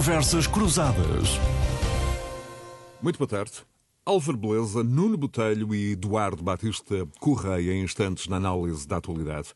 Conversas 0.00 0.46
Cruzadas. 0.46 1.38
Muito 3.02 3.18
boa 3.18 3.28
tarde. 3.28 3.52
Álvaro 4.02 4.38
Beleza, 4.38 4.82
Nuno 4.82 5.18
Botelho 5.18 5.74
e 5.74 5.92
Eduardo 5.92 6.42
Batista 6.42 7.06
Correia, 7.20 7.74
em 7.74 7.82
instantes 7.82 8.26
na 8.26 8.36
análise 8.36 8.88
da 8.88 8.96
atualidade. 8.96 9.52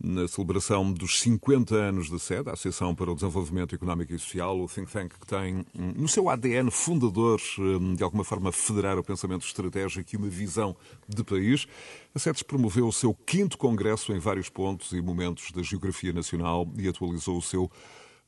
Na 0.00 0.28
celebração 0.28 0.92
dos 0.92 1.18
50 1.18 1.74
anos 1.74 2.08
da 2.08 2.16
SED, 2.16 2.48
a 2.48 2.52
Associação 2.52 2.94
para 2.94 3.10
o 3.10 3.14
Desenvolvimento 3.16 3.74
Económico 3.74 4.14
e 4.14 4.18
Social, 4.20 4.60
o 4.60 4.68
think 4.68 4.92
tank 4.92 5.14
que 5.18 5.26
tem 5.26 5.66
hum, 5.76 5.92
no 5.96 6.06
seu 6.06 6.30
ADN 6.30 6.70
fundador, 6.70 7.40
hum, 7.58 7.94
de 7.94 8.04
alguma 8.04 8.22
forma, 8.22 8.52
federar 8.52 9.00
o 9.00 9.02
pensamento 9.02 9.44
estratégico 9.44 10.08
e 10.14 10.16
uma 10.16 10.28
visão 10.28 10.76
de 11.08 11.24
país, 11.24 11.66
a 12.14 12.20
SEDES 12.20 12.44
promoveu 12.44 12.86
o 12.86 12.92
seu 12.92 13.12
quinto 13.12 13.58
congresso 13.58 14.12
em 14.12 14.20
vários 14.20 14.48
pontos 14.48 14.92
e 14.92 15.02
momentos 15.02 15.50
da 15.50 15.60
geografia 15.60 16.12
nacional 16.12 16.68
e 16.78 16.86
atualizou 16.86 17.36
o 17.36 17.42
seu 17.42 17.68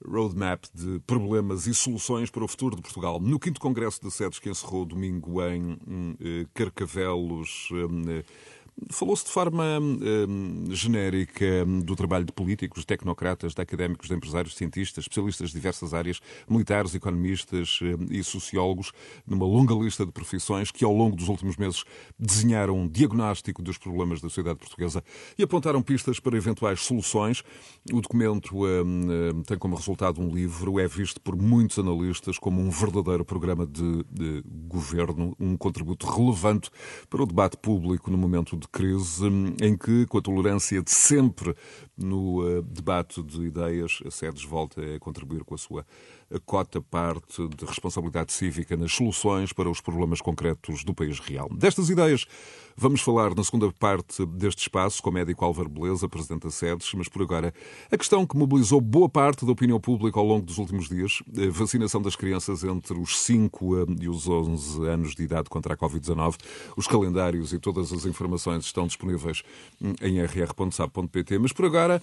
roadmap 0.07 0.65
de 0.75 1.01
problemas 1.07 1.67
e 1.67 1.75
soluções 1.75 2.31
para 2.31 2.45
o 2.45 2.49
futuro 2.49 2.77
de 2.77 2.83
Portugal. 2.83 3.21
No 3.21 3.39
quinto 3.39 3.61
congresso 3.61 4.01
de 4.03 4.11
sedes 4.11 4.39
que 4.39 4.51
encerrou 4.51 4.85
domingo 4.85 5.43
em 5.45 5.79
eh, 6.21 6.47
Carcavelos, 6.55 7.69
eh, 7.73 8.25
Falou-se 8.89 9.25
de 9.25 9.31
forma 9.31 9.79
hum, 9.79 10.65
genérica 10.71 11.65
hum, 11.67 11.81
do 11.81 11.95
trabalho 11.95 12.25
de 12.25 12.33
políticos, 12.33 12.85
tecnocratas, 12.85 13.53
de 13.55 13.61
académicos, 13.61 14.09
de 14.09 14.15
empresários, 14.15 14.57
cientistas, 14.57 15.05
especialistas 15.05 15.51
de 15.51 15.55
diversas 15.55 15.93
áreas, 15.93 16.21
militares, 16.49 16.95
economistas 16.95 17.79
hum, 17.83 18.07
e 18.11 18.23
sociólogos, 18.25 18.93
numa 19.27 19.45
longa 19.45 19.75
lista 19.75 20.07
de 20.07 20.13
profissões 20.13 20.71
que, 20.71 20.85
ao 20.85 20.95
longo 20.95 21.15
dos 21.15 21.29
últimos 21.29 21.57
meses, 21.57 21.85
desenharam 22.19 22.79
um 22.79 22.89
diagnóstico 22.89 23.63
dos 23.63 23.77
problemas 23.77 24.21
da 24.21 24.29
sociedade 24.29 24.59
portuguesa 24.59 25.05
e 25.37 25.43
apontaram 25.43 25.83
pistas 25.83 26.19
para 26.19 26.37
eventuais 26.37 26.81
soluções. 26.81 27.43
O 27.93 28.01
documento 28.01 28.57
tem 29.47 29.59
como 29.59 29.77
resultado 29.77 30.21
um 30.21 30.35
livro, 30.35 30.79
é 30.81 30.89
visto 30.89 31.21
por 31.21 31.37
muitos 31.37 31.79
analistas 31.79 32.39
como 32.39 32.61
um 32.61 32.71
verdadeiro 32.71 33.25
programa 33.25 33.67
de, 33.67 34.05
de 34.11 34.43
governo, 34.69 35.37
um 35.39 35.57
contributo 35.57 36.07
relevante 36.07 36.71
para 37.09 37.23
o 37.23 37.27
debate 37.27 37.57
público 37.57 38.11
no 38.11 38.17
momento 38.17 38.57
de 38.57 38.70
crise 38.73 39.27
em 39.61 39.77
que, 39.77 40.07
com 40.07 40.19
a 40.19 40.23
tolerância 40.23 40.83
de 40.83 40.91
sempre 40.91 41.55
no 41.97 42.41
uh, 42.41 42.63
debate 42.63 43.23
de 43.23 43.43
ideias, 43.43 44.01
a 44.07 44.11
SEDES 44.11 44.45
volta 44.45 44.81
a 44.81 44.99
contribuir 44.99 45.45
com 45.45 45.55
a 45.55 45.59
sua 45.59 45.87
a 46.33 46.39
cota 46.39 46.81
parte 46.81 47.47
de 47.49 47.65
responsabilidade 47.65 48.33
cívica 48.33 48.77
nas 48.77 48.93
soluções 48.93 49.53
para 49.53 49.69
os 49.69 49.81
problemas 49.81 50.21
concretos 50.21 50.85
do 50.85 50.95
país 50.95 51.19
real. 51.19 51.49
Destas 51.53 51.91
ideias 51.91 52.27
vamos 52.77 53.01
falar 53.01 53.35
na 53.35 53.45
segunda 53.45 53.71
parte 53.73 54.25
deste 54.25 54.61
espaço 54.63 55.03
com 55.03 55.11
o 55.11 55.13
médico 55.13 55.45
Álvaro 55.45 55.69
Beleza, 55.69 56.09
presidente 56.09 56.45
da 56.45 56.51
SEDES, 56.51 56.93
mas 56.95 57.09
por 57.09 57.23
agora 57.23 57.53
a 57.91 57.99
questão 57.99 58.27
que 58.27 58.37
mobilizou 58.37 58.81
boa 58.81 59.09
parte 59.09 59.45
da 59.45 59.53
opinião 59.53 59.81
pública 59.81 60.19
ao 60.19 60.25
longo 60.25 60.47
dos 60.47 60.57
últimos 60.57 60.89
dias, 60.89 61.23
a 61.37 61.51
vacinação 61.51 62.01
das 62.01 62.17
crianças 62.17 62.65
entre 62.65 62.99
os 62.99 63.19
5 63.19 63.87
e 64.01 64.09
os 64.09 64.29
11 64.29 64.87
anos 64.87 65.15
de 65.15 65.23
idade 65.23 65.51
contra 65.51 65.75
a 65.75 65.77
Covid-19. 65.77 66.37
Os 66.77 66.87
calendários 66.87 67.53
e 67.53 67.59
todas 67.59 67.93
as 67.93 68.07
informações 68.07 68.65
estão 68.65 68.87
disponíveis 68.87 69.43
em 70.01 70.21
rr.sab.pt, 70.23 71.39
mas 71.39 71.53
por 71.53 71.67
agora 71.67 72.01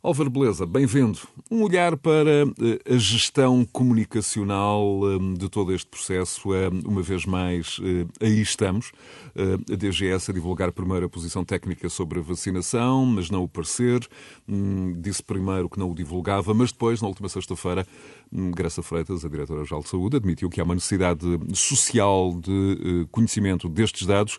Álvaro 0.00 0.30
Beleza, 0.30 0.64
bem-vindo. 0.64 1.18
Um 1.50 1.64
olhar 1.64 1.96
para 1.96 2.30
eh, 2.30 2.94
a 2.94 2.96
gestão 2.96 3.64
comunicacional 3.64 5.00
eh, 5.04 5.36
de 5.36 5.48
todo 5.48 5.74
este 5.74 5.88
processo. 5.88 6.54
Eh, 6.54 6.68
uma 6.86 7.02
vez 7.02 7.26
mais, 7.26 7.80
aí 8.20 8.40
estamos. 8.40 8.92
A 9.36 9.74
DGS 9.74 10.30
a 10.30 10.34
divulgar 10.34 10.70
primeiro 10.70 11.06
a 11.06 11.08
posição 11.08 11.44
técnica 11.44 11.88
sobre 11.88 12.20
a 12.20 12.22
vacinação, 12.22 13.04
mas 13.06 13.28
não 13.28 13.42
o 13.42 13.48
parecer. 13.48 14.06
Hum, 14.48 14.94
disse 15.00 15.20
primeiro 15.22 15.68
que 15.68 15.80
não 15.80 15.90
o 15.90 15.94
divulgava, 15.96 16.54
mas 16.54 16.70
depois, 16.70 17.02
na 17.02 17.08
última 17.08 17.28
sexta-feira, 17.28 17.84
hum, 18.32 18.52
Graça 18.52 18.84
Freitas, 18.84 19.24
a 19.24 19.28
Diretora-Geral 19.28 19.82
de 19.82 19.88
Saúde, 19.88 20.16
admitiu 20.16 20.48
que 20.48 20.60
há 20.60 20.64
uma 20.64 20.74
necessidade 20.76 21.26
social 21.54 22.38
de 22.40 23.04
conhecimento 23.10 23.68
destes 23.68 24.06
dados 24.06 24.38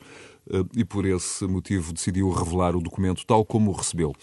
e, 0.76 0.84
por 0.84 1.06
esse 1.06 1.46
motivo, 1.46 1.94
decidiu 1.94 2.30
revelar 2.32 2.76
o 2.76 2.82
documento 2.82 3.26
tal 3.26 3.46
como 3.46 3.72
o 3.72 3.74
recebeu. 3.74 4.16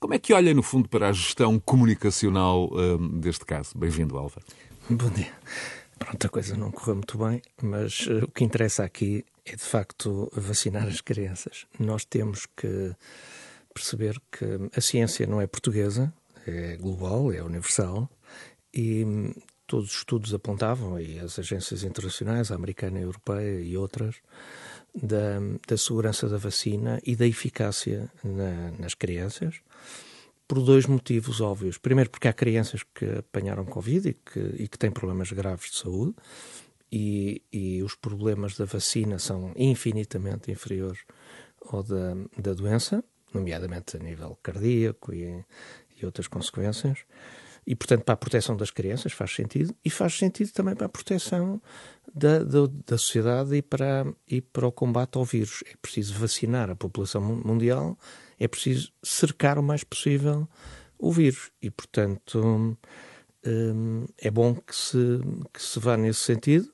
Como 0.00 0.14
é 0.14 0.18
que 0.18 0.32
olha, 0.32 0.54
no 0.54 0.62
fundo, 0.62 0.88
para 0.88 1.10
a 1.10 1.12
gestão 1.12 1.60
comunicacional 1.60 2.70
um, 2.72 3.20
deste 3.20 3.44
caso? 3.44 3.76
Bem-vindo, 3.76 4.16
Álvaro. 4.16 4.46
Bom 4.88 5.10
dia. 5.10 5.30
Pronto, 5.98 6.26
a 6.26 6.30
coisa 6.30 6.56
não 6.56 6.70
correu 6.70 6.94
muito 6.94 7.18
bem, 7.18 7.42
mas 7.62 8.06
uh, 8.06 8.24
o 8.24 8.28
que 8.28 8.42
interessa 8.42 8.82
aqui 8.82 9.26
é, 9.44 9.54
de 9.54 9.62
facto, 9.62 10.32
vacinar 10.34 10.86
as 10.86 11.02
crianças. 11.02 11.66
Nós 11.78 12.06
temos 12.06 12.46
que 12.56 12.96
perceber 13.74 14.18
que 14.32 14.46
a 14.74 14.80
ciência 14.80 15.26
não 15.26 15.38
é 15.38 15.46
portuguesa, 15.46 16.10
é 16.46 16.78
global, 16.78 17.30
é 17.30 17.42
universal, 17.42 18.08
e 18.72 19.04
hum, 19.04 19.34
todos 19.66 19.90
os 19.90 19.98
estudos 19.98 20.32
apontavam, 20.32 20.98
e 20.98 21.18
as 21.18 21.38
agências 21.38 21.84
internacionais, 21.84 22.50
a 22.50 22.54
americana, 22.54 22.98
a 22.98 23.02
europeia 23.02 23.60
e 23.60 23.76
outras, 23.76 24.16
da, 24.94 25.38
da 25.66 25.76
segurança 25.76 26.28
da 26.28 26.38
vacina 26.38 27.00
e 27.04 27.14
da 27.16 27.26
eficácia 27.26 28.10
na, 28.22 28.72
nas 28.78 28.94
crianças, 28.94 29.60
por 30.46 30.60
dois 30.60 30.86
motivos 30.86 31.40
óbvios. 31.40 31.78
Primeiro, 31.78 32.10
porque 32.10 32.28
há 32.28 32.32
crianças 32.32 32.82
que 32.82 33.04
apanharam 33.04 33.64
Covid 33.64 34.08
e 34.08 34.14
que, 34.14 34.40
e 34.62 34.68
que 34.68 34.78
têm 34.78 34.90
problemas 34.90 35.30
graves 35.30 35.70
de 35.70 35.76
saúde, 35.76 36.14
e, 36.92 37.42
e 37.52 37.82
os 37.82 37.94
problemas 37.94 38.56
da 38.56 38.64
vacina 38.64 39.18
são 39.18 39.52
infinitamente 39.54 40.50
inferiores 40.50 41.04
ao 41.66 41.82
da, 41.82 42.14
da 42.36 42.52
doença, 42.52 43.04
nomeadamente 43.32 43.96
a 43.96 44.00
nível 44.00 44.36
cardíaco 44.42 45.14
e, 45.14 45.44
e 46.00 46.04
outras 46.04 46.26
consequências. 46.26 47.04
E, 47.66 47.76
portanto, 47.76 48.04
para 48.04 48.14
a 48.14 48.16
proteção 48.16 48.56
das 48.56 48.70
crianças 48.70 49.12
faz 49.12 49.34
sentido, 49.34 49.74
e 49.84 49.90
faz 49.90 50.16
sentido 50.16 50.50
também 50.52 50.74
para 50.74 50.86
a 50.86 50.88
proteção 50.88 51.60
da, 52.14 52.40
da, 52.40 52.66
da, 52.86 52.98
sociedade 52.98 53.54
e 53.54 53.62
para, 53.62 54.06
e 54.26 54.40
para 54.40 54.66
o 54.66 54.72
combate 54.72 55.16
ao 55.16 55.24
vírus. 55.24 55.62
É 55.70 55.76
preciso 55.80 56.14
vacinar 56.14 56.70
a 56.70 56.76
população 56.76 57.20
mundial, 57.22 57.98
é 58.38 58.48
preciso 58.48 58.92
cercar 59.02 59.58
o 59.58 59.62
mais 59.62 59.84
possível 59.84 60.48
o 60.98 61.12
vírus. 61.12 61.50
E, 61.62 61.70
portanto, 61.70 62.76
hum, 63.46 64.06
é 64.18 64.30
bom 64.30 64.54
que 64.54 64.74
se, 64.74 65.20
que 65.52 65.62
se 65.62 65.78
vá 65.78 65.96
nesse 65.96 66.20
sentido, 66.20 66.70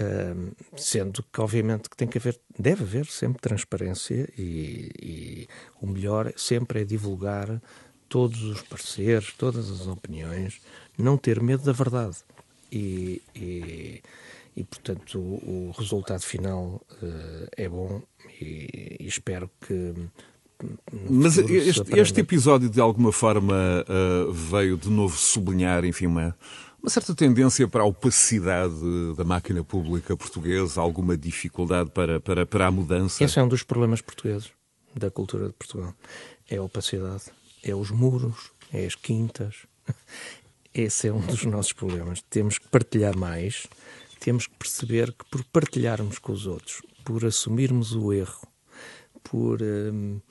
hum, 0.00 0.52
sendo 0.76 1.22
que, 1.32 1.40
obviamente, 1.40 1.88
que 1.88 1.96
tem 1.96 2.08
que 2.08 2.18
haver, 2.18 2.38
deve 2.58 2.82
haver 2.84 3.06
sempre 3.06 3.40
transparência 3.40 4.28
e, 4.36 4.90
e 5.00 5.48
o 5.80 5.86
melhor 5.86 6.32
sempre 6.36 6.82
é 6.82 6.84
divulgar 6.84 7.60
todos 8.08 8.42
os 8.42 8.62
pareceres, 8.62 9.32
todas 9.36 9.70
as 9.70 9.86
opiniões, 9.86 10.60
não 10.96 11.16
ter 11.16 11.42
medo 11.42 11.64
da 11.64 11.72
verdade. 11.72 12.16
E, 12.70 13.22
e, 13.34 14.02
e 14.56 14.64
portanto, 14.64 15.18
o, 15.18 15.70
o, 15.70 15.74
resultado 15.78 16.22
final 16.22 16.80
uh, 17.02 17.48
é 17.56 17.68
bom 17.68 18.02
e, 18.40 18.96
e 19.00 19.06
espero 19.06 19.50
que. 19.60 19.94
Mas 21.10 21.36
este, 21.36 21.98
este, 21.98 22.20
episódio, 22.20 22.70
de 22.70 22.80
alguma 22.80 23.12
forma, 23.12 23.84
uh, 23.86 24.32
veio 24.32 24.76
de 24.78 24.88
novo 24.88 25.16
sublinhar, 25.16 25.84
enfim, 25.84 26.06
uma, 26.06 26.34
uma 26.82 26.88
certa 26.88 27.14
tendência 27.14 27.68
para 27.68 27.82
a 27.82 27.84
opacidade 27.84 28.74
da 29.16 29.24
máquina 29.24 29.62
pública 29.62 30.16
portuguesa, 30.16 30.80
alguma 30.80 31.16
dificuldade 31.16 31.90
para, 31.90 32.20
para, 32.20 32.46
para 32.46 32.66
a 32.66 32.70
mudança. 32.70 33.22
Esse 33.22 33.38
é 33.38 33.42
um 33.42 33.48
dos 33.48 33.62
problemas 33.62 34.00
portugueses, 34.00 34.50
da 34.94 35.10
cultura 35.10 35.48
de 35.48 35.52
Portugal. 35.52 35.94
É 36.48 36.56
a 36.56 36.62
opacidade 36.62 37.24
é 37.66 37.74
os 37.74 37.90
muros, 37.90 38.50
é 38.72 38.86
as 38.86 38.94
quintas. 38.94 39.66
Esse 40.74 41.08
é 41.08 41.12
um 41.12 41.20
dos 41.20 41.44
nossos 41.44 41.72
problemas. 41.72 42.22
Temos 42.28 42.58
que 42.58 42.68
partilhar 42.68 43.16
mais, 43.16 43.66
temos 44.20 44.46
que 44.46 44.54
perceber 44.54 45.12
que 45.12 45.24
por 45.30 45.42
partilharmos 45.44 46.18
com 46.18 46.32
os 46.32 46.46
outros, 46.46 46.82
por 47.04 47.24
assumirmos 47.24 47.92
o 47.94 48.12
erro, 48.12 48.46
por 49.24 49.60
uh, 49.62 50.22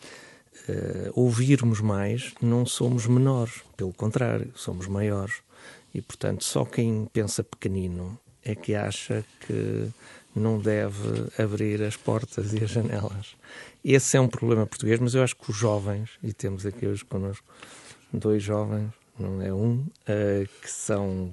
ouvirmos 1.13 1.81
mais, 1.81 2.33
não 2.41 2.65
somos 2.65 3.07
menores. 3.07 3.63
Pelo 3.75 3.93
contrário, 3.93 4.51
somos 4.55 4.87
maiores. 4.87 5.35
E, 5.93 6.01
portanto, 6.01 6.43
só 6.43 6.63
quem 6.65 7.07
pensa 7.11 7.43
pequenino 7.43 8.19
é 8.43 8.53
que 8.53 8.75
acha 8.75 9.25
que 9.47 9.89
não 10.35 10.59
deve 10.59 11.31
abrir 11.41 11.81
as 11.81 11.95
portas 11.95 12.53
e 12.53 12.63
as 12.63 12.69
janelas. 12.69 13.35
Esse 13.87 14.17
é 14.17 14.19
um 14.19 14.27
problema 14.27 14.65
português, 14.65 14.99
mas 14.99 15.13
eu 15.13 15.21
acho 15.21 15.35
que 15.35 15.51
os 15.51 15.55
jovens, 15.55 16.09
e 16.23 16.33
temos 16.33 16.65
aqui 16.65 16.87
hoje 16.87 17.05
connosco 17.05 17.45
dois 18.11 18.41
jovens, 18.41 18.89
não 19.19 19.39
é 19.39 19.53
um, 19.53 19.75
uh, 19.75 20.49
que 20.59 20.71
são 20.71 21.31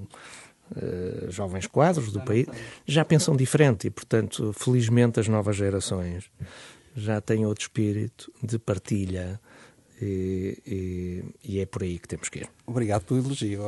uh, 0.77 1.31
jovens 1.31 1.67
quadros 1.67 2.13
do 2.13 2.21
país, 2.21 2.47
já 2.87 3.07
pensam 3.07 3.35
diferente 3.35 3.87
e, 3.87 3.91
portanto, 3.91 4.53
felizmente 4.53 5.19
as 5.19 5.29
novas 5.29 5.57
gerações 5.57 6.31
já 6.95 7.23
têm 7.23 7.47
outro 7.47 7.63
espírito 7.63 8.31
de 8.43 8.59
partilha 8.59 9.41
e, 9.99 10.59
e, 10.67 11.25
e 11.43 11.61
é 11.61 11.65
por 11.65 11.83
aí 11.83 11.99
que 11.99 12.07
temos 12.07 12.29
que 12.29 12.41
ir. 12.41 12.51
Obrigado 12.67 13.07
pelo 13.07 13.21
elogio. 13.21 13.63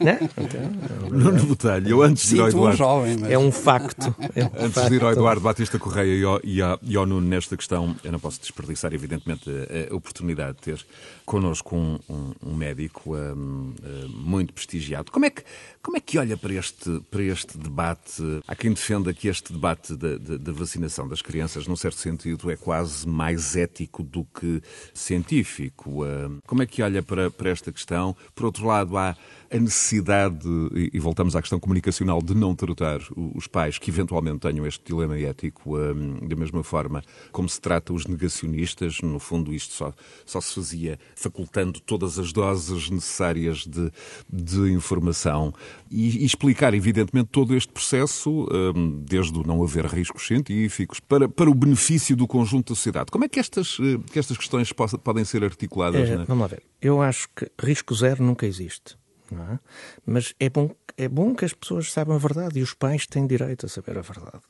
Não? 0.00 0.44
Então, 0.44 1.10
Nuno 1.10 1.46
Botelho, 1.46 1.88
eu 1.88 2.02
antes 2.02 2.28
de 2.28 2.36
ir 2.36 2.40
ao 2.40 2.48
Eduardo. 2.48 2.74
Um 2.74 2.76
jovem, 2.76 3.16
mas... 3.18 3.30
É 3.30 3.38
um 3.38 3.52
facto. 3.52 4.14
É 4.34 4.44
um 4.44 4.50
antes 4.64 4.74
facto. 4.74 4.88
de 4.88 4.94
ir 4.96 5.02
ao 5.02 5.12
Eduardo 5.12 5.40
Batista 5.40 5.78
Correia 5.78 6.14
e 6.14 6.24
ao, 6.24 6.40
e, 6.42 6.62
ao, 6.62 6.78
e 6.82 6.96
ao 6.96 7.06
Nuno 7.06 7.26
nesta 7.26 7.56
questão, 7.56 7.94
eu 8.02 8.10
não 8.10 8.18
posso 8.18 8.40
desperdiçar, 8.40 8.92
evidentemente, 8.94 9.50
a, 9.50 9.92
a 9.92 9.96
oportunidade 9.96 10.56
de 10.56 10.62
ter 10.62 10.86
connosco 11.24 11.76
um, 11.76 11.98
um, 12.08 12.32
um 12.46 12.54
médico 12.54 13.16
um, 13.16 13.74
muito 14.08 14.52
prestigiado. 14.52 15.10
Como 15.12 15.26
é, 15.26 15.30
que, 15.30 15.42
como 15.82 15.96
é 15.96 16.00
que 16.00 16.18
olha 16.18 16.36
para 16.36 16.54
este, 16.54 17.00
para 17.10 17.22
este 17.22 17.58
debate? 17.58 18.22
Há 18.46 18.54
quem 18.54 18.72
defenda 18.72 19.12
que 19.12 19.28
este 19.28 19.52
debate 19.52 19.94
da, 19.96 20.16
da, 20.16 20.36
da 20.36 20.52
vacinação 20.52 21.06
das 21.08 21.20
crianças, 21.20 21.66
num 21.66 21.76
certo 21.76 21.98
sentido, 21.98 22.50
é 22.50 22.56
quase 22.56 23.06
mais 23.06 23.56
ético 23.56 24.02
do 24.02 24.24
que 24.24 24.62
científico. 24.92 26.00
Como 26.46 26.62
é 26.62 26.66
que 26.66 26.82
olha 26.82 27.02
para, 27.02 27.30
para 27.30 27.50
esta 27.50 27.70
questão? 27.70 28.16
Por 28.34 28.46
outro 28.46 28.66
lado, 28.66 28.96
há 28.96 29.16
a 29.54 29.58
necessidade, 29.58 30.48
e 30.92 30.98
voltamos 30.98 31.36
à 31.36 31.40
questão 31.40 31.60
comunicacional, 31.60 32.20
de 32.20 32.34
não 32.34 32.56
tratar 32.56 32.98
os 33.16 33.46
pais 33.46 33.78
que 33.78 33.88
eventualmente 33.88 34.40
tenham 34.40 34.66
este 34.66 34.82
dilema 34.84 35.16
ético 35.16 35.78
um, 35.78 36.26
da 36.26 36.34
mesma 36.34 36.64
forma 36.64 37.04
como 37.30 37.48
se 37.48 37.60
trata 37.60 37.92
os 37.92 38.04
negacionistas. 38.04 39.00
No 39.00 39.20
fundo, 39.20 39.54
isto 39.54 39.72
só, 39.72 39.94
só 40.26 40.40
se 40.40 40.56
fazia 40.56 40.98
facultando 41.14 41.78
todas 41.78 42.18
as 42.18 42.32
doses 42.32 42.90
necessárias 42.90 43.64
de, 43.64 43.92
de 44.28 44.72
informação 44.72 45.54
e, 45.88 46.22
e, 46.22 46.24
explicar, 46.24 46.74
evidentemente, 46.74 47.28
todo 47.30 47.54
este 47.54 47.72
processo, 47.72 48.48
um, 48.74 49.04
desde 49.04 49.38
o 49.38 49.46
não 49.46 49.62
haver 49.62 49.86
riscos 49.86 50.26
científicos, 50.26 50.98
para, 50.98 51.28
para 51.28 51.48
o 51.48 51.54
benefício 51.54 52.16
do 52.16 52.26
conjunto 52.26 52.72
da 52.72 52.74
sociedade. 52.74 53.12
Como 53.12 53.24
é 53.24 53.28
que 53.28 53.38
estas, 53.38 53.78
eh, 53.78 54.00
que 54.10 54.18
estas 54.18 54.36
questões 54.36 54.72
podem 54.72 55.24
ser 55.24 55.44
articuladas? 55.44 56.08
É, 56.10 56.16
vamos 56.24 56.42
lá 56.42 56.46
ver. 56.48 56.62
Eu 56.82 57.00
acho 57.00 57.28
que 57.36 57.48
risco 57.60 57.94
zero 57.94 58.24
nunca 58.24 58.46
existe. 58.46 58.96
É? 59.32 59.58
Mas 60.04 60.34
é 60.38 60.50
bom, 60.50 60.70
é 60.96 61.08
bom 61.08 61.34
que 61.34 61.44
as 61.44 61.52
pessoas 61.52 61.90
saibam 61.90 62.14
a 62.14 62.18
verdade 62.18 62.58
e 62.58 62.62
os 62.62 62.74
pais 62.74 63.06
têm 63.06 63.26
direito 63.26 63.66
a 63.66 63.68
saber 63.68 63.96
a 63.98 64.02
verdade 64.02 64.42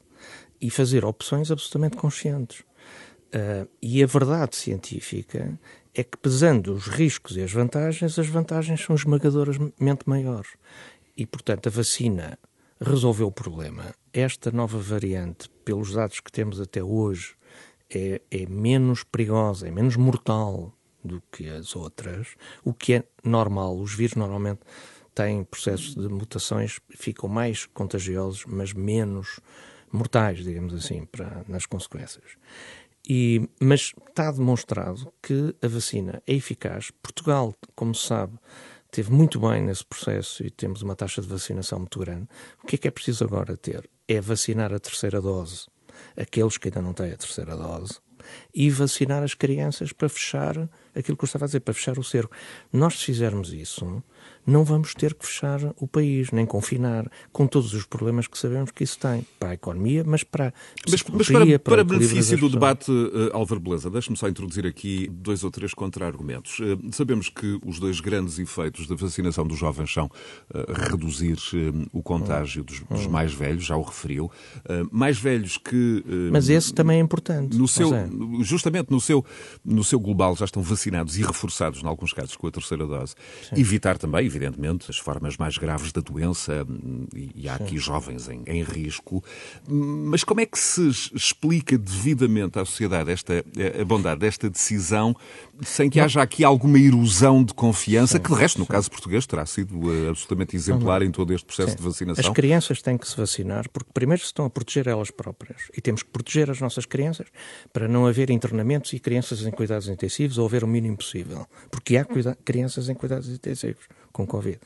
e 0.61 0.71
fazer 0.71 1.05
opções 1.05 1.51
absolutamente 1.51 1.97
conscientes. 1.97 2.61
Uh, 2.61 3.69
e 3.83 4.03
a 4.03 4.07
verdade 4.07 4.57
científica 4.57 5.59
é 5.95 6.05
que, 6.05 6.17
pesando 6.17 6.73
os 6.73 6.87
riscos 6.87 7.37
e 7.37 7.43
as 7.43 7.53
vantagens, 7.53 8.19
as 8.19 8.27
vantagens 8.29 8.81
são 8.81 8.95
esmagadoramente 8.95 10.05
maiores. 10.07 10.51
E, 11.17 11.27
portanto, 11.27 11.69
a 11.69 11.71
vacina 11.71 12.39
resolveu 12.81 13.29
o 13.29 13.33
problema. 13.33 13.95
Esta 14.13 14.51
nova 14.51 14.79
variante, 14.79 15.49
pelos 15.65 15.93
dados 15.93 16.21
que 16.21 16.31
temos 16.31 16.61
até 16.61 16.83
hoje, 16.83 17.35
é, 17.91 18.21
é 18.31 18.47
menos 18.47 19.05
perigosa, 19.05 19.69
é 19.69 19.71
menos 19.71 19.97
mortal 19.97 20.73
do 21.05 21.23
que 21.31 21.49
as 21.49 21.77
outras, 21.77 22.29
o 22.65 22.73
que 22.73 22.95
é 22.95 23.05
normal. 23.23 23.79
Os 23.79 23.95
vírus 23.95 24.17
normalmente 24.17 24.61
têm 25.15 25.45
processos 25.45 25.95
de 25.95 26.09
mutações, 26.09 26.81
ficam 26.91 27.29
mais 27.29 27.67
contagiosos, 27.67 28.45
mas 28.47 28.73
menos 28.73 29.39
mortais, 29.93 30.43
digamos 30.43 30.75
assim, 30.75 31.05
para, 31.07 31.45
nas 31.47 31.67
consequências. 31.67 32.33
E, 33.09 33.49
mas 33.61 33.93
está 34.09 34.33
demonstrado 34.33 35.13
que 35.23 35.55
a 35.63 35.69
vacina 35.69 36.23
é 36.27 36.35
eficaz. 36.35 36.91
Portugal, 37.03 37.55
como 37.75 37.95
se 37.95 38.07
sabe, 38.07 38.39
teve 38.91 39.13
muito 39.13 39.39
bem 39.39 39.63
nesse 39.63 39.85
processo 39.85 40.45
e 40.45 40.51
temos 40.51 40.81
uma 40.83 40.97
taxa 40.97 41.21
de 41.21 41.29
vacinação 41.29 41.81
muito 41.81 41.99
grande. 41.99 42.27
O 42.63 42.67
que 42.67 42.77
é 42.77 42.79
que 42.79 42.89
é 42.89 42.91
preciso 42.91 43.25
agora 43.25 43.57
ter? 43.57 43.89
É 44.09 44.21
vacinar 44.21 44.73
a 44.73 44.79
terceira 44.79 45.21
dose, 45.21 45.67
aqueles 46.17 46.57
que 46.57 46.69
ainda 46.69 46.81
não 46.81 46.93
têm 46.93 47.13
a 47.13 47.17
terceira 47.17 47.57
dose, 47.57 48.01
e 48.55 48.71
vacinar 48.71 49.23
as 49.23 49.35
crianças 49.35 49.93
para 49.93 50.09
fechar 50.09 50.69
aquilo 50.95 51.17
que 51.17 51.25
eu 51.25 51.27
estava 51.27 51.45
a 51.45 51.49
dizer, 51.49 51.61
para 51.61 51.75
fechar 51.75 51.99
o 51.99 52.05
cerco. 52.05 52.35
Nós, 52.73 52.99
se 52.99 53.07
fizermos 53.07 53.53
isso, 53.53 54.03
não 54.47 54.65
vamos 54.65 54.95
ter 54.95 55.15
que 55.15 55.27
fechar 55.27 55.61
o 55.79 55.87
país, 55.87 56.31
nem 56.31 56.45
confinar, 56.45 57.11
com 57.33 57.47
todos 57.47 57.73
os 57.73 57.85
problemas 57.85 58.27
que 58.27 58.39
sabemos 58.39 58.71
que 58.71 58.85
isso 58.85 58.99
tem 58.99 59.27
para 59.39 59.51
a 59.51 59.55
economia, 59.55 60.05
mas 60.05 60.23
para 60.23 60.49
a 60.49 60.53
mas, 60.89 61.03
mas 61.13 61.29
para, 61.29 61.47
para, 61.47 61.59
para 61.59 61.85
benefício 61.85 62.37
do 62.39 62.49
debate, 62.49 62.91
uh, 62.91 63.31
Álvaro 63.33 63.61
Beleza, 63.61 63.91
deixe-me 63.91 64.17
só 64.17 64.29
introduzir 64.29 64.67
aqui 64.67 65.11
dois 65.13 65.45
ou 65.45 65.51
três 65.51 65.73
contra-argumentos. 65.73 66.59
Uh, 66.61 66.79
sabemos 66.93 67.29
que 67.29 67.59
os 67.65 67.81
dois 67.81 68.01
grandes 68.01 68.39
efeitos 68.39 68.87
da 68.87 68.95
vacinação 68.95 69.47
dos 69.47 69.59
jovens 69.59 69.93
são 69.93 70.07
uh, 70.07 70.91
reduzir 70.91 71.39
o 71.93 72.03
contágio 72.03 72.63
dos, 72.63 72.81
dos, 72.81 73.07
mais 73.07 73.33
velhos, 73.33 73.65
já 73.65 73.77
o 73.77 73.83
referiu, 73.83 74.31
mais 74.91 75.19
velhos 75.19 75.57
que... 75.57 76.05
mas 76.31 76.49
esse 76.49 76.73
também 76.73 76.99
é 76.99 77.01
importante. 77.01 77.57
No 77.57 77.67
seu, 77.67 77.95
é. 77.95 78.07
Justamente 78.47 78.91
no 78.91 79.01
seu, 79.01 79.25
no 79.65 79.83
seu 79.85 79.99
global 79.99 80.37
já 80.37 80.45
estão 80.45 80.63
vacinados 80.63 81.19
e 81.19 81.23
reforçados, 81.23 81.83
em 81.83 81.87
alguns 81.87 82.13
casos, 82.13 82.37
com 82.37 82.47
a 82.47 82.51
terceira 82.51 82.87
dose. 82.87 83.15
Sim. 83.49 83.61
Evitar 83.61 83.99
também, 83.99 84.27
evidentemente, 84.27 84.91
as 84.91 84.99
formas 84.99 85.37
mais 85.37 85.59
graves 85.59 85.93
da 85.93 86.01
doença, 86.01 86.67
e, 87.15 87.49
há 87.49 87.55
aqui 87.55 87.79
jovens 87.79 88.29
em, 88.29 88.43
em, 88.47 88.63
risco. 88.63 89.23
Mas 89.69 90.25
como 90.25 90.41
é 90.41 90.47
que 90.47 90.59
se 90.59 90.89
explica 91.15 91.77
devidamente 91.79 92.59
à 92.59 92.65
sociedade 92.65 93.11
esta, 93.11 93.45
a 93.81 93.85
bondade 93.85 94.21
desta 94.21 94.49
decisão 94.49 95.17
sem 95.63 95.89
que 95.89 96.01
haja 96.01 96.23
aqui 96.23 96.43
alguma 96.43 96.79
erosão 96.79 97.45
de 97.45 97.55
confiança, 97.55 98.17
sim, 98.17 98.23
que 98.23 98.33
de 98.33 98.35
resto, 98.35 98.59
no 98.59 98.65
sim. 98.65 98.73
caso 98.73 98.91
português, 98.91 99.27
terá 99.27 99.47
sido 99.47 99.79
uh, 99.79 100.11
absolutamente 100.11 100.57
exemplar 100.57 101.03
em 101.03 101.11
todo 101.11 101.33
este 101.33 101.45
processo 101.45 101.71
sim. 101.71 101.77
de 101.77 101.83
vacinação? 101.83 102.25
As 102.31 102.35
crianças 102.35 102.83
têm 102.83 102.99
que 102.99 103.09
se 103.09 103.17
vacinar 103.17 103.69
porque 103.71 103.91
primeiro 103.93 104.21
se 104.21 104.27
estão 104.27 104.45
a 104.45 104.51
proteger 104.51 104.89
elas 104.89 105.11
próprias 105.11 105.63
e 105.77 105.81
temos 105.81 106.03
que 106.03 106.11
proteger 106.11 106.51
as 106.51 106.61
nossas 106.61 106.87
crianças 106.87 107.27
para 107.73 107.87
não 107.87 108.07
haver 108.07 108.31
internamentos 108.35 108.93
e 108.93 108.99
crianças 108.99 109.43
em 109.43 109.51
cuidados 109.51 109.89
intensivos 109.89 110.39
ou 110.39 110.47
haver 110.47 110.65
o 110.65 110.67
mínimo 110.67 110.97
possível, 110.97 111.47
porque 111.71 111.97
há 111.97 112.05
crianças 112.45 112.89
em 112.89 112.95
cuidados 112.95 113.29
intensivos 113.29 113.87
com 114.13 114.27
Covid. 114.27 114.61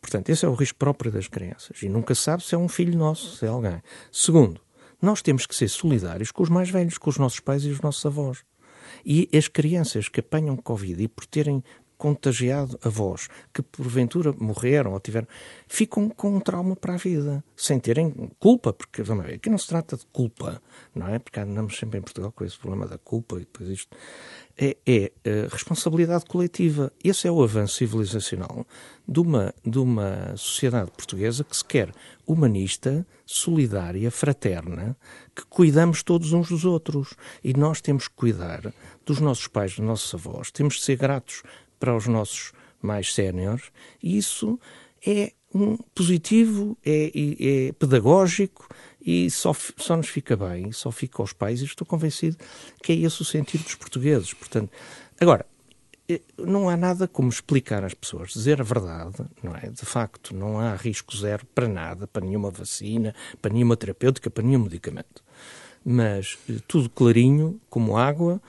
Portanto, 0.00 0.28
esse 0.30 0.44
é 0.44 0.48
o 0.48 0.54
risco 0.54 0.78
próprio 0.78 1.10
das 1.10 1.28
crianças. 1.28 1.82
E 1.82 1.88
nunca 1.88 2.14
sabe 2.14 2.44
se 2.44 2.54
é 2.54 2.58
um 2.58 2.68
filho 2.68 2.96
nosso, 2.96 3.36
se 3.36 3.46
é 3.46 3.48
alguém. 3.48 3.82
Segundo, 4.10 4.60
nós 5.00 5.20
temos 5.20 5.46
que 5.46 5.54
ser 5.54 5.68
solidários 5.68 6.30
com 6.30 6.42
os 6.42 6.48
mais 6.48 6.70
velhos, 6.70 6.98
com 6.98 7.10
os 7.10 7.18
nossos 7.18 7.40
pais 7.40 7.64
e 7.64 7.70
os 7.70 7.80
nossos 7.80 8.04
avós. 8.06 8.44
E 9.04 9.28
as 9.34 9.48
crianças 9.48 10.08
que 10.08 10.20
apanham 10.20 10.56
Covid 10.56 11.02
e 11.02 11.08
por 11.08 11.26
terem 11.26 11.64
contagiado 12.02 12.76
avós 12.82 13.28
que 13.54 13.62
porventura 13.62 14.34
morreram 14.36 14.92
ou 14.92 14.98
tiveram, 14.98 15.28
ficam 15.68 16.08
com 16.08 16.34
um 16.34 16.40
trauma 16.40 16.74
para 16.74 16.94
a 16.94 16.96
vida, 16.96 17.44
sem 17.56 17.78
terem 17.78 18.28
culpa, 18.40 18.72
porque 18.72 19.04
vamos 19.04 19.24
ver, 19.24 19.34
aqui 19.34 19.48
não 19.48 19.56
se 19.56 19.68
trata 19.68 19.96
de 19.96 20.04
culpa, 20.06 20.60
não 20.92 21.06
é? 21.06 21.20
Porque 21.20 21.38
andamos 21.38 21.78
sempre 21.78 22.00
em 22.00 22.02
Portugal 22.02 22.32
com 22.32 22.44
esse 22.44 22.58
problema 22.58 22.88
da 22.88 22.98
culpa 22.98 23.36
e 23.36 23.40
depois 23.40 23.68
isto. 23.68 23.96
É, 24.58 24.76
é, 24.84 25.12
é 25.24 25.48
responsabilidade 25.50 26.24
coletiva. 26.26 26.92
Esse 27.02 27.28
é 27.28 27.30
o 27.30 27.42
avanço 27.42 27.76
civilizacional 27.76 28.66
de 29.08 29.20
uma, 29.20 29.54
de 29.64 29.78
uma 29.78 30.36
sociedade 30.36 30.90
portuguesa 30.90 31.44
que 31.44 31.56
se 31.56 31.64
quer 31.64 31.92
humanista, 32.26 33.06
solidária, 33.24 34.10
fraterna, 34.10 34.96
que 35.34 35.44
cuidamos 35.46 36.02
todos 36.02 36.32
uns 36.32 36.48
dos 36.48 36.64
outros. 36.64 37.14
E 37.42 37.54
nós 37.54 37.80
temos 37.80 38.08
que 38.08 38.14
cuidar 38.14 38.74
dos 39.06 39.20
nossos 39.20 39.46
pais, 39.46 39.76
dos 39.76 39.86
nossos 39.86 40.12
avós, 40.14 40.50
temos 40.50 40.74
de 40.74 40.82
ser 40.82 40.96
gratos 40.96 41.42
para 41.82 41.96
os 41.96 42.06
nossos 42.06 42.52
mais 42.80 43.12
séniores, 43.12 43.72
e 44.00 44.16
isso 44.16 44.56
é 45.04 45.32
um 45.52 45.76
positivo, 45.92 46.78
é, 46.86 47.10
é, 47.12 47.72
pedagógico 47.72 48.68
e 49.04 49.28
só, 49.28 49.52
só 49.52 49.96
nos 49.96 50.06
fica 50.06 50.36
bem, 50.36 50.70
só 50.70 50.92
fica 50.92 51.20
aos 51.20 51.32
pais, 51.32 51.60
e 51.60 51.64
estou 51.64 51.84
convencido 51.84 52.36
que 52.80 52.92
é 52.92 52.94
esse 52.94 53.20
o 53.20 53.24
sentido 53.24 53.64
dos 53.64 53.74
portugueses. 53.74 54.32
Portanto, 54.32 54.70
agora, 55.20 55.44
eh, 56.08 56.20
não 56.38 56.68
há 56.68 56.76
nada 56.76 57.08
como 57.08 57.28
explicar 57.28 57.82
às 57.82 57.94
pessoas, 57.94 58.30
dizer 58.30 58.60
a 58.60 58.64
verdade, 58.64 59.16
não 59.42 59.56
é? 59.56 59.68
De 59.68 59.84
facto, 59.84 60.36
não 60.36 60.60
há 60.60 60.76
risco 60.76 61.16
zero 61.16 61.44
para 61.52 61.66
nada, 61.66 62.06
para 62.06 62.24
nenhuma 62.24 62.52
vacina, 62.52 63.12
para 63.40 63.52
nenhuma 63.52 63.76
terapêutica, 63.76 64.30
para 64.30 64.44
nenhum 64.44 64.60
medicamento. 64.60 65.24
Mas 65.84 66.38
eh, 66.48 66.60
tudo 66.68 66.88
clarinho, 66.88 67.60
como 67.68 67.96
água, 67.96 68.40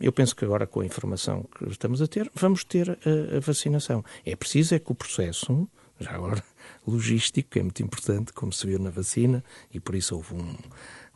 eu 0.00 0.12
penso 0.12 0.34
que 0.34 0.44
agora, 0.44 0.66
com 0.66 0.80
a 0.80 0.86
informação 0.86 1.44
que 1.56 1.68
estamos 1.68 2.02
a 2.02 2.06
ter, 2.06 2.30
vamos 2.34 2.64
ter 2.64 2.90
a, 2.90 3.36
a, 3.36 3.40
vacinação. 3.40 4.04
É 4.24 4.36
preciso 4.36 4.74
é 4.74 4.78
que 4.78 4.92
o 4.92 4.94
processo, 4.94 5.68
já 5.98 6.12
agora 6.12 6.42
logístico, 6.86 7.50
que 7.50 7.58
é 7.58 7.62
muito 7.62 7.82
importante, 7.82 8.32
como 8.32 8.52
se 8.52 8.66
viu 8.66 8.78
na 8.78 8.90
vacina, 8.90 9.44
e 9.72 9.80
por 9.80 9.94
isso 9.94 10.14
houve 10.16 10.34
um, 10.34 10.56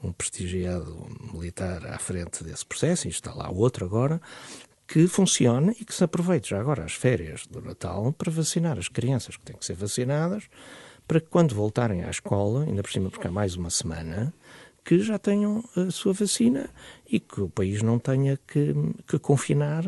um 0.02 0.12
prestigiado 0.12 1.06
militar 1.32 1.86
à 1.86 1.98
frente 1.98 2.44
desse 2.44 2.64
processo, 2.64 3.06
e 3.06 3.10
está 3.10 3.34
lá 3.34 3.50
outro 3.50 3.84
agora, 3.84 4.20
que 4.86 5.06
funcione 5.08 5.76
e 5.80 5.84
que 5.84 5.94
se 5.94 6.04
aproveite 6.04 6.50
já 6.50 6.60
agora 6.60 6.84
as 6.84 6.92
férias 6.92 7.46
do 7.46 7.60
Natal 7.60 8.12
para 8.12 8.30
vacinar 8.30 8.78
as 8.78 8.88
crianças 8.88 9.36
que 9.36 9.44
têm 9.44 9.56
que 9.56 9.64
ser 9.64 9.74
vacinadas, 9.74 10.44
para 11.06 11.20
que 11.20 11.26
quando 11.28 11.54
voltarem 11.54 12.04
à 12.04 12.10
escola, 12.10 12.64
ainda 12.64 12.82
por 12.82 12.90
cima 12.90 13.10
porque 13.10 13.26
há 13.26 13.30
mais 13.30 13.56
uma 13.56 13.70
semana, 13.70 14.32
que 14.86 15.00
já 15.00 15.18
tenham 15.18 15.64
a 15.76 15.90
sua 15.90 16.12
vacina 16.12 16.70
e 17.10 17.18
que 17.18 17.40
o 17.40 17.48
país 17.48 17.82
não 17.82 17.98
tenha 17.98 18.38
que, 18.46 18.72
que 19.04 19.18
confinar. 19.18 19.84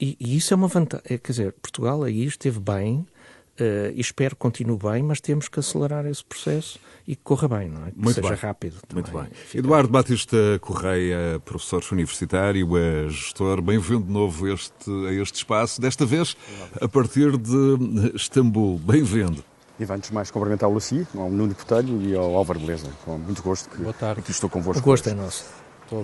E, 0.00 0.16
e, 0.18 0.36
isso 0.36 0.54
é 0.54 0.56
uma 0.56 0.66
vantagem. 0.66 1.04
É, 1.10 1.18
quer 1.18 1.32
dizer, 1.32 1.52
Portugal 1.52 2.02
aí 2.02 2.24
esteve 2.24 2.58
bem 2.58 3.06
Uh, 3.54 3.94
espero 3.94 4.34
que 4.34 4.40
continue 4.40 4.76
bem, 4.76 5.00
mas 5.00 5.20
temos 5.20 5.46
que 5.46 5.60
acelerar 5.60 6.04
esse 6.06 6.24
processo 6.24 6.76
e 7.06 7.14
que 7.14 7.22
corra 7.22 7.46
bem, 7.46 7.68
não 7.68 7.86
é? 7.86 7.92
Que 7.92 7.98
Muito 8.00 8.16
seja 8.16 8.30
bem. 8.30 8.38
rápido. 8.38 8.76
Muito 8.92 9.12
bem. 9.12 9.28
Eduardo 9.54 9.88
Batista 9.88 10.36
Correia, 10.60 11.40
professor 11.44 11.80
universitário, 11.92 12.76
é 12.76 13.08
gestor, 13.08 13.62
bem-vindo 13.62 14.06
de 14.06 14.12
novo 14.12 14.48
este, 14.48 14.90
a 15.08 15.12
este 15.12 15.36
espaço, 15.36 15.80
desta 15.80 16.04
vez 16.04 16.36
a 16.80 16.88
partir 16.88 17.38
de 17.38 18.16
Istambul. 18.16 18.80
Bem-vindo. 18.80 19.44
E 19.78 19.84
antes 19.90 20.10
mais 20.10 20.30
cumprimentar 20.30 20.68
o 20.68 20.72
Luci, 20.72 21.06
ao 21.16 21.28
Nuno 21.28 21.54
Botelho 21.54 22.00
e 22.00 22.14
ao 22.14 22.36
Álvaro 22.36 22.60
Beleza. 22.60 22.88
Com 23.04 23.18
muito 23.18 23.42
gosto 23.42 23.68
que 23.68 23.78
Boa 23.78 23.92
tarde. 23.92 24.20
aqui 24.20 24.30
estou 24.30 24.48
convosco. 24.48 24.80
O 24.80 24.84
gosto 24.84 25.08
é 25.08 25.14
nosso. 25.14 25.44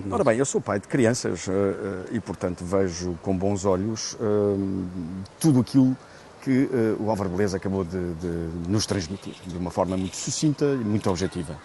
Ora 0.09 0.23
bem, 0.23 0.37
eu 0.37 0.45
sou 0.45 0.61
pai 0.61 0.79
de 0.79 0.87
crianças 0.87 1.47
uh, 1.47 1.51
uh, 1.51 2.05
e, 2.11 2.19
portanto, 2.19 2.63
vejo 2.63 3.17
com 3.21 3.35
bons 3.35 3.65
olhos 3.65 4.13
uh, 4.13 4.87
tudo 5.39 5.59
aquilo 5.61 5.97
que 6.41 6.67
o 6.99 7.07
Álvaro 7.11 7.29
Beleza 7.29 7.57
acabou 7.57 7.83
de, 7.83 8.13
de, 8.15 8.49
nos 8.67 8.87
transmitir, 8.87 9.35
de 9.45 9.55
uma 9.55 9.69
forma 9.69 9.95
muito 9.95 10.15
sucinta 10.15 10.65
e 10.65 10.83
muito 10.83 11.07
objetiva. 11.07 11.55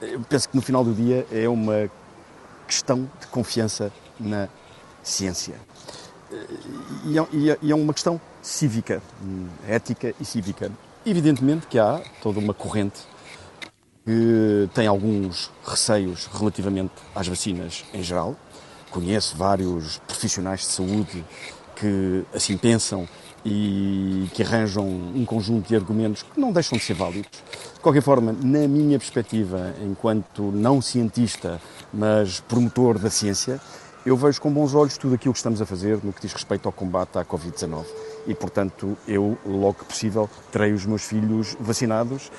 Eu 0.00 0.20
penso 0.20 0.48
que 0.48 0.56
no 0.56 0.62
final 0.62 0.82
do 0.82 0.94
dia 0.94 1.26
é 1.30 1.46
uma 1.46 1.90
questão 2.66 3.08
de 3.20 3.26
confiança 3.26 3.92
na 4.18 4.48
ciência. 5.02 5.56
É, 6.32 6.36
e 7.04 7.18
é, 7.18 7.58
e 7.60 7.70
é 7.70 7.74
uma 7.74 7.92
questão 7.92 8.18
cívica, 8.40 9.02
ética 9.68 10.14
e 10.18 10.24
cívica. 10.24 10.72
Evidentemente 11.06 11.66
que 11.66 11.78
há 11.78 12.00
toda 12.22 12.38
uma 12.38 12.54
corrente 12.54 13.00
que 14.06 14.70
tem 14.72 14.86
alguns 14.86 15.50
receios 15.62 16.26
relativamente 16.32 16.92
às 17.14 17.28
vacinas 17.28 17.84
em 17.92 18.02
geral. 18.02 18.34
Conheço 18.90 19.36
vários 19.36 19.98
profissionais 20.06 20.60
de 20.60 20.66
saúde 20.66 21.22
que 21.76 22.24
assim 22.32 22.56
pensam 22.56 23.06
e 23.44 24.30
que 24.32 24.42
arranjam 24.42 24.86
um 24.86 25.26
conjunto 25.26 25.68
de 25.68 25.76
argumentos 25.76 26.22
que 26.22 26.40
não 26.40 26.50
deixam 26.50 26.78
de 26.78 26.84
ser 26.84 26.94
válidos. 26.94 27.30
De 27.74 27.80
qualquer 27.80 28.02
forma, 28.02 28.32
na 28.32 28.66
minha 28.66 28.98
perspectiva, 28.98 29.74
enquanto 29.82 30.44
não 30.52 30.80
cientista, 30.80 31.60
mas 31.92 32.40
promotor 32.40 32.98
da 32.98 33.10
ciência, 33.10 33.60
eu 34.06 34.16
vejo 34.16 34.40
com 34.40 34.50
bons 34.50 34.74
olhos 34.74 34.96
tudo 34.96 35.16
aquilo 35.16 35.34
que 35.34 35.38
estamos 35.38 35.60
a 35.60 35.66
fazer 35.66 35.98
no 36.02 36.14
que 36.14 36.22
diz 36.22 36.32
respeito 36.32 36.64
ao 36.64 36.72
combate 36.72 37.18
à 37.18 37.24
Covid-19 37.26 37.84
e, 38.26 38.34
portanto, 38.34 38.96
eu, 39.06 39.36
logo 39.44 39.74
que 39.74 39.84
possível, 39.84 40.28
terei 40.50 40.72
os 40.72 40.86
meus 40.86 41.02
filhos 41.02 41.56
vacinados, 41.60 42.30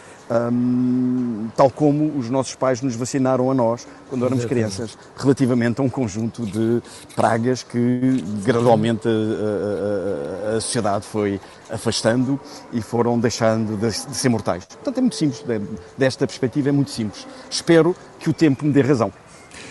hum, 0.51 1.48
tal 1.56 1.70
como 1.70 2.18
os 2.18 2.30
nossos 2.30 2.56
pais 2.56 2.82
nos 2.82 2.96
vacinaram 2.96 3.51
a 3.51 3.54
nós 3.54 3.88
quando 4.10 4.25
éramos 4.25 4.46
crianças, 4.46 4.98
relativamente 5.18 5.82
a 5.82 5.84
um 5.84 5.89
conjunto 5.89 6.46
de 6.46 6.82
pragas 7.15 7.63
que 7.63 8.24
gradualmente 8.44 9.08
a, 9.08 10.54
a, 10.54 10.58
a 10.58 10.62
sociedade 10.62 11.06
foi 11.06 11.39
afastando 11.70 12.39
e 12.72 12.82
foram 12.82 13.20
deixando 13.20 13.77
de, 13.77 13.88
de 13.88 14.15
ser 14.15 14.30
mortais. 14.30 14.65
Portanto, 14.65 14.98
é 14.98 15.01
muito 15.01 15.15
simples, 15.15 15.44
desta 15.98 16.25
perspectiva 16.25 16.70
é 16.70 16.72
muito 16.72 16.92
simples. 16.92 17.27
Espero 17.50 17.96
que 18.20 18.30
o 18.30 18.34
tempo 18.34 18.65
me 18.65 18.72
dê 18.72 18.82
razão. 18.82 19.12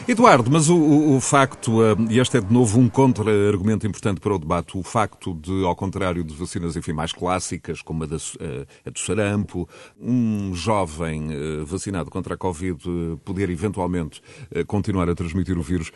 Eduardo, 0.07 0.51
mas 0.51 0.69
o, 0.69 0.77
o, 0.77 1.17
o 1.17 1.21
facto, 1.21 1.81
uh, 1.81 1.97
e 2.11 2.19
este 2.19 2.37
é 2.37 2.41
de 2.43 2.53
novo 2.53 2.79
um 2.79 2.91
contra-argumento 2.91 3.87
importante 3.87 4.21
para 4.21 4.35
o 4.35 4.39
debate, 4.39 4.77
o 4.77 4.83
facto 4.83 5.33
de, 5.33 5.65
ao 5.65 5.75
contrário 5.75 6.23
de 6.23 6.35
vacinas, 6.35 6.77
enfim, 6.77 6.93
mais 6.93 7.11
clássicas, 7.11 7.81
como 7.81 8.05
a, 8.05 8.07
da, 8.07 8.17
uh, 8.17 8.67
a 8.85 8.91
do 8.91 8.99
sarampo, 8.99 9.67
um 9.99 10.55
jovem 10.55 11.31
uh, 11.31 11.65
vacinado 11.65 12.11
contra 12.11 12.35
a 12.35 12.37
Covid 12.37 12.85
poder 13.25 13.49
eventualmente 13.49 14.21
continuar 14.67 15.09
a 15.09 15.15
transmitir 15.15 15.57
o 15.57 15.63
vírus, 15.63 15.91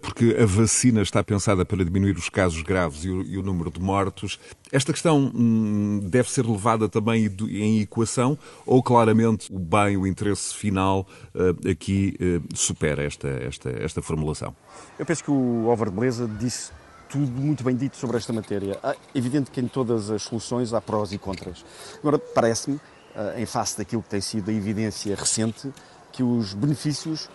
porque 0.00 0.36
a 0.40 0.46
vacina 0.46 1.02
está 1.02 1.22
pensada 1.22 1.64
para 1.64 1.84
diminuir 1.84 2.16
os 2.16 2.28
casos 2.28 2.62
graves 2.62 3.04
e 3.04 3.10
o, 3.10 3.22
e 3.22 3.38
o 3.38 3.42
número 3.42 3.70
de 3.70 3.80
mortos. 3.80 4.38
Esta 4.72 4.92
questão 4.92 5.30
hum, 5.34 6.00
deve 6.02 6.30
ser 6.30 6.44
levada 6.44 6.88
também 6.88 7.30
em 7.50 7.80
equação 7.80 8.38
ou 8.66 8.82
claramente 8.82 9.52
o 9.52 9.58
bem, 9.58 9.96
o 9.96 10.06
interesse 10.06 10.54
final 10.54 11.06
aqui 11.68 12.14
supera 12.54 13.02
esta 13.02 13.43
esta, 13.46 13.70
esta 13.82 14.02
formulação? 14.02 14.54
Eu 14.98 15.06
penso 15.06 15.24
que 15.24 15.30
o 15.30 15.68
Álvaro 15.70 15.90
de 15.90 15.96
Beleza 15.96 16.28
disse 16.28 16.72
tudo 17.08 17.30
muito 17.40 17.62
bem 17.62 17.76
dito 17.76 17.96
sobre 17.96 18.16
esta 18.16 18.32
matéria. 18.32 18.78
É 18.82 18.96
evidente 19.14 19.50
que 19.50 19.60
em 19.60 19.68
todas 19.68 20.10
as 20.10 20.22
soluções 20.22 20.72
há 20.72 20.80
prós 20.80 21.12
e 21.12 21.18
contras. 21.18 21.64
Agora, 21.98 22.18
parece-me, 22.18 22.80
eh, 23.14 23.42
em 23.42 23.46
face 23.46 23.78
daquilo 23.78 24.02
que 24.02 24.08
tem 24.08 24.20
sido 24.20 24.50
a 24.50 24.52
evidência 24.52 25.14
recente, 25.14 25.72
que 26.10 26.22
os 26.22 26.54
benefícios 26.54 27.28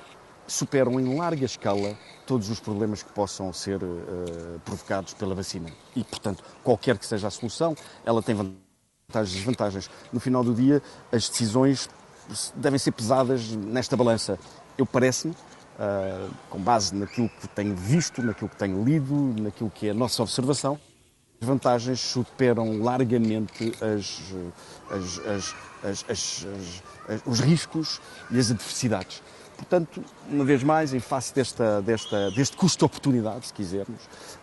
superam 0.48 1.00
em 1.00 1.18
larga 1.18 1.46
escala 1.46 1.98
todos 2.26 2.50
os 2.50 2.60
problemas 2.60 3.04
que 3.04 3.12
possam 3.12 3.52
ser 3.54 3.82
uh, 3.84 4.60
provocados 4.66 5.14
pela 5.14 5.36
vacina. 5.36 5.70
E, 5.96 6.04
portanto, 6.04 6.44
qualquer 6.64 6.98
que 6.98 7.06
seja 7.06 7.28
a 7.28 7.32
solução, 7.32 7.76
ela 8.06 8.22
tem 8.22 8.36
vantagens 8.36 9.34
e 9.34 9.38
desvantagens. 9.38 9.90
No 10.12 10.20
final 10.20 10.44
do 10.44 10.54
dia, 10.54 10.82
as 11.12 11.30
decisões 11.30 11.90
devem 12.56 12.78
ser 12.78 12.92
pesadas 12.92 13.52
nesta 13.52 13.98
balança. 13.98 14.38
Eu 14.78 14.86
parece-me 14.86 15.36
uh, 15.80 16.30
com 16.50 16.60
base 16.60 16.94
naquilo 16.94 17.30
que 17.30 17.48
tenho 17.48 17.76
visto, 17.76 18.22
naquilo 18.22 18.50
que 18.50 18.58
tenho 18.58 18.84
lido, 18.84 19.34
naquilo 19.42 19.70
que 19.70 19.88
é 19.88 19.92
a 19.92 19.94
nossa 19.94 20.22
observação, 20.22 20.80
as 21.42 21.48
vantagens 21.48 22.02
superam 22.02 22.84
largamente 22.84 23.72
as, 23.82 24.22
as, 24.92 25.56
as, 26.18 26.46
os 27.26 27.40
riscos 27.40 28.02
e 28.30 28.38
as 28.38 28.52
adversidades. 28.52 29.24
Portanto, 29.56 30.02
uma 30.30 30.46
vez 30.46 30.64
mais, 30.64 30.94
em 30.94 31.02
face 31.02 31.34
desta, 31.34 31.82
desta, 31.82 32.32
deste 32.32 32.56
custo-oportunidade, 32.56 33.48
se 33.48 33.54
quisermos, 33.54 34.02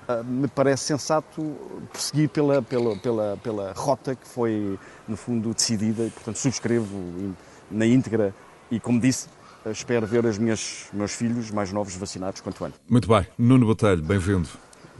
uh, 0.08 0.22
me 0.24 0.46
parece 0.46 0.84
sensato 0.84 1.56
prosseguir 1.90 2.28
pela, 2.28 2.60
pela, 2.60 2.96
pela, 2.96 3.38
pela 3.42 3.72
rota 3.74 4.14
que 4.14 4.28
foi, 4.28 4.78
no 5.08 5.16
fundo, 5.16 5.54
decidida 5.54 6.04
e, 6.04 6.10
portanto, 6.10 6.36
subscrevo 6.36 7.34
na 7.70 7.86
íntegra 7.86 8.34
e, 8.70 8.78
como 8.78 9.00
disse, 9.00 9.28
espero 9.70 10.06
ver 10.06 10.24
os 10.24 10.38
meus, 10.38 10.86
meus 10.92 11.12
filhos 11.12 11.50
mais 11.50 11.72
novos 11.72 11.94
vacinados 11.96 12.40
quanto 12.40 12.64
antes. 12.64 12.80
Muito 12.88 13.08
bem. 13.08 13.26
Nuno 13.38 13.66
Botelho, 13.66 14.02
bem-vindo. 14.02 14.48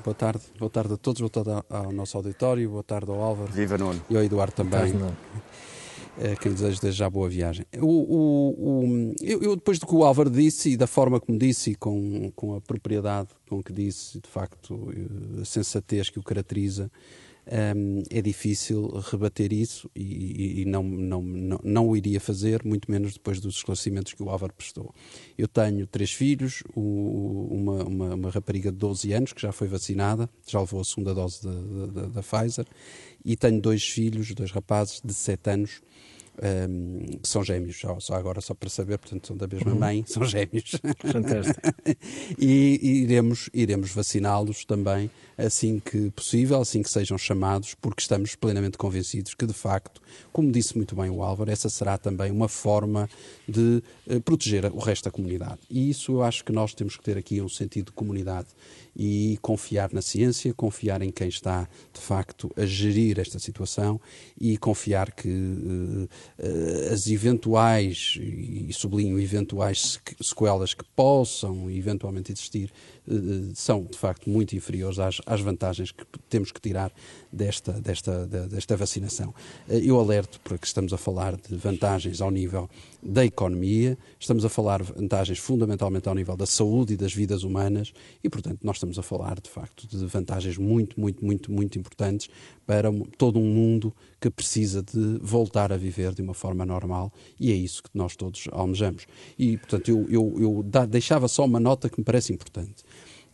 Boa 0.04 0.14
tarde, 0.14 0.42
boa 0.58 0.70
tarde 0.70 0.94
a 0.94 0.96
todos, 0.96 1.20
boa 1.20 1.30
tarde 1.30 1.50
ao 1.70 1.90
nosso 1.92 2.16
auditório, 2.16 2.68
boa 2.68 2.82
tarde 2.82 3.10
ao 3.10 3.20
Álvaro. 3.20 3.50
Viva 3.52 3.78
Nuno. 3.78 4.00
E 4.10 4.16
ao 4.16 4.22
Eduardo 4.22 4.54
também. 4.54 4.92
Boa 4.92 5.04
tarde, 5.04 5.16
é, 6.18 6.34
que 6.34 6.48
lhe 6.48 6.54
desejo 6.54 6.80
desde 6.80 6.98
já 6.98 7.10
boa 7.10 7.28
viagem. 7.28 7.66
O, 7.78 7.86
o, 7.86 8.50
o, 8.58 9.14
eu, 9.20 9.42
eu, 9.42 9.56
depois 9.56 9.78
do 9.78 9.86
que 9.86 9.94
o 9.94 10.02
Álvaro 10.04 10.30
disse 10.30 10.70
e 10.70 10.76
da 10.76 10.86
forma 10.86 11.20
como 11.20 11.38
disse 11.38 11.72
e 11.72 11.74
com, 11.74 12.30
com 12.34 12.56
a 12.56 12.60
propriedade 12.60 13.28
com 13.48 13.62
que 13.62 13.72
disse, 13.72 14.20
de 14.20 14.28
facto, 14.28 14.90
a 15.40 15.44
sensatez 15.44 16.08
que 16.08 16.18
o 16.18 16.22
caracteriza, 16.22 16.90
um, 17.46 18.02
é 18.10 18.20
difícil 18.20 18.88
rebater 19.10 19.52
isso 19.52 19.88
e, 19.94 20.62
e 20.62 20.64
não, 20.64 20.82
não, 20.82 21.22
não, 21.22 21.60
não, 21.62 21.88
o 21.88 21.96
iria 21.96 22.18
fazer, 22.18 22.64
muito 22.64 22.90
menos 22.90 23.14
depois 23.14 23.40
dos 23.40 23.56
esclarecimentos 23.56 24.14
que 24.14 24.22
o 24.22 24.28
Álvaro 24.28 24.52
prestou. 24.52 24.92
Eu 25.38 25.46
tenho 25.46 25.86
três 25.86 26.12
filhos, 26.12 26.62
o, 26.74 27.48
uma, 27.50 27.84
uma, 27.84 28.14
uma, 28.14 28.30
rapariga 28.30 28.72
de 28.72 28.78
12 28.78 29.12
anos 29.12 29.32
que 29.32 29.40
já 29.40 29.52
foi 29.52 29.68
vacinada, 29.68 30.28
já 30.46 30.58
levou 30.60 30.80
a 30.80 30.84
segunda 30.84 31.14
dose 31.14 31.42
da, 31.42 31.86
da, 31.86 32.08
da 32.08 32.22
Pfizer, 32.22 32.66
e 33.24 33.36
tenho 33.36 33.60
dois 33.60 33.86
filhos, 33.86 34.34
dois 34.34 34.50
rapazes 34.50 35.00
de 35.04 35.14
7 35.14 35.50
anos 35.50 35.80
um, 36.68 37.18
que 37.18 37.28
são 37.28 37.42
gêmeos, 37.42 37.78
só, 37.78 37.98
só, 38.00 38.14
agora 38.14 38.40
só 38.40 38.54
para 38.54 38.68
saber, 38.68 38.98
portanto 38.98 39.26
são 39.26 39.36
da 39.36 39.46
mesma 39.46 39.72
uhum. 39.72 39.78
mãe, 39.78 40.04
são 40.08 40.24
gêmeos. 40.24 40.72
Fantástico. 41.00 41.60
e, 42.38 42.78
e 42.82 43.02
iremos, 43.02 43.50
iremos 43.52 43.90
vaciná-los 43.90 44.64
também 44.64 45.10
assim 45.36 45.78
que 45.78 46.10
possível, 46.10 46.60
assim 46.60 46.82
que 46.82 46.90
sejam 46.90 47.18
chamados, 47.18 47.74
porque 47.74 48.00
estamos 48.00 48.34
plenamente 48.34 48.78
convencidos 48.78 49.34
que, 49.34 49.46
de 49.46 49.52
facto, 49.52 50.00
como 50.32 50.50
disse 50.50 50.76
muito 50.76 50.96
bem 50.96 51.10
o 51.10 51.22
Álvaro, 51.22 51.50
essa 51.50 51.68
será 51.68 51.98
também 51.98 52.30
uma 52.30 52.48
forma 52.48 53.08
de 53.46 53.82
uh, 54.06 54.20
proteger 54.22 54.64
o 54.72 54.78
resto 54.78 55.04
da 55.04 55.10
comunidade. 55.10 55.58
E 55.68 55.90
isso 55.90 56.12
eu 56.12 56.22
acho 56.22 56.44
que 56.44 56.52
nós 56.52 56.72
temos 56.74 56.96
que 56.96 57.02
ter 57.02 57.18
aqui 57.18 57.40
um 57.40 57.48
sentido 57.48 57.86
de 57.86 57.92
comunidade 57.92 58.48
e 58.98 59.38
confiar 59.42 59.92
na 59.92 60.00
ciência, 60.00 60.54
confiar 60.54 61.02
em 61.02 61.10
quem 61.10 61.28
está, 61.28 61.68
de 61.92 62.00
facto, 62.00 62.50
a 62.56 62.64
gerir 62.64 63.20
esta 63.20 63.38
situação 63.38 64.00
e 64.40 64.56
confiar 64.56 65.12
que 65.12 65.28
uh, 65.28 66.08
as 66.92 67.06
eventuais, 67.06 68.18
e 68.18 68.72
sublinho, 68.72 69.20
eventuais 69.20 70.00
sequelas 70.22 70.72
que 70.72 70.84
possam 70.96 71.70
eventualmente 71.70 72.32
existir 72.32 72.72
uh, 73.06 73.52
são, 73.54 73.84
de 73.84 73.98
facto, 73.98 74.30
muito 74.30 74.56
inferiores 74.56 74.98
às, 74.98 75.20
às 75.26 75.42
vantagens 75.42 75.92
que 75.92 76.04
temos 76.30 76.50
que 76.50 76.60
tirar 76.60 76.90
desta, 77.36 77.72
desta, 77.72 78.26
desta 78.26 78.76
vacinação. 78.76 79.34
Eu 79.68 80.00
alerto 80.00 80.40
porque 80.42 80.66
estamos 80.66 80.92
a 80.92 80.96
falar 80.96 81.36
de 81.36 81.54
vantagens 81.56 82.20
ao 82.20 82.30
nível 82.30 82.68
da 83.02 83.24
economia, 83.24 83.96
estamos 84.18 84.44
a 84.44 84.48
falar 84.48 84.82
de 84.82 84.92
vantagens 84.92 85.38
fundamentalmente 85.38 86.08
ao 86.08 86.14
nível 86.14 86.36
da 86.36 86.46
saúde 86.46 86.94
e 86.94 86.96
das 86.96 87.12
vidas 87.12 87.44
humanas 87.44 87.92
e, 88.24 88.28
portanto, 88.28 88.60
nós 88.62 88.76
estamos 88.76 88.98
a 88.98 89.02
falar, 89.02 89.38
de 89.40 89.48
facto, 89.48 89.86
de 89.86 90.04
vantagens 90.06 90.58
muito, 90.58 90.98
muito, 90.98 91.24
muito, 91.24 91.52
muito 91.52 91.78
importantes 91.78 92.28
para 92.66 92.90
todo 93.16 93.38
um 93.38 93.44
mundo 93.44 93.94
que 94.20 94.28
precisa 94.28 94.82
de 94.82 95.18
voltar 95.20 95.72
a 95.72 95.76
viver 95.76 96.12
de 96.12 96.22
uma 96.22 96.34
forma 96.34 96.66
normal 96.66 97.12
e 97.38 97.52
é 97.52 97.54
isso 97.54 97.82
que 97.82 97.90
nós 97.94 98.16
todos 98.16 98.48
almejamos. 98.50 99.06
E, 99.38 99.56
portanto, 99.58 99.88
eu, 99.88 100.06
eu, 100.10 100.34
eu 100.40 100.86
deixava 100.88 101.28
só 101.28 101.44
uma 101.44 101.60
nota 101.60 101.88
que 101.88 102.00
me 102.00 102.04
parece 102.04 102.32
importante. 102.32 102.82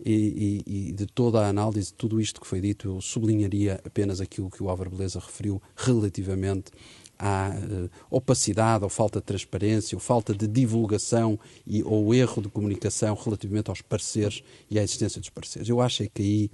E, 0.04 0.62
e, 0.66 0.88
e, 0.88 0.92
de 0.92 1.06
toda 1.06 1.40
a 1.40 1.48
análise 1.48 1.88
de 1.88 1.94
tudo 1.94 2.20
isto 2.20 2.40
que 2.40 2.46
foi 2.46 2.60
dito, 2.60 2.88
eu 2.88 3.00
sublinharia 3.00 3.80
apenas 3.84 4.20
aquilo 4.20 4.50
que 4.50 4.62
o 4.62 4.68
Álvaro 4.68 4.90
Beleza 4.90 5.20
referiu 5.20 5.62
relativamente 5.76 6.72
à 7.18 7.50
uh, 7.50 7.90
opacidade 8.10 8.82
ou 8.82 8.90
falta 8.90 9.20
de 9.20 9.26
transparência 9.26 9.94
ou 9.94 10.00
falta 10.00 10.34
de 10.34 10.48
divulgação 10.48 11.38
e, 11.64 11.82
ou 11.84 12.12
erro 12.12 12.42
de 12.42 12.48
comunicação 12.48 13.14
relativamente 13.14 13.70
aos 13.70 13.80
parceiros 13.80 14.42
e 14.68 14.78
à 14.78 14.82
existência 14.82 15.20
dos 15.20 15.30
parceiros. 15.30 15.68
Eu 15.68 15.80
acho 15.80 16.02
é 16.02 16.08
que 16.12 16.22
aí 16.22 16.50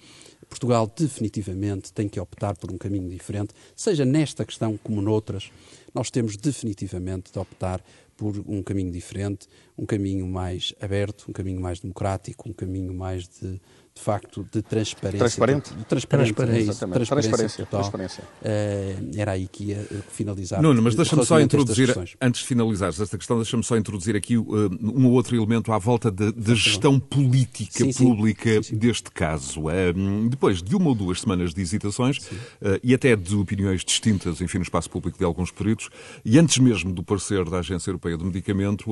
Portugal 0.49 0.91
definitivamente 0.95 1.93
tem 1.93 2.09
que 2.09 2.19
optar 2.21 2.57
por 2.57 2.71
um 2.73 2.79
caminho 2.79 3.09
diferente, 3.09 3.55
seja 3.75 4.05
nesta 4.05 4.45
questão 4.45 4.79
como 4.83 5.01
noutras. 5.01 5.51
Nós 5.95 6.11
temos 6.11 6.37
definitivamente 6.37 7.33
de 7.33 7.39
optar 7.39 7.83
por 8.19 8.37
um 8.49 8.65
caminho 8.65 8.91
diferente, 8.91 9.47
um 9.79 9.87
caminho 9.87 10.27
mais 10.27 10.75
aberto, 10.81 11.27
um 11.29 11.33
caminho 11.33 11.61
mais 11.61 11.79
democrático, 11.79 12.49
um 12.49 12.53
caminho 12.53 12.93
mais 12.93 13.29
de 13.29 13.61
de 13.99 14.05
facto, 14.05 14.47
de 14.51 14.63
transparência. 14.63 15.19
Transparente? 15.19 15.75
De 15.75 15.85
transparente, 15.85 16.33
transparência, 16.33 16.59
é 16.59 16.73
isso, 16.73 16.87
transparência, 16.87 17.31
transparência, 17.31 17.67
total. 17.67 17.81
transparência. 17.81 18.25
Uh, 18.43 19.11
era 19.21 19.33
aí 19.33 19.49
que 19.49 19.65
ia 19.65 19.87
finalizar. 20.09 20.63
Nuno, 20.63 20.81
mas 20.81 20.95
deixa-me 20.95 21.27
só 21.27 21.41
introduzir, 21.41 21.95
antes 22.21 22.43
de 22.43 22.47
finalizares 22.47 23.01
esta 23.01 23.19
questão, 23.19 23.37
deixa-me 23.39 23.65
só 23.65 23.77
introduzir 23.77 24.15
aqui 24.15 24.37
uh, 24.39 24.47
um 24.81 25.07
ou 25.07 25.13
outro 25.13 25.35
elemento 25.35 25.73
à 25.73 25.79
volta 25.79 26.11
da 26.11 26.55
gestão 26.55 27.01
política 27.01 27.85
sim, 27.85 27.93
pública 27.93 28.63
sim, 28.63 28.63
sim, 28.63 28.77
deste 28.77 29.11
caso. 29.11 29.63
Uh, 29.63 30.29
depois 30.31 30.63
de 30.63 30.77
uma 30.77 30.91
ou 30.91 30.95
duas 30.95 31.21
semanas 31.21 31.53
de 31.53 31.61
hesitações 31.61 32.19
e 32.83 32.95
até 32.95 33.17
de 33.17 33.35
opiniões 33.35 33.85
distintas, 33.85 34.41
enfim, 34.41 34.59
no 34.59 34.63
espaço 34.63 34.89
público 34.89 35.19
de 35.19 35.25
alguns 35.25 35.51
períodos, 35.51 35.91
e 36.25 36.39
antes 36.39 36.59
mesmo 36.59 36.93
do 36.93 37.03
parecer 37.03 37.45
da 37.45 37.59
Agência 37.59 37.91
Europeia 37.91 38.17
do 38.17 38.25
Medicamento, 38.25 38.91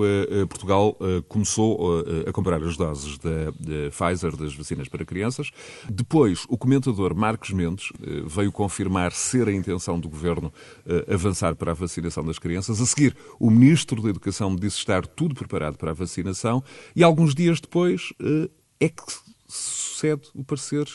Portugal 0.49 0.97
começou 1.29 2.05
a 2.27 2.33
comprar 2.33 2.63
as 2.63 2.77
doses 2.77 3.19
da 3.19 3.53
Pfizer, 3.91 4.37
das 4.37 4.55
vacinas 4.55 4.89
para 4.97 5.05
crianças. 5.05 5.51
Depois, 5.91 6.45
o 6.49 6.57
comentador 6.57 7.15
Marcos 7.15 7.51
Mendes 7.51 7.93
eh, 8.03 8.23
veio 8.27 8.51
confirmar 8.51 9.13
ser 9.13 9.47
a 9.49 9.53
intenção 9.53 10.01
do 10.01 10.09
governo 10.09 10.53
eh, 10.87 11.13
avançar 11.13 11.55
para 11.55 11.73
a 11.73 11.75
vacinação 11.75 12.25
das 12.25 12.39
crianças. 12.39 12.81
A 12.81 12.87
seguir, 12.87 13.15
o 13.39 13.51
ministro 13.51 14.01
da 14.01 14.09
Educação 14.09 14.57
disse 14.57 14.79
estar 14.79 15.07
tudo 15.07 15.35
preparado 15.35 15.77
para 15.77 15.91
a 15.91 15.95
vacinação 15.95 16.65
e 16.95 17.03
alguns 17.03 17.35
dias 17.35 17.61
depois 17.61 18.13
eh, 18.21 18.49
é 18.81 18.89
que 18.89 19.03
sucede 19.49 20.23
o 20.35 20.43
parecer 20.43 20.87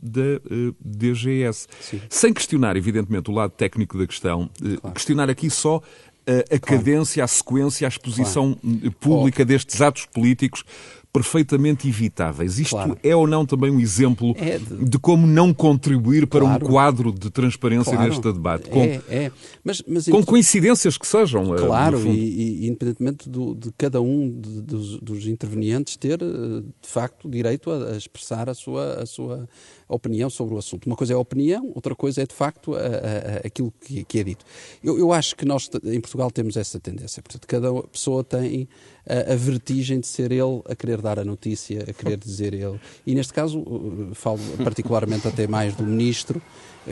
da 0.00 0.40
DGS. 0.80 1.66
Sim. 1.80 2.00
Sem 2.08 2.32
questionar, 2.32 2.76
evidentemente, 2.76 3.28
o 3.30 3.34
lado 3.34 3.50
técnico 3.50 3.98
da 3.98 4.06
questão, 4.06 4.48
claro. 4.56 4.94
questionar 4.94 5.28
aqui 5.28 5.50
só 5.50 5.82
a, 6.26 6.54
a 6.54 6.58
claro. 6.58 6.60
cadência, 6.60 7.24
a 7.24 7.26
sequência, 7.26 7.86
a 7.86 7.88
exposição 7.88 8.54
claro. 8.54 8.92
pública 8.92 9.44
destes 9.44 9.80
atos 9.80 10.06
políticos 10.06 10.64
perfeitamente 11.12 11.88
evitáveis. 11.88 12.58
Isto 12.58 12.76
claro. 12.76 12.98
é 13.02 13.14
ou 13.14 13.26
não 13.26 13.44
também 13.44 13.70
um 13.70 13.80
exemplo 13.80 14.34
é 14.38 14.58
de... 14.58 14.84
de... 14.84 14.98
como 14.98 15.26
não 15.26 15.52
contribuir 15.52 16.26
para 16.26 16.40
claro. 16.40 16.64
um 16.64 16.68
quadro 16.68 17.12
de 17.12 17.30
transparência 17.30 17.92
claro. 17.92 18.08
neste 18.08 18.32
debate? 18.32 18.68
Com, 18.68 18.80
é, 18.80 19.00
é. 19.08 19.32
Mas, 19.64 19.82
mas, 19.86 20.06
com 20.06 20.24
coincidências 20.24 20.96
que 20.96 21.06
sejam. 21.06 21.54
Eh, 21.54 21.58
claro, 21.58 22.00
e, 22.06 22.64
e, 22.64 22.68
independentemente 22.68 23.28
do, 23.28 23.54
de 23.54 23.72
cada 23.76 24.00
um 24.00 24.30
de, 24.30 24.60
dos, 24.62 25.00
dos, 25.00 25.26
intervenientes 25.26 25.96
ter, 25.96 26.22
eh, 26.22 26.62
de 26.80 26.88
facto, 26.88 27.28
direito 27.28 27.70
a, 27.70 27.92
a 27.92 27.96
expressar 27.96 28.48
a 28.48 28.54
sua, 28.54 28.94
a 28.94 29.06
sua 29.06 29.48
opinião 29.94 30.30
sobre 30.30 30.54
o 30.54 30.58
assunto. 30.58 30.86
Uma 30.86 30.96
coisa 30.96 31.12
é 31.12 31.16
a 31.16 31.18
opinião, 31.18 31.70
outra 31.74 31.94
coisa 31.94 32.22
é, 32.22 32.26
de 32.26 32.34
facto, 32.34 32.74
a, 32.74 32.78
a, 32.78 33.46
aquilo 33.46 33.72
que, 33.80 34.04
que, 34.04 34.18
é 34.18 34.24
dito. 34.24 34.44
Eu, 34.82 34.98
eu 34.98 35.12
acho 35.12 35.36
que 35.36 35.44
nós, 35.44 35.68
em 35.84 36.00
Portugal, 36.00 36.30
temos 36.30 36.56
essa 36.56 36.78
tendência. 36.78 37.22
Portanto, 37.22 37.46
cada 37.46 37.72
pessoa 37.84 38.22
tem 38.22 38.68
a, 39.06 39.32
a, 39.32 39.36
vertigem 39.36 40.00
de 40.00 40.06
ser 40.06 40.32
ele 40.32 40.62
a 40.68 40.74
querer 40.74 41.00
dar 41.00 41.18
a 41.18 41.24
notícia, 41.24 41.84
a 41.88 41.92
querer 41.92 42.16
dizer 42.18 42.54
ele. 42.54 42.80
E 43.06 43.14
neste 43.14 43.32
caso, 43.32 43.60
uh, 43.60 44.14
falo 44.14 44.38
particularmente 44.62 45.26
até 45.26 45.46
mais 45.46 45.74
do 45.74 45.84
ministro, 45.84 46.40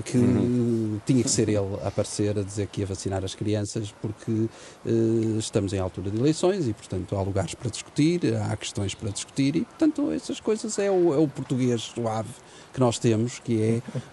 que 0.04 0.18
uhum. 0.18 1.00
tinha 1.06 1.22
que 1.22 1.30
ser 1.30 1.48
ele 1.48 1.76
a 1.82 1.88
aparecer 1.88 2.38
a 2.38 2.42
dizer 2.42 2.66
que 2.66 2.80
ia 2.80 2.86
vacinar 2.86 3.24
as 3.24 3.34
crianças, 3.34 3.94
porque 4.02 4.30
uh, 4.30 5.38
estamos 5.38 5.72
em 5.72 5.78
altura 5.78 6.10
de 6.10 6.18
eleições 6.18 6.68
e, 6.68 6.74
portanto, 6.74 7.16
há 7.16 7.22
lugares 7.22 7.54
para 7.54 7.70
discutir, 7.70 8.20
há 8.36 8.56
questões 8.56 8.94
para 8.94 9.10
discutir 9.10 9.56
e, 9.56 9.60
portanto, 9.62 10.10
essas 10.12 10.40
coisas 10.40 10.78
é 10.78 10.90
o, 10.90 11.14
é 11.14 11.18
o 11.18 11.26
português 11.26 11.80
suave 11.82 12.28
que 12.78 12.80
nós 12.80 12.98
temos, 12.98 13.40
que 13.40 13.60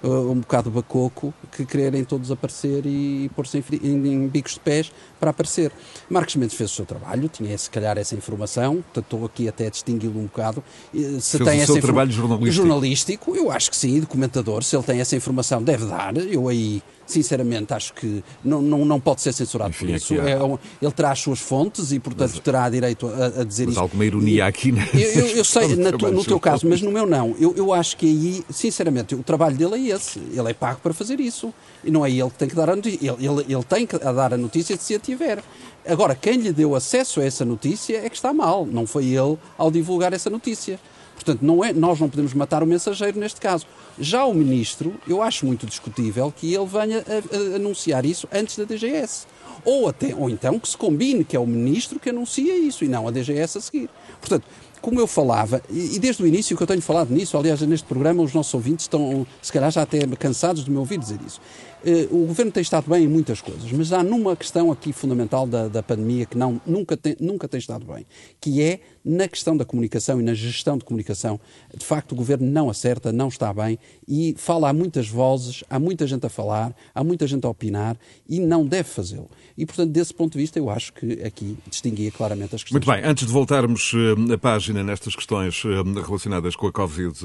é 0.04 0.08
uh, 0.08 0.10
um 0.32 0.40
bocado 0.40 0.72
bacoco, 0.72 1.34
que 1.52 1.66
quererem 1.66 2.04
todos 2.04 2.32
aparecer 2.32 2.86
e 2.86 3.30
pôr-se 3.36 3.60
em, 3.60 3.64
em, 3.84 4.14
em, 4.14 4.28
bicos 4.28 4.56
de 4.56 4.60
pés 4.60 4.92
para 5.20 5.30
aparecer. 5.30 5.72
Marcos 6.10 6.36
Mendes 6.36 6.56
fez 6.56 6.72
o 6.72 6.74
seu 6.74 6.86
trabalho, 6.86 7.30
tinha 7.30 7.56
se 7.58 7.70
calhar 7.70 7.98
essa 7.98 8.16
informação, 8.16 8.84
estou 8.96 9.26
aqui 9.26 9.48
até 9.48 9.68
a 9.68 9.70
distingui-lo 9.70 10.20
um 10.20 10.24
bocado. 10.24 10.64
Se 10.92 11.38
fez 11.38 11.50
tem 11.50 11.60
o 11.60 11.64
essa 11.64 11.74
seu 11.74 11.82
trabalho 11.82 12.12
jornalístico. 12.12 12.56
jornalístico, 12.56 13.36
eu 13.36 13.52
acho 13.52 13.70
que 13.70 13.78
sim, 13.78 14.00
documentador, 14.00 14.64
se 14.64 14.76
ele 14.76 14.84
tem 14.84 15.00
essa 15.00 15.16
informação, 15.16 15.62
deve 15.62 15.86
dar. 15.86 16.18
Eu 16.18 16.48
aí 16.48 16.82
sinceramente, 17.06 17.74
acho 17.74 17.94
que 17.94 18.24
não, 18.44 18.62
não, 18.62 18.84
não 18.84 19.00
pode 19.00 19.22
ser 19.22 19.34
censurado 19.34 19.70
Enfim, 19.70 19.88
por 19.88 19.96
isso. 19.96 20.14
É, 20.16 20.38
ele 20.82 20.92
terá 20.92 21.12
as 21.12 21.20
suas 21.20 21.40
fontes 21.40 21.92
e, 21.92 22.00
portanto, 22.00 22.32
mas, 22.34 22.40
terá 22.40 22.70
direito 22.70 23.08
a, 23.08 23.42
a 23.42 23.44
dizer 23.44 23.66
mas 23.66 23.74
isso. 23.74 23.80
alguma 23.80 24.06
ironia 24.06 24.46
aqui, 24.46 24.72
né? 24.72 24.88
Eu, 24.94 25.00
eu, 25.00 25.28
eu 25.38 25.46
sei, 25.46 25.76
na, 25.78 25.92
no 25.92 26.24
teu 26.24 26.40
caso, 26.40 26.68
mas 26.68 26.82
no 26.82 26.92
meu 26.92 27.06
não. 27.06 27.36
Eu, 27.40 27.54
eu 27.56 27.74
acho 27.74 27.98
que 27.98 28.06
aí, 28.06 28.44
sinceramente, 28.56 29.16
o 29.16 29.24
trabalho 29.24 29.56
dele 29.56 29.76
é 29.76 29.96
esse. 29.96 30.20
Ele 30.20 30.50
é 30.50 30.54
pago 30.54 30.80
para 30.82 30.94
fazer 30.94 31.20
isso. 31.20 31.54
E 31.84 31.92
não 31.92 32.06
é 32.06 32.12
ele 32.12 32.30
que 32.30 32.38
tem 32.38 32.48
que 32.48 32.56
dar 32.56 32.70
a 32.70 32.76
notícia. 32.76 33.00
Ele, 33.12 33.28
ele, 33.28 33.54
ele 33.54 33.64
tem 33.64 33.86
que 33.86 33.98
dar 33.98 34.34
a 34.34 34.38
notícia 34.38 34.78
se 34.78 34.96
a 34.96 35.00
tiver. 35.00 35.44
Agora, 35.86 36.16
quem 36.16 36.38
lhe 36.38 36.52
deu 36.52 36.76
acesso 36.76 37.20
a 37.20 37.26
essa 37.26 37.46
notícia 37.46 37.98
é 37.98 38.10
que 38.10 38.16
está 38.16 38.34
mal. 38.34 38.66
Não 38.66 38.88
foi 38.88 39.06
ele 39.06 39.38
ao 39.58 39.70
divulgar 39.70 40.14
essa 40.14 40.30
notícia. 40.30 40.80
Portanto, 41.16 41.42
não 41.42 41.64
é, 41.64 41.72
nós 41.72 42.00
não 42.00 42.10
podemos 42.10 42.34
matar 42.34 42.62
o 42.62 42.68
mensageiro 42.68 43.20
neste 43.20 43.40
caso. 43.40 43.66
Já 43.98 44.26
o 44.26 44.34
ministro, 44.34 44.94
eu 45.08 45.22
acho 45.22 45.46
muito 45.46 45.66
discutível 45.66 46.32
que 46.36 46.54
ele 46.54 46.66
venha 46.66 47.00
a, 47.00 47.54
a 47.54 47.56
anunciar 47.56 48.06
isso 48.06 48.28
antes 48.32 48.58
da 48.58 48.66
DGS. 48.66 49.26
Ou, 49.64 49.88
até, 49.88 50.14
ou 50.14 50.30
então 50.30 50.60
que 50.60 50.68
se 50.68 50.78
combine 50.78 51.24
que 51.24 51.36
é 51.36 51.40
o 51.40 51.48
ministro 51.48 52.00
que 52.00 52.10
anuncia 52.10 52.56
isso 52.58 52.84
e 52.84 52.88
não 52.88 53.08
a 53.08 53.12
DGS 53.12 53.58
a 53.58 53.62
seguir. 53.62 53.90
Portanto, 54.20 54.46
como 54.86 55.00
eu 55.00 55.08
falava, 55.08 55.64
e 55.68 55.98
desde 55.98 56.22
o 56.22 56.28
início 56.28 56.56
que 56.56 56.62
eu 56.62 56.68
tenho 56.68 56.80
falado 56.80 57.10
nisso, 57.10 57.36
aliás, 57.36 57.60
neste 57.62 57.88
programa 57.88 58.22
os 58.22 58.36
nossos 58.36 58.54
ouvintes 58.54 58.86
estão, 58.86 59.26
se 59.42 59.52
calhar, 59.52 59.72
já 59.72 59.82
até 59.82 60.06
cansados 60.16 60.64
de 60.64 60.70
me 60.70 60.78
ouvir 60.78 61.00
dizer 61.00 61.18
isso. 61.26 61.42
Eh, 61.86 62.08
o 62.10 62.26
governo 62.26 62.52
tem 62.52 62.62
estado 62.62 62.90
bem 62.90 63.04
em 63.04 63.08
muitas 63.08 63.42
coisas, 63.42 63.72
mas 63.72 63.94
há 63.94 64.02
numa 64.02 64.36
questão 64.36 64.72
aqui 64.72 64.92
fundamental 64.92 65.46
da, 65.46 65.68
da 65.68 65.84
pandemia 65.84 66.26
que 66.26 66.36
não, 66.36 66.60
nunca, 66.66 66.98
tem, 66.98 67.16
nunca 67.20 67.48
tem 67.48 67.60
estado 67.60 67.86
bem, 67.86 68.08
que 68.42 68.60
é 68.60 68.80
na 69.06 69.28
questão 69.28 69.56
da 69.56 69.64
comunicação 69.64 70.20
e 70.20 70.24
na 70.24 70.34
gestão 70.34 70.80
de 70.80 70.84
comunicação. 70.84 71.40
De 71.78 71.86
facto, 71.86 72.14
o 72.14 72.16
governo 72.16 72.50
não 72.50 72.72
acerta, 72.72 73.12
não 73.12 73.28
está 73.28 73.54
bem 73.54 73.78
e 74.08 74.34
fala 74.36 74.70
a 74.70 74.74
muitas 74.74 75.08
vozes, 75.08 75.64
há 75.70 75.78
muita 75.78 76.08
gente 76.08 76.26
a 76.26 76.30
falar, 76.30 76.76
há 76.94 77.04
muita 77.04 77.28
gente 77.28 77.46
a 77.46 77.50
opinar 77.50 77.96
e 78.28 78.40
não 78.40 78.66
deve 78.66 78.90
fazê-lo. 78.90 79.30
E, 79.56 79.64
portanto, 79.64 79.92
desse 79.92 80.12
ponto 80.12 80.34
de 80.34 80.40
vista, 80.40 80.58
eu 80.58 80.72
acho 80.72 80.92
que 80.92 81.22
aqui 81.22 81.56
distinguia 81.70 82.10
claramente 82.10 82.56
as 82.56 82.64
questões. 82.64 82.84
Muito 82.84 82.92
bem, 82.92 83.08
antes 83.08 83.28
de 83.28 83.32
voltarmos 83.32 83.94
uh, 83.94 84.34
a 84.34 84.38
página 84.40 84.84
nestas 84.84 85.16
questões 85.16 85.64
uh, 85.64 85.84
relacionadas 86.02 86.56
com 86.56 86.66
a 86.66 86.72
Covid 86.72 87.16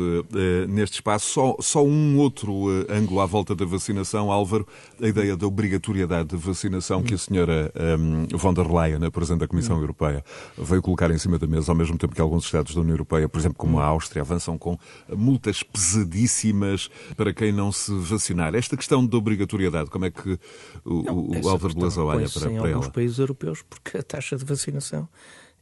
neste 0.69 0.97
espaço, 0.97 1.33
só, 1.33 1.57
só 1.61 1.85
um 1.85 2.19
outro 2.19 2.69
ângulo 2.91 3.21
à 3.21 3.27
volta 3.27 3.55
da 3.55 3.65
vacinação, 3.65 4.31
Álvaro, 4.51 4.67
a 5.01 5.07
ideia 5.07 5.37
da 5.37 5.47
obrigatoriedade 5.47 6.31
de 6.31 6.37
vacinação 6.37 7.03
que 7.03 7.15
a 7.15 7.19
senhora 7.19 7.73
um, 7.99 8.27
von 8.37 8.53
der 8.53 8.67
Leyen, 8.67 9.05
a 9.05 9.11
Presidente 9.11 9.41
da 9.41 9.49
Comissão. 9.49 9.79
Europeia, 9.81 10.25
veio 10.59 10.83
colocar 10.83 11.11
em 11.11 11.19
cima 11.19 11.39
da 11.39 11.47
mesa, 11.47 11.71
ao 11.71 11.77
mesmo 11.77 11.97
tempo 11.97 12.15
que 12.15 12.21
alguns 12.21 12.45
Estados 12.45 12.75
da 12.75 12.81
União 12.81 12.95
Europeia, 12.95 13.29
por 13.29 13.39
exemplo, 13.39 13.57
como 13.57 13.79
a. 13.79 13.85
Áustria, 13.85 14.23
avançam 14.23 14.59
com 14.59 14.79
multas 15.09 15.63
pesadíssimas 15.63 16.89
para 17.17 17.33
quem 17.33 17.53
não 17.53 17.71
se 17.73 17.93
vacinar. 17.93 18.55
Esta 18.55 18.77
questão 18.77 19.05
da 19.07 19.17
obrigatoriedade, 19.17 19.91
como 19.91 20.05
é 20.05 20.11
que 20.11 20.39
o, 20.85 21.03
não, 21.03 21.43
o 21.43 21.49
Álvaro 21.49 21.75
Beleza 21.75 22.03
olha 22.03 22.29
para, 22.29 22.41
para 22.41 22.53
ela? 22.53 22.69
Em 22.69 22.73
alguns 22.73 22.89
países 22.89 23.19
europeus, 23.19 23.63
porque 23.63 23.99
a 23.99 24.03
taxa 24.03 24.37
de 24.37 24.45
vacinação 24.45 25.09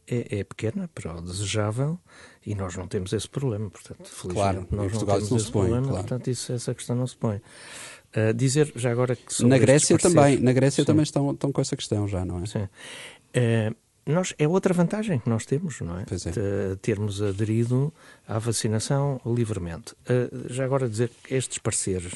é, 0.09 0.39
é, 0.39 0.43
pequena 0.43 0.89
para 0.93 1.15
o 1.15 1.21
desejável 1.21 1.99
e 2.45 2.55
nós 2.55 2.75
não 2.75 2.87
temos 2.87 3.13
esse 3.13 3.29
problema, 3.29 3.69
portanto, 3.69 4.07
felizmente 4.07 4.33
claro, 4.33 4.67
nós 4.71 4.93
não 4.93 5.05
temos 5.05 5.31
esse 5.31 5.51
põe, 5.51 5.61
problema, 5.67 5.87
claro. 5.87 6.07
portanto, 6.07 6.29
isso, 6.29 6.51
essa 6.51 6.73
questão 6.73 6.95
não 6.95 7.05
se 7.05 7.15
põe. 7.15 7.41
Uh, 8.15 8.33
dizer 8.33 8.71
já 8.75 8.91
agora 8.91 9.15
que 9.15 9.45
na 9.45 9.57
Grécia 9.59 9.95
também 9.97 10.39
na 10.39 10.51
Grécia 10.51 10.81
Sim. 10.81 10.87
também 10.87 11.03
estão, 11.03 11.31
estão 11.31 11.51
com 11.51 11.61
essa 11.61 11.75
questão 11.75 12.07
já 12.07 12.25
não 12.25 12.41
é 12.41 12.45
Sim. 12.47 12.63
Uh, 12.63 13.75
nós, 14.09 14.33
é 14.39 14.47
outra 14.47 14.73
vantagem 14.73 15.19
que 15.19 15.29
nós 15.29 15.45
temos, 15.45 15.79
não 15.81 15.99
é? 15.99 16.01
é. 16.01 16.71
De 16.71 16.75
termos 16.77 17.21
aderido 17.21 17.93
à 18.27 18.39
vacinação 18.39 19.21
livremente. 19.23 19.93
Uh, 20.09 20.51
já 20.51 20.65
agora 20.65 20.89
dizer 20.89 21.11
que 21.23 21.35
estes 21.35 21.59
parceiros 21.59 22.13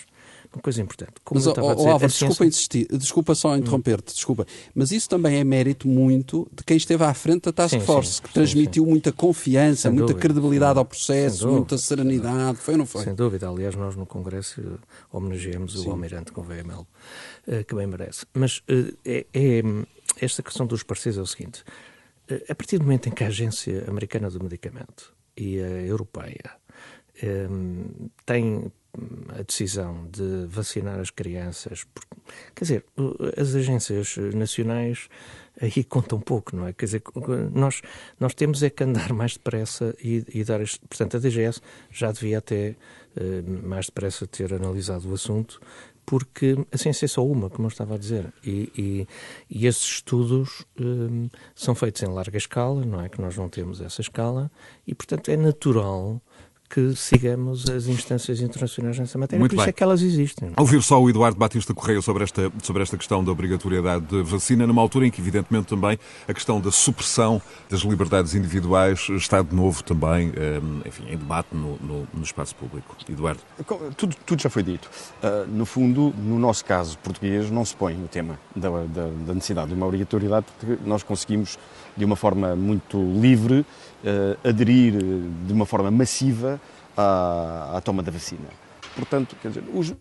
uma 0.53 0.61
coisa 0.61 0.81
importante. 0.81 1.13
Como 1.23 1.39
mas, 1.39 1.47
oh, 1.47 1.53
dizer, 1.53 1.89
Álvaro, 1.89 2.07
desculpa 2.07 2.45
insistir, 2.45 2.87
desculpa 2.91 3.35
só 3.35 3.55
interromper-te, 3.57 4.11
hum. 4.11 4.15
desculpa, 4.15 4.45
mas 4.73 4.91
isso 4.91 5.09
também 5.09 5.37
é 5.37 5.43
mérito 5.43 5.87
muito 5.87 6.47
de 6.51 6.63
quem 6.63 6.77
esteve 6.77 7.03
à 7.03 7.13
frente 7.13 7.43
da 7.43 7.51
Task 7.51 7.75
sim, 7.75 7.79
Force, 7.79 8.13
sim, 8.13 8.21
que 8.21 8.27
sim, 8.27 8.33
transmitiu 8.33 8.85
muita 8.85 9.11
confiança, 9.11 9.83
Sem 9.83 9.91
muita 9.91 10.07
dúvida. 10.07 10.19
credibilidade 10.19 10.79
ao 10.79 10.85
processo, 10.85 11.47
muita 11.49 11.77
serenidade, 11.77 12.57
foi 12.57 12.75
ou 12.75 12.77
não 12.79 12.85
foi? 12.85 13.03
Sem 13.03 13.15
dúvida, 13.15 13.49
aliás, 13.49 13.75
nós 13.75 13.95
no 13.95 14.05
Congresso 14.05 14.61
homenageamos 15.11 15.75
o 15.85 15.91
Almirante 15.91 16.31
com 16.31 16.41
VML, 16.43 16.85
eh, 17.47 17.63
que 17.63 17.75
bem 17.75 17.87
merece. 17.87 18.25
Mas 18.33 18.61
eh, 18.67 18.93
é, 19.03 19.25
é, 19.33 19.63
esta 20.21 20.43
questão 20.43 20.65
dos 20.65 20.83
parceiros 20.83 21.17
é 21.17 21.21
o 21.21 21.25
seguinte, 21.25 21.63
eh, 22.29 22.43
a 22.49 22.55
partir 22.55 22.77
do 22.77 22.83
momento 22.83 23.09
em 23.09 23.11
que 23.11 23.23
a 23.23 23.27
Agência 23.27 23.85
Americana 23.87 24.29
do 24.29 24.41
Medicamento 24.43 25.13
e 25.35 25.59
a 25.59 25.81
Europeia 25.81 26.63
um, 27.23 28.09
tem 28.25 28.71
a 29.29 29.41
decisão 29.41 30.07
de 30.11 30.45
vacinar 30.47 30.99
as 30.99 31.09
crianças, 31.09 31.85
quer 32.53 32.63
dizer, 32.63 32.85
as 33.37 33.55
agências 33.55 34.15
nacionais 34.33 35.09
aí 35.59 35.83
contam 35.85 36.19
pouco, 36.19 36.55
não 36.55 36.67
é? 36.67 36.73
Quer 36.73 36.85
dizer, 36.85 37.03
nós, 37.53 37.81
nós 38.19 38.33
temos 38.33 38.63
é 38.63 38.69
que 38.69 38.83
andar 38.83 39.11
mais 39.13 39.33
depressa 39.33 39.95
e, 40.03 40.25
e 40.33 40.43
dar 40.43 40.61
este. 40.61 40.79
Portanto, 40.79 41.17
a 41.17 41.19
DGS 41.19 41.61
já 41.91 42.11
devia 42.11 42.37
até 42.37 42.75
uh, 43.17 43.67
mais 43.67 43.87
depressa 43.87 44.27
ter 44.27 44.53
analisado 44.53 45.09
o 45.09 45.13
assunto, 45.13 45.59
porque 46.05 46.55
a 46.71 46.77
ciência 46.77 47.05
é 47.05 47.07
só 47.07 47.25
uma, 47.25 47.49
como 47.49 47.67
eu 47.67 47.69
estava 47.69 47.95
a 47.95 47.97
dizer, 47.97 48.31
e, 48.43 48.71
e, 48.77 49.07
e 49.49 49.65
esses 49.67 49.83
estudos 49.83 50.65
um, 50.79 51.29
são 51.55 51.73
feitos 51.73 52.03
em 52.03 52.07
larga 52.07 52.37
escala, 52.37 52.83
não 52.85 53.01
é? 53.01 53.09
Que 53.09 53.21
nós 53.21 53.37
não 53.37 53.47
temos 53.47 53.79
essa 53.81 54.01
escala, 54.01 54.51
e 54.85 54.93
portanto 54.93 55.29
é 55.29 55.37
natural 55.37 56.21
que 56.73 56.95
sigamos 56.95 57.69
as 57.69 57.85
instâncias 57.85 58.41
internacionais 58.41 58.97
nessa 58.97 59.15
matéria. 59.15 59.39
Muito 59.39 59.51
Por 59.51 59.57
bem. 59.57 59.63
isso 59.63 59.69
é 59.69 59.71
que 59.71 59.83
elas 59.83 60.01
existem. 60.01 60.51
Ouvir 60.57 60.81
só 60.81 60.99
o 60.99 61.07
Eduardo 61.07 61.37
Batista 61.37 61.71
Correia 61.71 62.01
sobre 62.01 62.23
esta, 62.23 62.51
sobre 62.63 62.81
esta 62.81 62.97
questão 62.97 63.23
da 63.23 63.31
obrigatoriedade 63.31 64.07
de 64.07 64.23
vacina, 64.23 64.65
numa 64.65 64.81
altura 64.81 65.05
em 65.05 65.11
que, 65.11 65.21
evidentemente, 65.21 65.67
também 65.67 65.99
a 66.27 66.33
questão 66.33 66.59
da 66.59 66.71
supressão 66.71 67.39
das 67.69 67.81
liberdades 67.81 68.33
individuais 68.33 69.07
está 69.11 69.43
de 69.43 69.55
novo 69.55 69.83
também, 69.83 70.29
hum, 70.29 70.81
enfim, 70.83 71.03
em 71.09 71.17
debate 71.17 71.49
no, 71.51 71.77
no, 71.77 72.07
no 72.11 72.23
espaço 72.23 72.55
público. 72.55 72.97
Eduardo. 73.07 73.41
Tudo, 73.95 74.15
tudo 74.25 74.41
já 74.41 74.49
foi 74.49 74.63
dito. 74.63 74.89
Uh, 75.21 75.47
no 75.47 75.67
fundo, 75.67 76.11
no 76.17 76.39
nosso 76.39 76.65
caso 76.65 76.97
português, 76.97 77.51
não 77.51 77.63
se 77.63 77.75
põe 77.75 77.93
o 78.03 78.07
tema 78.07 78.39
da, 78.55 78.69
da, 78.69 79.09
da 79.27 79.33
necessidade 79.35 79.67
de 79.67 79.75
uma 79.75 79.85
obrigatoriedade, 79.85 80.47
porque 80.59 80.79
nós 80.87 81.03
conseguimos, 81.03 81.59
de 81.95 82.03
uma 82.03 82.15
forma 82.15 82.55
muito 82.55 82.97
livre, 83.21 83.63
aderir 84.43 84.93
de 85.45 85.53
uma 85.53 85.65
forma 85.65 85.89
massiva 85.89 86.59
à, 86.95 87.77
à, 87.77 87.81
toma 87.81 88.03
da 88.03 88.11
vacina. 88.11 88.47
Portanto, 88.95 89.35
quer 89.41 89.47
dizer, 89.49 89.63
os, 89.73 89.93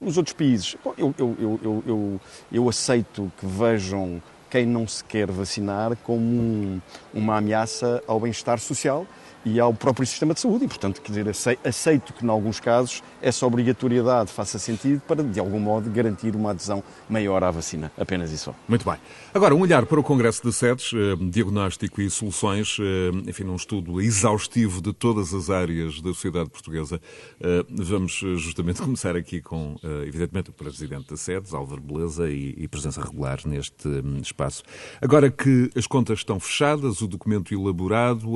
os 0.00 0.16
outros 0.16 0.34
países, 0.34 0.76
eu, 0.98 1.14
eu, 1.18 1.36
eu, 1.38 1.82
eu, 1.86 2.20
eu 2.52 2.68
aceito 2.68 3.30
que 3.38 3.46
vejam 3.46 4.20
quem 4.50 4.66
não 4.66 4.86
se 4.86 5.02
quer 5.04 5.30
vacinar 5.30 5.96
como 6.02 6.20
um, 6.20 6.80
uma 7.14 7.36
ameaça 7.36 8.02
ao 8.06 8.18
bem-estar 8.18 8.58
social 8.58 9.06
e 9.44 9.58
ao 9.58 9.72
próprio 9.72 10.06
sistema 10.06 10.34
de 10.34 10.40
saúde. 10.40 10.64
E, 10.64 10.68
portanto, 10.68 11.00
quer 11.00 11.12
dizer, 11.12 11.56
aceito 11.64 12.12
que, 12.12 12.24
em 12.24 12.28
alguns 12.28 12.60
casos, 12.60 13.02
essa 13.22 13.46
obrigatoriedade 13.46 14.30
faça 14.30 14.58
sentido 14.58 15.00
para, 15.06 15.22
de 15.22 15.40
algum 15.40 15.60
modo, 15.60 15.88
garantir 15.90 16.34
uma 16.34 16.50
adesão 16.50 16.82
maior 17.08 17.42
à 17.42 17.50
vacina. 17.50 17.90
Apenas 17.98 18.32
isso. 18.32 18.54
Muito 18.68 18.84
bem. 18.84 18.98
Agora, 19.32 19.54
um 19.54 19.60
olhar 19.60 19.86
para 19.86 20.00
o 20.00 20.02
Congresso 20.02 20.42
de 20.42 20.52
Sedes, 20.52 20.90
eh, 20.92 21.14
diagnóstico 21.30 22.02
e 22.02 22.10
soluções, 22.10 22.76
eh, 22.80 23.30
enfim, 23.30 23.44
um 23.44 23.54
estudo 23.54 24.00
exaustivo 24.00 24.82
de 24.82 24.92
todas 24.92 25.32
as 25.32 25.48
áreas 25.48 26.00
da 26.00 26.12
sociedade 26.12 26.50
portuguesa. 26.50 27.00
Eh, 27.40 27.64
vamos 27.70 28.12
justamente 28.12 28.82
começar 28.82 29.14
aqui 29.14 29.40
com, 29.40 29.76
evidentemente, 30.04 30.50
o 30.50 30.52
Presidente 30.52 31.10
da 31.10 31.16
Sedes, 31.16 31.54
Álvaro 31.54 31.80
Beleza, 31.80 32.28
e, 32.28 32.56
e 32.58 32.66
presença 32.66 33.00
regular 33.00 33.38
neste 33.46 33.86
hum, 33.86 34.18
espaço. 34.20 34.64
Agora 35.00 35.30
que 35.30 35.70
as 35.76 35.86
contas 35.86 36.18
estão 36.18 36.40
fechadas, 36.40 37.00
o 37.00 37.06
documento 37.06 37.54
elaborado, 37.54 38.32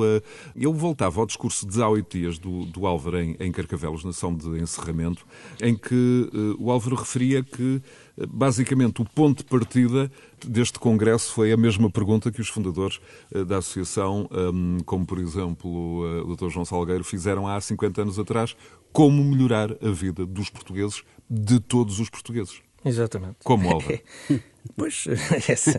eu 0.55 0.73
voltava 0.73 1.21
ao 1.21 1.27
discurso 1.27 1.67
de 1.67 1.83
há 1.83 1.89
oito 1.89 2.17
dias 2.17 2.39
do, 2.39 2.67
do 2.67 2.87
Álvaro 2.87 3.19
em, 3.19 3.37
em 3.41 3.51
Carcavelos, 3.51 4.05
na 4.05 4.13
sessão 4.13 4.33
de 4.33 4.61
encerramento, 4.61 5.27
em 5.61 5.75
que 5.75 6.31
o 6.57 6.71
Álvaro 6.71 6.95
referia 6.95 7.43
que 7.43 7.83
basicamente 8.29 9.03
o 9.03 9.05
ponto 9.05 9.39
de 9.39 9.45
partida 9.45 10.11
deste 10.45 10.79
congresso 10.79 11.33
foi 11.33 11.53
a 11.53 11.57
mesma 11.57 11.91
pergunta 11.91 12.31
que 12.31 12.41
os 12.41 12.49
fundadores 12.49 13.01
eh, 13.33 13.45
da 13.45 13.59
associação, 13.59 14.29
hum, 14.31 14.79
como 14.85 15.05
por 15.07 15.19
exemplo 15.19 16.05
eh, 16.07 16.23
o 16.23 16.37
Dr. 16.37 16.51
João 16.51 16.65
Salgueiro, 16.65 17.05
fizeram 17.05 17.49
há 17.49 17.61
50 17.61 18.03
anos 18.03 18.19
atrás, 18.19 18.57
como 18.93 19.25
melhorar 19.25 19.73
a 19.83 19.91
vida 19.91 20.25
dos 20.25 20.49
portugueses, 20.51 21.03
de 21.29 21.59
todos 21.59 21.99
os 21.99 22.09
portugueses. 22.09 22.61
Exatamente. 22.85 23.37
Como, 23.43 23.69
Álvaro? 23.71 24.01
Pois, 24.77 25.05
essa 25.49 25.79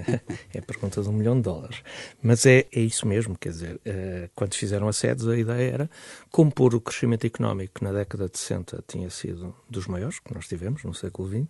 é 0.54 0.60
a 0.60 0.62
pergunta 0.62 1.02
de 1.02 1.10
um 1.10 1.14
milhão 1.14 1.36
de 1.36 1.42
dólares. 1.42 1.82
Mas 2.22 2.46
é, 2.46 2.68
é 2.72 2.80
isso 2.80 3.08
mesmo, 3.08 3.36
quer 3.38 3.50
dizer, 3.50 3.82
eh, 3.84 4.30
quando 4.36 4.54
fizeram 4.54 4.88
a 4.88 4.94
sedes, 4.94 5.28
a 5.28 5.36
ideia 5.36 5.72
era 5.72 5.90
compor 6.32 6.76
o 6.76 6.80
crescimento 6.80 7.26
económico 7.26 7.80
que 7.80 7.84
na 7.84 7.92
década 7.92 8.30
de 8.30 8.38
60 8.38 8.84
tinha 8.88 9.10
sido 9.10 9.56
dos 9.68 9.88
maiores 9.88 10.20
que 10.20 10.34
nós 10.34 10.48
tivemos 10.48 10.84
no 10.84 10.94
século 10.94 11.28
XX, 11.28 11.48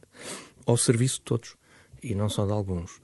ao 0.65 0.77
serviço 0.77 1.15
de 1.15 1.21
todos 1.21 1.55
e 2.01 2.15
não 2.15 2.29
só 2.29 2.45
de 2.45 2.51
alguns. 2.51 3.01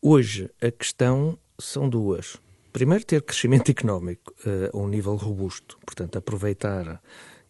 Hoje, 0.00 0.50
a 0.60 0.70
questão 0.70 1.38
são 1.58 1.88
duas. 1.88 2.36
Primeiro, 2.72 3.04
ter 3.04 3.22
crescimento 3.22 3.70
económico 3.72 4.34
uh, 4.44 4.76
a 4.76 4.80
um 4.80 4.88
nível 4.88 5.14
robusto, 5.16 5.78
portanto, 5.84 6.16
aproveitar 6.16 7.00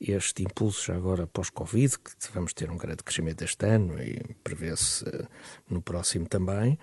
este 0.00 0.42
impulso 0.42 0.86
já 0.86 0.96
agora 0.96 1.26
pós-Covid, 1.26 1.98
que 1.98 2.10
vamos 2.34 2.52
ter 2.52 2.70
um 2.70 2.76
grande 2.76 3.04
crescimento 3.04 3.42
este 3.42 3.64
ano 3.66 4.02
e 4.02 4.20
prevê-se 4.42 5.04
uh, 5.04 5.28
no 5.70 5.80
próximo 5.80 6.26
também, 6.26 6.78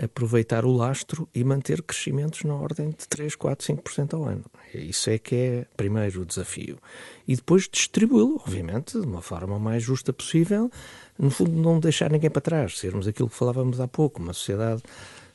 aproveitar 0.00 0.64
o 0.64 0.72
lastro 0.72 1.28
e 1.34 1.44
manter 1.44 1.82
crescimentos 1.82 2.44
na 2.44 2.54
ordem 2.54 2.90
de 2.90 3.08
3, 3.08 3.34
4, 3.34 3.74
5% 3.74 4.14
ao 4.14 4.24
ano. 4.24 4.44
Isso 4.74 5.10
é 5.10 5.18
que 5.18 5.34
é, 5.34 5.66
primeiro, 5.76 6.22
o 6.22 6.24
desafio. 6.24 6.78
E 7.26 7.36
depois 7.36 7.68
distribuí-lo, 7.70 8.36
obviamente, 8.36 8.98
de 8.98 9.06
uma 9.06 9.20
forma 9.20 9.58
mais 9.58 9.82
justa 9.82 10.12
possível, 10.12 10.70
no 11.18 11.30
fundo, 11.30 11.52
não 11.52 11.78
deixar 11.78 12.10
ninguém 12.10 12.30
para 12.30 12.40
trás, 12.40 12.78
sermos 12.78 13.06
aquilo 13.06 13.28
que 13.28 13.36
falávamos 13.36 13.80
há 13.80 13.86
pouco, 13.86 14.22
uma 14.22 14.32
sociedade 14.32 14.82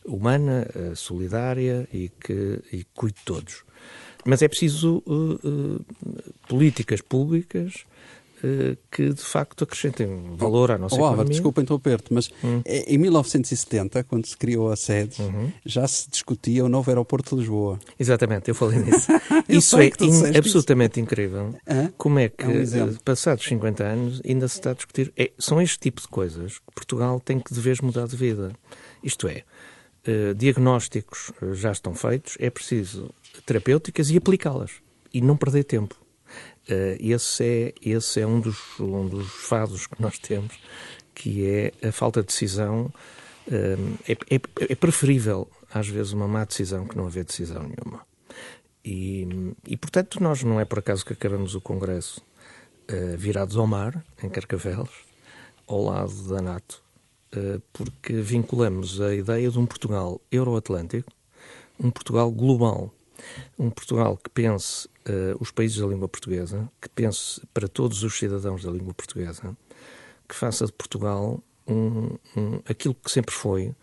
humana, 0.04 0.65
eh, 0.74 0.96
solidária 0.96 1.88
e 1.93 2.10
que, 2.10 2.62
e 2.72 2.86
cuide 2.96 3.17
de 3.20 3.26
todos. 3.26 3.63
Mas 4.26 4.41
é 4.41 4.48
preciso 4.48 5.04
uh, 5.06 5.39
uh, 5.48 5.86
políticas 6.50 7.02
públicas 7.02 7.86
que 8.91 9.13
de 9.13 9.21
facto 9.21 9.63
acrescentem 9.63 10.36
valor 10.36 10.71
à 10.71 10.78
nossa 10.78 10.95
oh, 10.95 11.08
economia. 11.08 11.26
desculpa 11.26 11.62
interromper-te, 11.62 12.13
mas 12.13 12.30
hum. 12.43 12.62
em 12.65 12.97
1970, 12.97 14.04
quando 14.04 14.26
se 14.26 14.38
criou 14.38 14.71
a 14.71 14.76
sede, 14.76 15.21
uhum. 15.21 15.52
já 15.65 15.88
se 15.88 16.10
discutia 16.10 16.63
o 16.63 16.69
novo 16.69 16.89
aeroporto 16.89 17.36
de 17.36 17.41
Lisboa. 17.41 17.80
Exatamente, 18.00 18.50
eu 18.50 18.56
falei 18.56 18.80
nisso. 18.80 19.08
isso 19.50 19.78
é 19.80 19.88
in, 20.02 20.38
absolutamente 20.38 21.00
isso. 21.00 21.00
incrível. 21.00 21.56
Hã? 21.67 21.91
Como 21.97 22.19
é 22.19 22.30
que, 22.30 22.43
é 22.43 22.84
um 22.84 22.93
passados 23.04 23.45
50 23.45 23.84
anos, 23.84 24.21
ainda 24.28 24.47
se 24.47 24.56
está 24.56 24.71
a 24.71 24.73
discutir. 24.73 25.12
É, 25.17 25.32
são 25.39 25.62
este 25.62 25.80
tipo 25.80 26.02
de 26.02 26.08
coisas 26.08 26.60
que 26.60 26.73
Portugal 26.76 27.19
tem 27.19 27.39
que 27.39 27.54
de 27.54 27.60
vez 27.60 27.80
mudar 27.82 28.08
de 28.08 28.15
vida. 28.15 28.52
Isto 29.04 29.28
é, 29.28 29.43
uh, 30.08 30.34
diagnósticos 30.36 31.32
já 31.54 31.71
estão 31.71 31.93
feitos, 31.93 32.38
é 32.39 32.50
preciso 32.50 33.10
terapêuticas 33.45 34.10
e 34.10 34.17
aplicá-las. 34.17 34.71
E 35.13 35.21
não 35.21 35.38
perder 35.38 35.63
tempo. 35.63 35.95
Uh, 36.69 36.97
esse 36.99 37.45
é, 37.45 37.73
esse 37.82 38.19
é 38.19 38.27
um, 38.27 38.41
dos, 38.41 38.58
um 38.80 39.08
dos 39.08 39.32
fados 39.32 39.88
que 39.88 40.01
nós 40.01 40.19
temos, 40.19 40.53
que 41.15 41.45
é 41.45 41.88
a 41.88 41.91
falta 41.93 42.21
de 42.21 42.27
decisão. 42.27 42.91
Uh, 43.47 43.97
é, 44.08 44.36
é, 44.36 44.41
é, 44.69 44.75
preferível, 44.75 45.49
às 45.73 45.88
vezes, 45.88 46.12
uma 46.12 46.27
má 46.27 46.43
decisão 46.43 46.86
que 46.86 46.97
não 46.97 47.08
haver 47.08 47.23
decisão 47.23 47.63
nenhuma. 47.63 48.06
E, 48.84 49.27
e 49.65 49.77
portanto, 49.77 50.21
nós 50.21 50.43
não 50.43 50.60
é 50.60 50.65
por 50.65 50.80
acaso 50.80 51.06
que 51.06 51.13
acabamos 51.13 51.56
o 51.56 51.62
Congresso 51.62 52.21
uh, 52.91 53.17
virados 53.17 53.56
ao 53.56 53.65
mar, 53.65 54.03
em 54.21 54.30
Carcavelos, 54.30 55.06
ao 55.65 55.84
lado 55.84 56.13
da 56.30 56.41
NATO, 56.41 56.82
porque 57.73 58.13
vinculamos 58.13 59.01
a 59.01 59.13
ideia 59.13 59.51
de 59.51 59.60
um 59.60 59.65
Portugal 59.65 60.21
euroatlântico, 60.32 61.12
um 61.77 61.91
Portugal 61.91 62.32
global 62.32 62.93
um 63.58 63.69
Portugal 63.69 64.17
que 64.17 64.30
pense 64.30 64.88
uh, 64.88 65.38
os 65.39 65.51
países 65.51 65.77
da 65.77 65.88
língua 65.88 66.08
portuguesa, 66.08 66.69
que 66.82 66.89
pense 66.89 67.41
para 67.53 67.67
todos 67.67 68.03
os 68.03 68.17
cidadãos 68.17 68.63
da 68.63 68.71
língua 68.71 68.93
portuguesa, 68.93 69.56
que 70.27 70.36
faça 70.36 70.65
de 70.65 70.73
Portugal 70.73 71.41
um, 71.67 72.17
um, 72.36 72.62
aquilo 72.65 72.95
que 72.95 73.12
sempre 73.12 73.34
foi, 73.34 73.73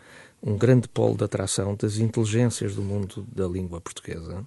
um 0.42 0.56
grande 0.56 0.88
polo 0.88 1.16
de 1.16 1.24
atração 1.24 1.74
das 1.74 1.96
inteligências 1.96 2.74
do 2.74 2.82
mundo 2.82 3.26
da 3.32 3.46
língua 3.46 3.80
portuguesa, 3.80 4.46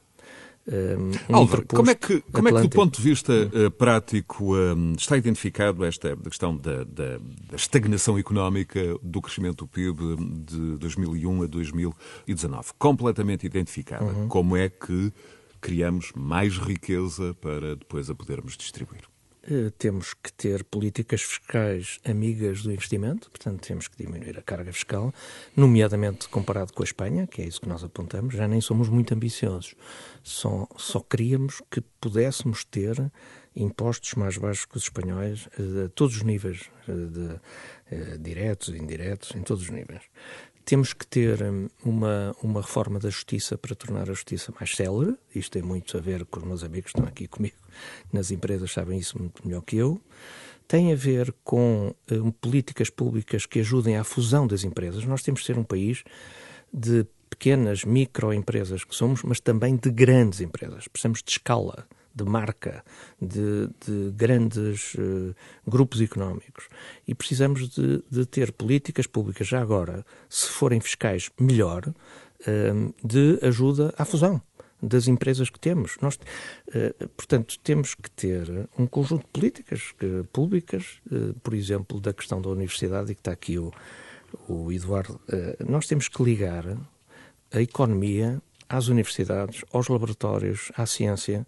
um, 0.69 1.33
Álvaro, 1.33 1.65
como 1.65 1.89
é, 1.89 1.95
que, 1.95 2.21
como 2.31 2.49
é 2.49 2.51
que, 2.51 2.61
do 2.61 2.69
ponto 2.69 2.97
de 2.97 3.01
vista 3.01 3.31
uh, 3.33 3.71
prático, 3.71 4.55
um, 4.55 4.93
está 4.97 5.17
identificado 5.17 5.85
esta 5.85 6.15
questão 6.17 6.57
da, 6.57 6.83
da, 6.83 7.17
da, 7.49 7.55
estagnação 7.55 8.19
económica 8.19 8.79
do 9.01 9.21
crescimento 9.21 9.65
do 9.65 9.67
PIB 9.67 10.17
de 10.45 10.77
2001 10.77 11.43
a 11.43 11.47
2019? 11.47 12.71
Completamente 12.77 13.45
identificada. 13.45 14.03
Uhum. 14.03 14.27
Como 14.27 14.57
é 14.57 14.67
que 14.67 15.13
criamos 15.61 16.11
mais 16.13 16.57
riqueza 16.57 17.33
para 17.35 17.75
depois 17.75 18.09
a 18.09 18.15
podermos 18.15 18.57
distribuir? 18.57 19.03
Eh, 19.49 19.71
temos 19.77 20.13
que 20.13 20.33
ter 20.33 20.65
políticas 20.65 21.21
fiscais 21.21 21.99
amigas 22.03 22.63
do 22.63 22.71
investimento, 22.71 23.29
portanto, 23.29 23.65
temos 23.65 23.87
que 23.87 23.95
diminuir 23.95 24.37
a 24.37 24.41
carga 24.41 24.73
fiscal, 24.73 25.13
nomeadamente 25.55 26.27
comparado 26.27 26.73
com 26.73 26.83
a 26.83 26.85
Espanha, 26.85 27.25
que 27.25 27.41
é 27.41 27.45
isso 27.45 27.61
que 27.61 27.69
nós 27.69 27.81
apontamos, 27.81 28.35
já 28.35 28.45
nem 28.45 28.59
somos 28.59 28.89
muito 28.89 29.13
ambiciosos. 29.13 29.73
Só, 30.21 30.67
só 30.75 30.99
queríamos 30.99 31.61
que 31.71 31.79
pudéssemos 32.01 32.65
ter 32.65 33.09
impostos 33.55 34.13
mais 34.15 34.37
baixos 34.37 34.65
que 34.65 34.75
os 34.75 34.83
espanhóis, 34.83 35.47
a 35.57 35.85
eh, 35.85 35.89
todos 35.95 36.17
os 36.17 36.23
níveis, 36.23 36.69
eh, 36.87 36.91
de, 36.91 38.11
de, 38.11 38.17
diretos 38.17 38.69
indiretos, 38.69 39.33
em 39.33 39.43
todos 39.43 39.63
os 39.63 39.69
níveis. 39.69 40.01
Temos 40.67 40.91
que 40.91 41.07
ter 41.07 41.41
hum, 41.41 41.69
uma, 41.83 42.35
uma 42.43 42.61
reforma 42.61 42.99
da 42.99 43.09
justiça 43.09 43.57
para 43.57 43.73
tornar 43.73 44.01
a 44.01 44.13
justiça 44.13 44.53
mais 44.59 44.75
célere. 44.75 45.15
Isto 45.33 45.53
tem 45.53 45.61
muito 45.61 45.97
a 45.97 46.01
ver 46.01 46.25
com 46.25 46.41
os 46.41 46.45
meus 46.45 46.61
amigos 46.61 46.91
que 46.91 46.99
estão 46.99 47.07
aqui 47.07 47.25
comigo 47.29 47.55
nas 48.11 48.31
empresas, 48.31 48.73
sabem 48.73 48.99
isso 48.99 49.17
muito 49.17 49.47
melhor 49.47 49.61
que 49.61 49.77
eu. 49.77 50.01
Tem 50.67 50.91
a 50.91 50.95
ver 50.95 51.33
com 51.41 51.95
um, 52.11 52.31
políticas 52.31 52.89
públicas 52.89 53.45
que 53.45 53.61
ajudem 53.61 53.95
à 53.95 54.03
fusão 54.03 54.45
das 54.45 54.65
empresas. 54.65 55.05
Nós 55.05 55.23
temos 55.23 55.39
que 55.39 55.47
ser 55.47 55.57
um 55.57 55.63
país 55.63 56.03
de 56.73 57.07
pequenas 57.29 57.85
microempresas 57.85 58.83
que 58.83 58.93
somos, 58.93 59.23
mas 59.23 59.39
também 59.39 59.77
de 59.77 59.89
grandes 59.89 60.41
empresas. 60.41 60.89
Precisamos 60.89 61.23
de 61.23 61.31
escala 61.31 61.87
de 62.17 62.29
marca, 62.29 62.83
de, 63.21 63.69
de 63.85 64.11
grandes 64.15 64.95
uh, 64.95 65.35
grupos 65.65 66.01
económicos. 66.01 66.67
E 67.07 67.13
precisamos 67.13 67.69
de, 67.69 68.03
de, 68.09 68.25
ter 68.25 68.51
políticas 68.51 69.05
públicas, 69.05 69.47
já 69.47 69.61
agora, 69.61 70.05
se 70.27 70.47
forem 70.49 70.79
fiscais, 70.79 71.29
melhor, 71.39 71.87
uh, 71.87 72.93
de 73.03 73.39
ajuda 73.41 73.93
à 73.97 74.03
fusão 74.03 74.41
das 74.81 75.07
empresas 75.07 75.49
que 75.49 75.59
temos. 75.59 75.97
Nós, 76.01 76.15
uh, 76.15 77.07
portanto, 77.09 77.57
temos 77.59 77.93
que 77.93 78.09
ter 78.09 78.67
um 78.77 78.87
conjunto 78.87 79.25
de 79.25 79.31
políticas 79.31 79.93
públicas, 80.31 81.01
por 81.43 81.53
exemplo, 81.53 81.99
da 81.99 82.13
questão 82.13 82.41
da 82.41 82.49
universidade, 82.49 83.11
e 83.11 83.15
que 83.15 83.21
está 83.21 83.31
aqui 83.31 83.57
o, 83.57 83.71
o 84.47 84.71
Eduardo. 84.71 85.19
nós 85.67 85.87
temos 85.87 86.07
que 86.07 86.21
ligar 86.23 86.77
a 87.51 87.61
economia 87.61 88.41
às 88.69 88.87
universidades, 88.87 89.63
aos 89.71 89.87
laboratórios, 89.87 90.71
à 90.75 90.85
ciência 90.85 91.45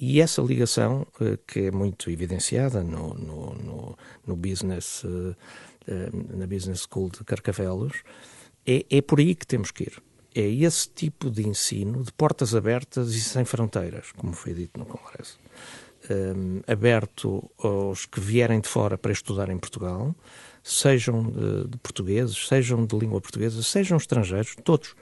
e 0.00 0.20
essa 0.20 0.40
ligação, 0.40 1.06
eh, 1.20 1.38
que 1.46 1.60
é 1.66 1.70
muito 1.72 2.08
evidenciada 2.10 2.84
no, 2.84 3.14
no, 3.14 3.54
no, 3.54 3.98
no 4.26 4.36
business, 4.36 5.02
eh, 5.04 5.34
eh, 5.88 6.10
na 6.36 6.46
Business 6.46 6.86
School 6.88 7.10
de 7.10 7.24
Carcavelos, 7.24 8.04
é, 8.64 8.86
é 8.88 9.02
por 9.02 9.18
aí 9.18 9.34
que 9.34 9.46
temos 9.46 9.72
que 9.72 9.84
ir. 9.84 10.02
É 10.34 10.46
esse 10.46 10.88
tipo 10.88 11.28
de 11.30 11.48
ensino 11.48 12.04
de 12.04 12.12
portas 12.12 12.54
abertas 12.54 13.12
e 13.14 13.20
sem 13.20 13.44
fronteiras, 13.44 14.12
como 14.12 14.32
foi 14.34 14.54
dito 14.54 14.78
no 14.78 14.86
Congresso. 14.86 15.38
Um, 16.08 16.60
aberto 16.66 17.50
aos 17.58 18.06
que 18.06 18.20
vierem 18.20 18.60
de 18.60 18.68
fora 18.68 18.96
para 18.96 19.10
estudar 19.10 19.48
em 19.48 19.58
Portugal, 19.58 20.14
sejam 20.62 21.24
de, 21.24 21.68
de, 21.68 21.78
portugueses, 21.78 22.46
sejam 22.46 22.86
de 22.86 22.96
língua 22.96 23.20
portuguesa, 23.20 23.62
sejam 23.62 23.96
estrangeiros, 23.96 24.54
todos. 24.62 24.94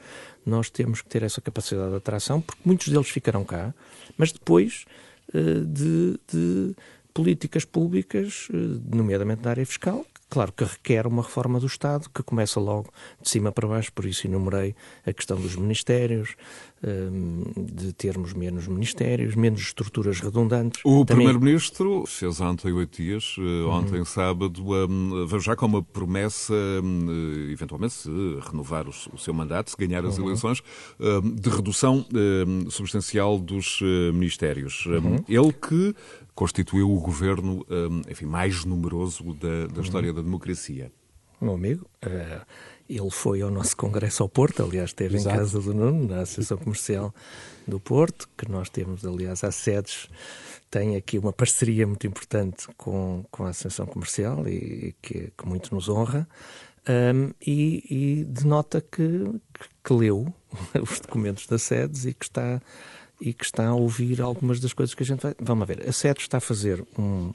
Nós 0.46 0.70
temos 0.70 1.02
que 1.02 1.08
ter 1.08 1.24
essa 1.24 1.40
capacidade 1.40 1.90
de 1.90 1.96
atração, 1.96 2.40
porque 2.40 2.62
muitos 2.64 2.88
deles 2.88 3.08
ficarão 3.08 3.44
cá, 3.44 3.74
mas 4.16 4.30
depois 4.30 4.84
uh, 5.34 5.64
de, 5.64 6.18
de, 6.32 6.76
políticas 7.12 7.64
públicas, 7.64 8.48
uh, 8.50 8.80
nomeadamente 8.94 9.42
na 9.42 9.50
área 9.50 9.66
fiscal, 9.66 10.06
Claro 10.28 10.52
que 10.52 10.64
requer 10.64 11.06
uma 11.06 11.22
reforma 11.22 11.60
do 11.60 11.66
Estado 11.66 12.10
que 12.12 12.20
começa 12.20 12.58
logo 12.58 12.92
de 13.22 13.30
cima 13.30 13.52
para 13.52 13.68
baixo, 13.68 13.92
por 13.92 14.04
isso 14.04 14.26
enumerei 14.26 14.74
a 15.06 15.12
questão 15.12 15.40
dos 15.40 15.54
ministérios, 15.54 16.34
hum, 16.84 17.44
de 17.56 17.92
termos 17.92 18.32
menos 18.32 18.66
ministérios, 18.66 19.36
menos 19.36 19.60
estruturas 19.60 20.18
redundantes. 20.18 20.80
O 20.84 21.04
Também... 21.04 21.26
Primeiro-Ministro 21.26 22.04
fez 22.06 22.40
ontem 22.40 22.72
oito 22.72 23.00
dias, 23.00 23.36
eh, 23.38 23.64
ontem 23.66 24.00
uhum. 24.00 24.04
sábado, 24.04 24.64
um, 24.66 25.40
já 25.40 25.54
com 25.54 25.66
uma 25.66 25.82
promessa, 25.82 26.54
um, 26.82 27.48
eventualmente, 27.52 27.94
se 27.94 28.10
renovar 28.50 28.88
o, 28.88 29.18
seu 29.18 29.32
mandato, 29.32 29.70
se 29.70 29.76
ganhar 29.76 30.04
as 30.04 30.18
uhum. 30.18 30.26
eleições, 30.26 30.60
de 31.40 31.50
redução 31.50 32.04
hum, 32.12 32.68
substancial 32.68 33.38
dos 33.38 33.80
uh, 33.80 34.12
ministérios. 34.12 34.84
Uhum. 34.86 35.24
Ele 35.28 35.52
que 35.52 35.94
constituiu 36.36 36.92
o 36.92 37.00
governo 37.00 37.66
hum, 37.68 38.02
enfim, 38.08 38.26
mais 38.26 38.64
numeroso 38.64 39.34
da, 39.34 39.66
da 39.66 39.80
história 39.80 40.12
da 40.12 40.22
democracia. 40.22 40.92
Meu 41.40 41.54
amigo, 41.54 41.86
uh, 42.04 42.46
ele 42.88 43.10
foi 43.10 43.42
ao 43.42 43.50
nosso 43.50 43.76
congresso 43.76 44.22
ao 44.22 44.28
Porto, 44.28 44.62
aliás, 44.62 44.90
esteve 44.90 45.16
Exato. 45.16 45.34
em 45.34 45.38
casa 45.38 45.60
do 45.60 45.74
Nuno, 45.74 46.06
na 46.06 46.20
Associação 46.20 46.58
Comercial 46.58 47.14
do 47.66 47.80
Porto, 47.80 48.28
que 48.36 48.50
nós 48.50 48.68
temos, 48.68 49.04
aliás, 49.04 49.42
as 49.42 49.54
sedes, 49.54 50.08
tem 50.70 50.94
aqui 50.94 51.18
uma 51.18 51.32
parceria 51.32 51.86
muito 51.86 52.06
importante 52.06 52.68
com, 52.76 53.24
com 53.30 53.44
a 53.44 53.50
Associação 53.50 53.86
Comercial 53.86 54.46
e, 54.46 54.52
e 54.54 54.94
que, 55.02 55.32
que, 55.36 55.46
muito 55.46 55.74
nos 55.74 55.88
honra. 55.88 56.28
Um, 56.88 57.32
e, 57.44 57.84
e, 57.90 58.24
denota 58.24 58.80
que, 58.80 59.24
que 59.82 59.92
leu 59.92 60.32
os 60.80 61.00
documentos 61.00 61.46
das 61.48 61.62
sedes 61.62 62.04
e 62.04 62.14
que 62.14 62.26
está 62.26 62.62
e 63.20 63.32
que 63.32 63.44
está 63.44 63.66
a 63.68 63.74
ouvir 63.74 64.20
algumas 64.20 64.60
das 64.60 64.72
coisas 64.72 64.94
que 64.94 65.02
a 65.02 65.06
gente 65.06 65.22
vai. 65.22 65.34
Vamos 65.40 65.66
ver, 65.66 65.88
a 65.88 65.92
SED 65.92 66.20
está 66.20 66.38
a 66.38 66.40
fazer 66.40 66.84
um, 66.98 67.32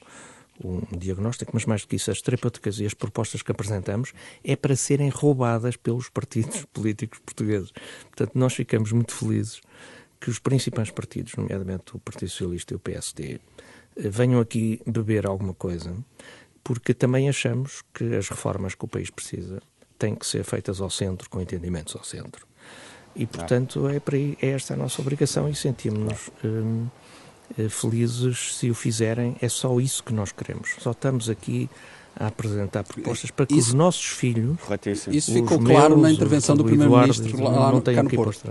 um 0.63 0.81
diagnóstico, 0.97 1.51
mas 1.53 1.65
mais 1.65 1.81
do 1.81 1.87
que 1.87 1.95
isso, 1.95 2.11
as 2.11 2.21
terapêuticas 2.21 2.79
e 2.79 2.85
as 2.85 2.93
propostas 2.93 3.41
que 3.41 3.51
apresentamos 3.51 4.13
é 4.43 4.55
para 4.55 4.75
serem 4.75 5.09
roubadas 5.09 5.75
pelos 5.75 6.09
partidos 6.09 6.65
políticos 6.73 7.19
portugueses. 7.19 7.71
Portanto, 8.03 8.31
nós 8.35 8.53
ficamos 8.53 8.91
muito 8.91 9.13
felizes 9.13 9.61
que 10.19 10.29
os 10.29 10.37
principais 10.37 10.91
partidos, 10.91 11.35
nomeadamente 11.35 11.95
o 11.95 11.99
Partido 11.99 12.29
Socialista 12.29 12.73
e 12.73 12.75
o 12.75 12.79
PSD, 12.79 13.39
eh, 13.95 14.09
venham 14.09 14.39
aqui 14.39 14.79
beber 14.85 15.25
alguma 15.25 15.53
coisa, 15.53 15.95
porque 16.63 16.93
também 16.93 17.27
achamos 17.27 17.81
que 17.91 18.15
as 18.15 18.29
reformas 18.29 18.75
que 18.75 18.85
o 18.85 18.87
país 18.87 19.09
precisa 19.09 19.61
têm 19.97 20.15
que 20.15 20.25
ser 20.25 20.43
feitas 20.43 20.79
ao 20.79 20.89
centro, 20.89 21.29
com 21.29 21.41
entendimentos 21.41 21.95
ao 21.95 22.03
centro. 22.03 22.45
E, 23.15 23.25
portanto, 23.25 23.87
é, 23.87 23.99
para 23.99 24.17
é 24.17 24.35
esta 24.41 24.73
a 24.73 24.77
nossa 24.77 25.01
obrigação 25.01 25.49
e 25.49 25.55
sentimos-nos 25.55 26.29
hum, 26.43 26.87
eh, 27.57 27.69
felizes 27.69 28.55
se 28.55 28.69
o 28.69 28.75
fizerem. 28.75 29.35
É 29.41 29.49
só 29.49 29.79
isso 29.79 30.03
que 30.03 30.13
nós 30.13 30.31
queremos. 30.31 30.75
Só 30.79 30.91
estamos 30.91 31.29
aqui 31.29 31.69
a 32.15 32.27
apresentar 32.27 32.83
propostas 32.83 33.31
para 33.31 33.45
que 33.45 33.55
isso, 33.55 33.69
os 33.69 33.73
nossos 33.73 34.05
filhos. 34.05 34.57
Isso 35.11 35.33
ficou 35.33 35.59
claro 35.59 35.97
na 35.97 36.11
intervenção 36.11 36.55
do 36.55 36.63
Primeiro-Ministro 36.63 37.43
lá, 37.43 37.49
lá 37.49 37.71
no, 37.71 37.81
cá 37.81 38.03
no 38.03 38.09
Porto. 38.09 38.41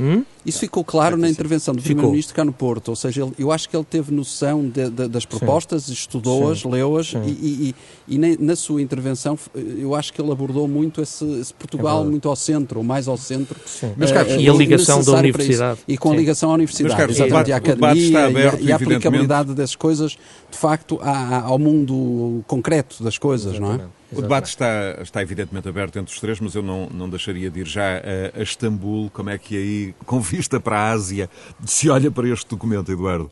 Hum? 0.00 0.24
Isso 0.46 0.60
ficou 0.60 0.84
claro 0.84 1.16
na 1.16 1.28
intervenção 1.28 1.74
do 1.74 1.82
Primeiro-Ministro 1.82 2.34
cá 2.34 2.44
no 2.44 2.52
Porto, 2.52 2.88
ou 2.88 2.96
seja, 2.96 3.22
ele, 3.22 3.32
eu 3.38 3.50
acho 3.50 3.68
que 3.68 3.76
ele 3.76 3.84
teve 3.84 4.14
noção 4.14 4.66
de, 4.68 4.88
de, 4.88 5.08
das 5.08 5.26
propostas, 5.26 5.88
estudou-as, 5.88 6.62
leu-as 6.62 7.14
e, 7.26 7.74
e, 8.08 8.16
e, 8.16 8.18
na 8.38 8.54
sua 8.54 8.80
intervenção 8.80 9.36
eu 9.54 9.94
acho 9.94 10.12
que 10.12 10.20
ele 10.20 10.30
abordou 10.30 10.68
muito 10.68 11.02
esse, 11.02 11.24
esse 11.40 11.52
Portugal 11.52 12.02
é 12.02 12.06
muito 12.06 12.28
ao 12.28 12.36
centro, 12.36 12.78
ou 12.78 12.84
mais 12.84 13.08
ao 13.08 13.16
centro. 13.16 13.58
Mas, 13.96 14.12
Carlos, 14.12 14.34
uh, 14.34 14.40
e 14.40 14.48
a 14.48 14.52
ligação 14.52 15.02
da 15.02 15.12
universidade. 15.14 15.80
E 15.88 15.98
com 15.98 16.12
a 16.12 16.16
ligação 16.16 16.50
à 16.50 16.54
universidade, 16.54 16.92
Mas, 16.92 16.98
Carlos, 16.98 17.16
exatamente, 17.16 17.48
e 17.48 17.52
à 17.52 17.56
academia 17.56 18.26
aberto, 18.26 18.62
e, 18.62 18.72
a, 18.72 18.76
aplicabilidade 18.76 19.54
dessas 19.54 19.76
coisas, 19.76 20.12
de 20.50 20.56
facto, 20.56 21.00
ao 21.02 21.58
mundo 21.58 22.42
concreto 22.46 23.02
das 23.02 23.18
coisas, 23.18 23.54
exatamente. 23.54 23.78
não 23.78 23.86
é? 23.86 23.97
O 24.10 24.22
debate 24.22 24.46
está, 24.46 24.98
está 25.02 25.22
evidentemente 25.22 25.68
aberto 25.68 25.98
entre 25.98 26.12
os 26.12 26.20
três, 26.20 26.40
mas 26.40 26.54
eu 26.54 26.62
não, 26.62 26.88
não 26.88 27.10
deixaria 27.10 27.50
de 27.50 27.60
ir 27.60 27.66
já 27.66 27.98
a, 27.98 28.38
a 28.38 28.42
Istambul. 28.42 29.10
Como 29.10 29.28
é 29.28 29.36
que 29.36 29.56
aí, 29.56 29.94
com 30.06 30.18
vista 30.20 30.58
para 30.58 30.78
a 30.78 30.90
Ásia, 30.90 31.28
se 31.64 31.90
olha 31.90 32.10
para 32.10 32.26
este 32.28 32.48
documento, 32.48 32.90
Eduardo? 32.90 33.30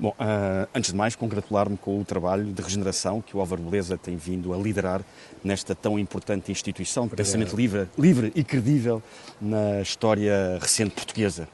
Bom, 0.00 0.10
uh, 0.10 0.68
antes 0.72 0.92
de 0.92 0.96
mais, 0.96 1.16
congratular-me 1.16 1.76
com 1.76 2.00
o 2.00 2.04
trabalho 2.04 2.44
de 2.44 2.62
regeneração 2.62 3.20
que 3.20 3.36
o 3.36 3.40
Álvaro 3.40 3.60
Beleza 3.60 3.98
tem 3.98 4.16
vindo 4.16 4.54
a 4.54 4.56
liderar 4.56 5.02
nesta 5.42 5.74
tão 5.74 5.98
importante 5.98 6.52
instituição 6.52 7.08
de 7.08 7.16
pensamento 7.16 7.56
livre, 7.56 7.88
livre 7.98 8.30
e 8.36 8.44
credível 8.44 9.02
na 9.40 9.80
história 9.80 10.56
recente 10.60 10.94
portuguesa. 10.94 11.48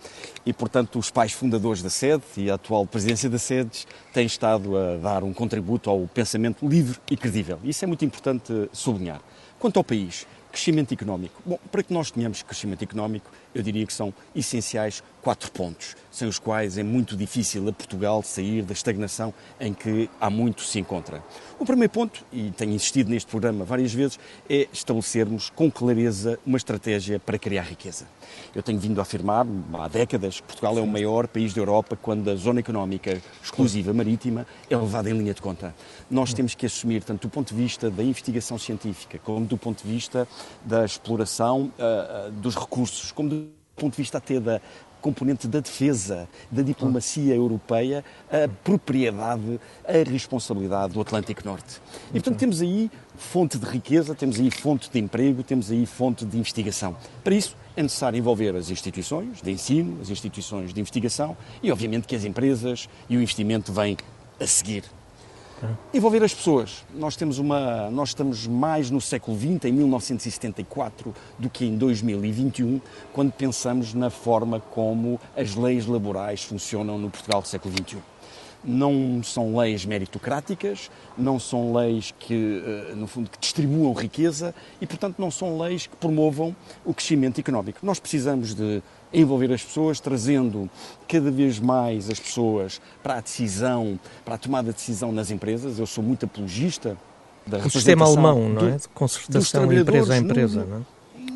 E, 0.44 0.52
portanto, 0.52 0.98
os 0.98 1.10
pais 1.10 1.32
fundadores 1.32 1.82
da 1.82 1.88
sede 1.88 2.22
e 2.36 2.50
a 2.50 2.56
atual 2.56 2.86
presidência 2.86 3.30
da 3.30 3.38
SEDES 3.38 3.86
têm 4.12 4.26
estado 4.26 4.76
a 4.76 4.96
dar 4.98 5.24
um 5.24 5.32
contributo 5.32 5.88
ao 5.88 6.06
pensamento 6.06 6.68
livre 6.68 6.98
e 7.10 7.16
credível. 7.16 7.58
Isso 7.64 7.82
é 7.82 7.88
muito 7.88 8.04
importante 8.04 8.52
sublinhar. 8.72 9.22
Quanto 9.58 9.78
ao 9.78 9.84
país, 9.84 10.26
crescimento 10.54 10.94
económico. 10.94 11.42
Bom, 11.44 11.58
para 11.72 11.82
que 11.82 11.92
nós 11.92 12.12
tenhamos 12.12 12.42
crescimento 12.42 12.82
económico, 12.82 13.28
eu 13.54 13.62
diria 13.62 13.86
que 13.86 13.92
são 13.92 14.12
essenciais 14.34 15.02
quatro 15.24 15.50
pontos, 15.50 15.96
sem 16.10 16.28
os 16.28 16.38
quais 16.38 16.76
é 16.76 16.82
muito 16.82 17.16
difícil 17.16 17.66
a 17.66 17.72
Portugal 17.72 18.22
sair 18.22 18.62
da 18.62 18.74
estagnação 18.74 19.32
em 19.58 19.72
que 19.72 20.10
há 20.20 20.28
muito 20.28 20.62
se 20.62 20.78
encontra. 20.78 21.24
O 21.58 21.64
primeiro 21.64 21.90
ponto, 21.90 22.22
e 22.30 22.50
tenho 22.50 22.72
insistido 22.72 23.08
neste 23.08 23.30
programa 23.30 23.64
várias 23.64 23.94
vezes, 23.94 24.18
é 24.50 24.68
estabelecermos 24.70 25.48
com 25.48 25.70
clareza 25.70 26.38
uma 26.44 26.58
estratégia 26.58 27.18
para 27.18 27.38
criar 27.38 27.62
riqueza. 27.62 28.06
Eu 28.54 28.62
tenho 28.62 28.78
vindo 28.78 28.98
a 28.98 29.02
afirmar 29.02 29.46
há 29.72 29.88
décadas 29.88 30.40
que 30.40 30.46
Portugal 30.46 30.76
é 30.76 30.82
o 30.82 30.86
maior 30.86 31.26
país 31.26 31.54
da 31.54 31.60
Europa 31.62 31.96
quando 32.00 32.28
a 32.30 32.34
zona 32.36 32.60
económica 32.60 33.22
exclusiva 33.42 33.94
marítima 33.94 34.46
é 34.68 34.76
levada 34.76 35.08
em 35.08 35.16
linha 35.16 35.32
de 35.32 35.40
conta. 35.40 35.74
Nós 36.10 36.34
temos 36.34 36.54
que 36.54 36.66
assumir, 36.66 37.02
tanto 37.02 37.28
do 37.28 37.30
ponto 37.30 37.54
de 37.54 37.62
vista 37.62 37.90
da 37.90 38.02
investigação 38.02 38.58
científica, 38.58 39.18
como 39.24 39.46
do 39.46 39.56
ponto 39.56 39.82
de 39.82 39.90
vista 39.90 40.28
da 40.62 40.84
exploração 40.84 41.72
uh, 41.78 42.30
dos 42.30 42.54
recursos, 42.56 43.10
como 43.10 43.30
do 43.30 43.43
ponto 43.76 43.92
de 43.92 44.02
vista 44.02 44.18
até 44.18 44.38
da 44.40 44.60
componente 45.00 45.46
da 45.46 45.60
defesa, 45.60 46.26
da 46.50 46.62
diplomacia 46.62 47.34
europeia, 47.34 48.02
a 48.30 48.48
propriedade, 48.64 49.60
a 49.86 50.10
responsabilidade 50.10 50.94
do 50.94 51.00
Atlântico 51.02 51.42
Norte. 51.44 51.78
E, 52.08 52.12
portanto, 52.12 52.38
temos 52.38 52.62
aí 52.62 52.90
fonte 53.14 53.58
de 53.58 53.66
riqueza, 53.66 54.14
temos 54.14 54.40
aí 54.40 54.50
fonte 54.50 54.90
de 54.90 54.98
emprego, 54.98 55.42
temos 55.42 55.70
aí 55.70 55.84
fonte 55.84 56.24
de 56.24 56.38
investigação. 56.38 56.96
Para 57.22 57.34
isso, 57.34 57.54
é 57.76 57.82
necessário 57.82 58.18
envolver 58.18 58.56
as 58.56 58.70
instituições 58.70 59.42
de 59.42 59.50
ensino, 59.50 59.98
as 60.00 60.08
instituições 60.08 60.72
de 60.72 60.80
investigação 60.80 61.36
e, 61.62 61.70
obviamente, 61.70 62.06
que 62.06 62.16
as 62.16 62.24
empresas 62.24 62.88
e 63.06 63.18
o 63.18 63.20
investimento 63.20 63.74
vêm 63.74 63.98
a 64.40 64.46
seguir. 64.46 64.84
Envolver 65.92 66.22
as 66.22 66.34
pessoas. 66.34 66.84
Nós 66.94 67.16
temos 67.16 67.38
uma, 67.38 67.90
nós 67.90 68.10
estamos 68.10 68.46
mais 68.46 68.90
no 68.90 69.00
século 69.00 69.36
XX, 69.38 69.66
em 69.66 69.72
1974, 69.72 71.14
do 71.38 71.48
que 71.48 71.64
em 71.64 71.76
2021, 71.76 72.80
quando 73.12 73.32
pensamos 73.32 73.94
na 73.94 74.10
forma 74.10 74.60
como 74.60 75.20
as 75.36 75.54
leis 75.54 75.86
laborais 75.86 76.42
funcionam 76.42 76.98
no 76.98 77.10
Portugal 77.10 77.40
do 77.40 77.48
século 77.48 77.74
XXI 77.74 77.98
não 78.64 79.22
são 79.22 79.56
leis 79.56 79.84
meritocráticas, 79.84 80.90
não 81.18 81.38
são 81.38 81.74
leis 81.74 82.14
que, 82.18 82.62
eh, 82.64 82.94
no 82.94 83.06
fundo, 83.06 83.28
que 83.28 83.38
distribuam 83.38 83.92
riqueza 83.92 84.54
e, 84.80 84.86
portanto, 84.86 85.16
não 85.18 85.30
são 85.30 85.58
leis 85.58 85.86
que 85.86 85.96
promovam 85.96 86.56
o 86.84 86.94
crescimento 86.94 87.38
económico. 87.38 87.80
Nós 87.82 88.00
precisamos 88.00 88.54
de 88.54 88.82
envolver 89.14 89.52
as 89.52 89.62
pessoas, 89.62 90.00
trazendo 90.00 90.68
cada 91.08 91.30
vez 91.30 91.58
mais 91.58 92.10
as 92.10 92.18
pessoas 92.18 92.80
para 93.02 93.16
a 93.16 93.20
decisão, 93.20 93.98
para 94.24 94.34
a 94.34 94.38
tomada 94.38 94.70
de 94.70 94.74
decisão 94.74 95.12
nas 95.12 95.30
empresas. 95.30 95.78
Eu 95.78 95.86
sou 95.86 96.02
muito 96.02 96.26
apologista 96.26 96.96
da 97.46 97.58
O 97.58 97.70
sistema 97.70 98.04
alemão, 98.04 98.48
não 98.48 98.68
é? 98.68 98.76
De 98.76 98.88
concertação 98.88 99.72
empresa 99.72 100.14
a 100.14 100.18
empresa, 100.18 100.64
não 100.64 100.78
é? 100.78 100.94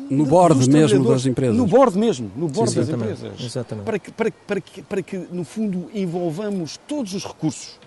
no 0.09 0.25
board 0.25 0.67
mesmo 0.69 1.05
das 1.05 1.25
empresas. 1.25 1.55
No 1.55 1.67
board 1.67 1.97
mesmo, 1.97 2.31
no 2.35 2.47
board 2.47 2.71
Sim, 2.71 2.79
das 2.79 2.89
empresas. 2.89 3.31
exatamente. 3.39 3.85
Para 3.85 3.99
que, 3.99 4.11
para, 4.11 4.31
que, 4.31 4.37
para, 4.45 4.61
que, 4.61 4.81
para 4.81 5.01
que, 5.01 5.17
no 5.31 5.43
fundo, 5.43 5.89
envolvamos 5.93 6.79
todos 6.87 7.13
os 7.13 7.23
recursos. 7.23 7.79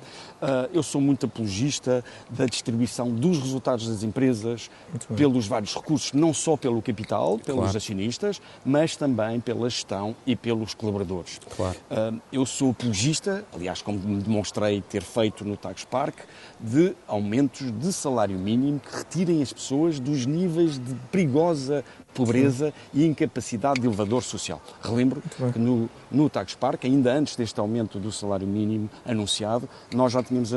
Uh, 0.42 0.68
eu 0.74 0.82
sou 0.82 1.00
muito 1.00 1.26
apologista 1.26 2.04
da 2.28 2.46
distribuição 2.46 3.08
dos 3.08 3.38
resultados 3.38 3.86
das 3.86 4.02
empresas 4.02 4.68
pelos 5.16 5.46
vários 5.46 5.72
recursos, 5.72 6.12
não 6.12 6.34
só 6.34 6.56
pelo 6.56 6.82
capital, 6.82 7.38
pelos 7.38 7.60
Claro. 7.60 7.76
acionistas, 7.76 8.42
mas 8.64 8.96
também 8.96 9.38
pela 9.38 9.70
gestão 9.70 10.16
e 10.26 10.34
pelos 10.34 10.74
colaboradores. 10.74 11.40
Claro. 11.56 11.76
Uh, 11.88 12.20
eu 12.32 12.44
sou 12.44 12.70
apologista, 12.70 13.44
aliás, 13.54 13.82
como 13.82 13.98
me 14.00 14.20
demonstrei 14.20 14.80
ter 14.80 15.02
feito 15.02 15.44
no 15.44 15.56
Tax 15.56 15.84
Park, 15.84 16.16
de 16.58 16.92
aumentos 17.06 17.70
de 17.70 17.92
salário 17.92 18.36
mínimo 18.36 18.80
que 18.80 18.96
retirem 18.96 19.42
as 19.42 19.52
pessoas 19.52 20.00
dos 20.00 20.26
níveis 20.26 20.76
de 20.76 20.94
perigosa 21.12 21.84
pobreza 22.14 22.72
e 22.92 23.04
incapacidade 23.04 23.80
de 23.80 23.86
elevador 23.86 24.22
social. 24.22 24.60
Relembro 24.82 25.22
que 25.52 25.58
no, 25.58 25.88
no 26.10 26.28
Tax 26.28 26.54
Park, 26.54 26.84
ainda 26.84 27.12
antes 27.12 27.36
deste 27.36 27.58
aumento 27.58 27.98
do 27.98 28.12
salário 28.12 28.46
mínimo 28.46 28.88
anunciado, 29.04 29.68
nós 29.92 30.12
já 30.12 30.22
tínhamos 30.22 30.50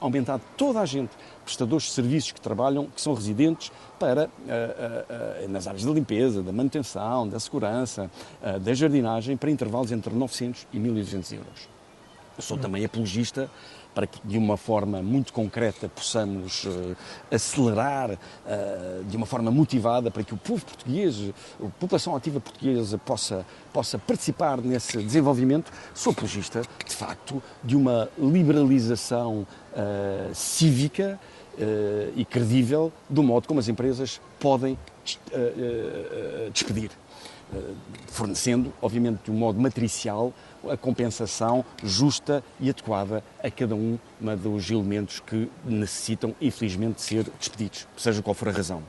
aumentado 0.00 0.42
toda 0.56 0.80
a 0.80 0.86
gente, 0.86 1.10
prestadores 1.44 1.84
de 1.84 1.92
serviços 1.92 2.32
que 2.32 2.40
trabalham, 2.40 2.86
que 2.86 3.00
são 3.00 3.14
residentes, 3.14 3.70
para, 3.98 4.24
ah, 4.24 4.28
ah, 4.48 5.04
ah, 5.44 5.48
nas 5.48 5.66
áreas 5.66 5.84
da 5.84 5.92
limpeza, 5.92 6.42
da 6.42 6.52
manutenção, 6.52 7.28
da 7.28 7.38
segurança, 7.38 8.10
da 8.60 8.74
jardinagem, 8.74 9.36
para 9.36 9.50
intervalos 9.50 9.92
entre 9.92 10.14
900 10.14 10.66
e 10.72 10.78
1.200 10.78 11.32
euros. 11.32 11.68
Eu 12.36 12.42
sou 12.42 12.58
também 12.58 12.84
apologista 12.84 13.48
para 13.94 14.06
que, 14.06 14.20
de 14.24 14.36
uma 14.36 14.56
forma 14.56 15.00
muito 15.02 15.32
concreta, 15.32 15.88
possamos 15.88 16.66
eh, 16.66 17.34
acelerar 17.34 18.18
eh, 18.46 19.00
de 19.08 19.16
uma 19.16 19.24
forma 19.24 19.50
motivada 19.50 20.10
para 20.10 20.24
que 20.24 20.34
o 20.34 20.36
povo 20.36 20.64
português, 20.64 21.32
a 21.62 21.68
população 21.78 22.16
ativa 22.16 22.40
portuguesa, 22.40 22.98
possa, 22.98 23.46
possa 23.72 23.98
participar 23.98 24.58
nesse 24.60 24.98
desenvolvimento. 24.98 25.72
Sou 25.94 26.12
apologista, 26.12 26.62
de 26.86 26.94
facto, 26.94 27.42
de 27.62 27.76
uma 27.76 28.08
liberalização 28.18 29.46
eh, 29.76 30.30
cívica 30.34 31.18
e 32.16 32.24
credível 32.24 32.92
do 33.08 33.22
modo 33.22 33.46
como 33.46 33.60
as 33.60 33.68
empresas 33.68 34.20
podem 34.40 34.76
des- 35.04 35.20
despedir 36.52 36.90
fornecendo, 38.06 38.72
obviamente, 38.80 39.24
de 39.24 39.30
um 39.30 39.34
modo 39.34 39.60
matricial, 39.60 40.32
a 40.70 40.76
compensação 40.76 41.64
justa 41.82 42.42
e 42.60 42.70
adequada 42.70 43.22
a 43.42 43.50
cada 43.50 43.74
um 43.74 43.98
dos 44.42 44.70
elementos 44.70 45.20
que 45.20 45.50
necessitam, 45.64 46.34
infelizmente, 46.40 47.02
ser 47.02 47.24
despedidos, 47.38 47.86
seja 47.96 48.22
qual 48.22 48.34
for 48.34 48.48
a 48.48 48.52
razão. 48.52 48.82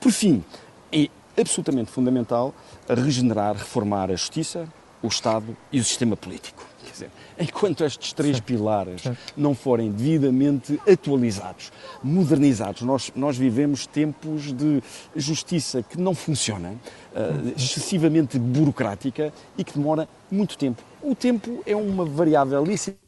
Por 0.00 0.12
fim, 0.12 0.44
é 0.92 1.08
absolutamente 1.38 1.90
fundamental 1.90 2.54
regenerar, 2.88 3.56
reformar 3.56 4.10
a 4.10 4.16
justiça, 4.16 4.68
o 5.02 5.08
Estado 5.08 5.56
e 5.70 5.80
o 5.80 5.84
sistema 5.84 6.16
político. 6.16 6.64
Quer 6.84 6.90
dizer, 6.90 7.10
enquanto 7.38 7.84
estes 7.84 8.12
três 8.12 8.40
pilares 8.40 9.02
não 9.36 9.54
forem 9.54 9.90
devidamente 9.90 10.80
atualizados, 10.86 11.72
modernizados, 12.02 12.82
nós, 12.82 13.12
nós 13.14 13.36
vivemos 13.36 13.86
tempos 13.86 14.52
de 14.52 14.82
justiça 15.14 15.82
que 15.82 15.98
não 15.98 16.14
funciona, 16.14 16.74
eh, 17.14 17.52
excessivamente 17.56 18.38
burocrática 18.38 19.32
e 19.56 19.64
que 19.64 19.74
demora 19.74 20.08
muito 20.30 20.56
tempo. 20.56 20.82
O 21.02 21.14
tempo 21.14 21.62
é 21.66 21.76
uma 21.76 22.04
variável 22.04 22.64
lícita. 22.64 23.01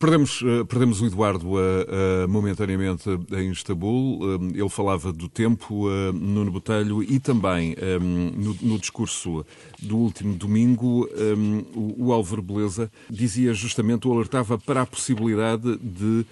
Perdemos, 0.00 0.42
eh, 0.42 0.64
perdemos 0.64 1.02
o 1.02 1.06
Eduardo 1.06 1.60
eh, 1.60 1.86
eh, 2.22 2.26
momentaneamente 2.26 3.10
em 3.32 3.50
Istambul. 3.50 4.18
Eh, 4.22 4.58
ele 4.60 4.68
falava 4.70 5.12
do 5.12 5.28
tempo, 5.28 5.90
Nuno 6.14 6.50
Botelho, 6.50 7.02
e 7.02 7.20
também 7.20 7.74
eh, 7.76 7.98
no, 7.98 8.56
no 8.62 8.78
discurso 8.78 9.44
do 9.78 9.98
último 9.98 10.34
domingo, 10.34 11.06
eh, 11.12 11.34
o, 11.74 12.06
o 12.06 12.12
Álvaro 12.14 12.40
Beleza 12.40 12.90
dizia 13.10 13.52
justamente, 13.52 14.08
ou 14.08 14.14
alertava 14.14 14.56
para 14.56 14.80
a 14.80 14.86
possibilidade 14.86 15.76
de, 15.76 16.24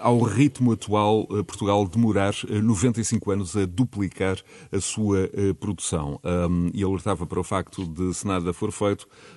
ao 0.00 0.20
ritmo 0.22 0.72
atual, 0.72 1.28
Portugal 1.46 1.86
demorar 1.86 2.34
eh, 2.50 2.60
95 2.60 3.30
anos 3.30 3.56
a 3.56 3.66
duplicar 3.66 4.36
a 4.72 4.80
sua 4.80 5.30
produção. 5.60 6.20
Um, 6.24 6.70
e 6.74 6.82
alertava 6.82 7.24
para 7.24 7.38
o 7.38 7.44
facto 7.44 7.86
de, 7.86 8.12
se 8.12 8.26
nada 8.26 8.52
for 8.52 8.72
feito, 8.72 9.06
um, 9.06 9.35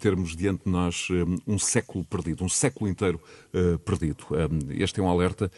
termos 0.00 0.36
diante 0.36 0.64
de 0.64 0.70
nós 0.70 1.08
um, 1.10 1.54
um 1.54 1.58
século 1.58 2.04
perdido, 2.04 2.44
um 2.44 2.48
século 2.48 2.90
inteiro 2.90 3.20
uh, 3.54 3.78
perdido. 3.80 4.26
Este 4.70 5.00
é 5.00 5.02
um 5.02 5.08
alerta 5.08 5.50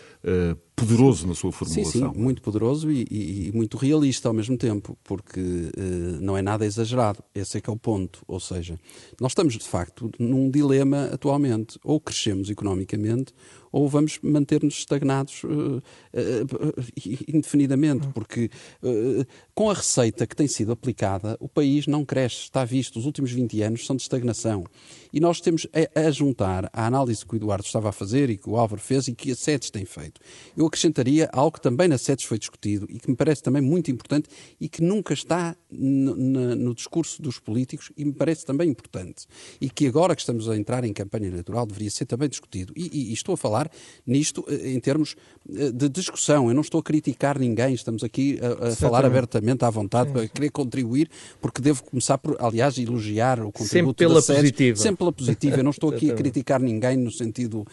poderoso 0.78 1.26
na 1.26 1.34
sua 1.34 1.50
Sim, 1.52 1.58
formulação. 1.58 2.12
sim, 2.14 2.18
muito 2.18 2.40
poderoso 2.42 2.90
e, 2.90 3.06
e- 3.10 3.48
e 3.48 3.52
muito 3.52 3.76
realista 3.76 4.28
ao 4.28 4.34
mesmo 4.34 4.56
tempo, 4.56 4.96
porque 5.04 5.40
eh, 5.40 6.18
não 6.20 6.36
é 6.36 6.42
nada 6.42 6.64
exagerado. 6.64 7.22
Esse 7.34 7.58
é 7.58 7.60
que 7.60 7.68
é 7.68 7.72
o 7.72 7.76
ponto. 7.76 8.22
Ou 8.26 8.40
seja, 8.40 8.78
nós 9.20 9.32
estamos 9.32 9.54
de 9.56 9.64
facto 9.68 10.10
num 10.18 10.50
dilema 10.50 11.06
atualmente. 11.12 11.78
Ou 11.84 12.00
crescemos 12.00 12.48
economicamente, 12.50 13.32
ou 13.70 13.88
vamos 13.88 14.18
manter-nos 14.22 14.74
estagnados 14.78 15.42
eh, 15.44 15.82
eh, 16.14 17.18
indefinidamente, 17.28 18.06
porque 18.08 18.50
eh, 18.82 19.26
com 19.54 19.70
a 19.70 19.74
receita 19.74 20.26
que 20.26 20.34
tem 20.36 20.46
sido 20.48 20.72
aplicada, 20.72 21.36
o 21.40 21.48
país 21.48 21.86
não 21.86 22.04
cresce. 22.04 22.42
Está 22.44 22.64
visto, 22.64 22.98
os 22.98 23.06
últimos 23.06 23.30
20 23.32 23.62
anos 23.62 23.86
são 23.86 23.96
de 23.96 24.02
estagnação. 24.02 24.64
E 25.12 25.20
nós 25.20 25.40
temos 25.40 25.66
a, 25.94 26.00
a 26.06 26.10
juntar 26.10 26.68
a 26.72 26.86
análise 26.86 27.24
que 27.24 27.34
o 27.34 27.36
Eduardo 27.36 27.64
estava 27.64 27.88
a 27.88 27.92
fazer 27.92 28.30
e 28.30 28.36
que 28.36 28.48
o 28.48 28.56
Álvaro 28.56 28.80
fez 28.80 29.08
e 29.08 29.14
que 29.14 29.32
a 29.32 29.36
SEDES 29.36 29.70
tem 29.70 29.84
feito. 29.84 30.20
Eu 30.56 30.67
acrescentaria 30.68 31.28
algo 31.32 31.52
que 31.52 31.60
também 31.60 31.88
na 31.88 31.98
SEDES 31.98 32.24
foi 32.24 32.38
discutido 32.38 32.86
e 32.88 32.98
que 32.98 33.10
me 33.10 33.16
parece 33.16 33.42
também 33.42 33.60
muito 33.60 33.90
importante 33.90 34.28
e 34.60 34.68
que 34.68 34.82
nunca 34.82 35.12
está 35.12 35.56
no, 35.70 36.14
no 36.54 36.74
discurso 36.74 37.20
dos 37.20 37.38
políticos 37.38 37.90
e 37.96 38.04
me 38.04 38.12
parece 38.12 38.44
também 38.46 38.68
importante. 38.70 39.26
E 39.60 39.68
que 39.68 39.86
agora 39.86 40.14
que 40.14 40.22
estamos 40.22 40.48
a 40.48 40.56
entrar 40.56 40.84
em 40.84 40.92
campanha 40.92 41.26
eleitoral 41.28 41.66
deveria 41.66 41.90
ser 41.90 42.06
também 42.06 42.28
discutido. 42.28 42.72
E, 42.76 42.86
e- 42.92 43.10
e 43.10 43.12
estou 43.12 43.32
a 43.34 43.36
falar 43.36 43.70
nisto 44.06 44.44
eh, 44.48 44.70
em 44.72 44.80
termos 44.80 45.16
eh, 45.52 45.70
de 45.72 45.88
discussão. 45.88 46.48
Eu 46.48 46.54
não 46.54 46.62
estou 46.62 46.80
a 46.80 46.82
criticar 46.82 47.38
ninguém, 47.38 47.74
estamos 47.74 48.04
aqui 48.04 48.38
a, 48.40 48.68
a 48.68 48.76
falar 48.76 49.04
abertamente 49.04 49.64
à 49.64 49.70
vontade 49.70 50.12
para 50.12 50.28
querer 50.28 50.50
contribuir, 50.50 51.10
porque 51.40 51.60
devo 51.60 51.82
começar 51.82 52.18
por, 52.18 52.36
aliás, 52.40 52.78
elogiar 52.78 53.40
o 53.40 53.50
contributo 53.50 53.68
Sempre 53.68 53.94
pela 53.94 54.14
da 54.14 54.22
SEDES. 54.22 54.40
positiva. 54.42 54.76
Sempre 54.78 54.96
pela 54.98 55.12
positiva. 55.12 55.56
Eu 55.56 55.64
não 55.64 55.70
estou 55.70 55.90
aqui 55.94 56.10
a 56.10 56.14
criticar 56.14 56.60
ninguém 56.60 56.96
no 56.96 57.10
sentido 57.10 57.64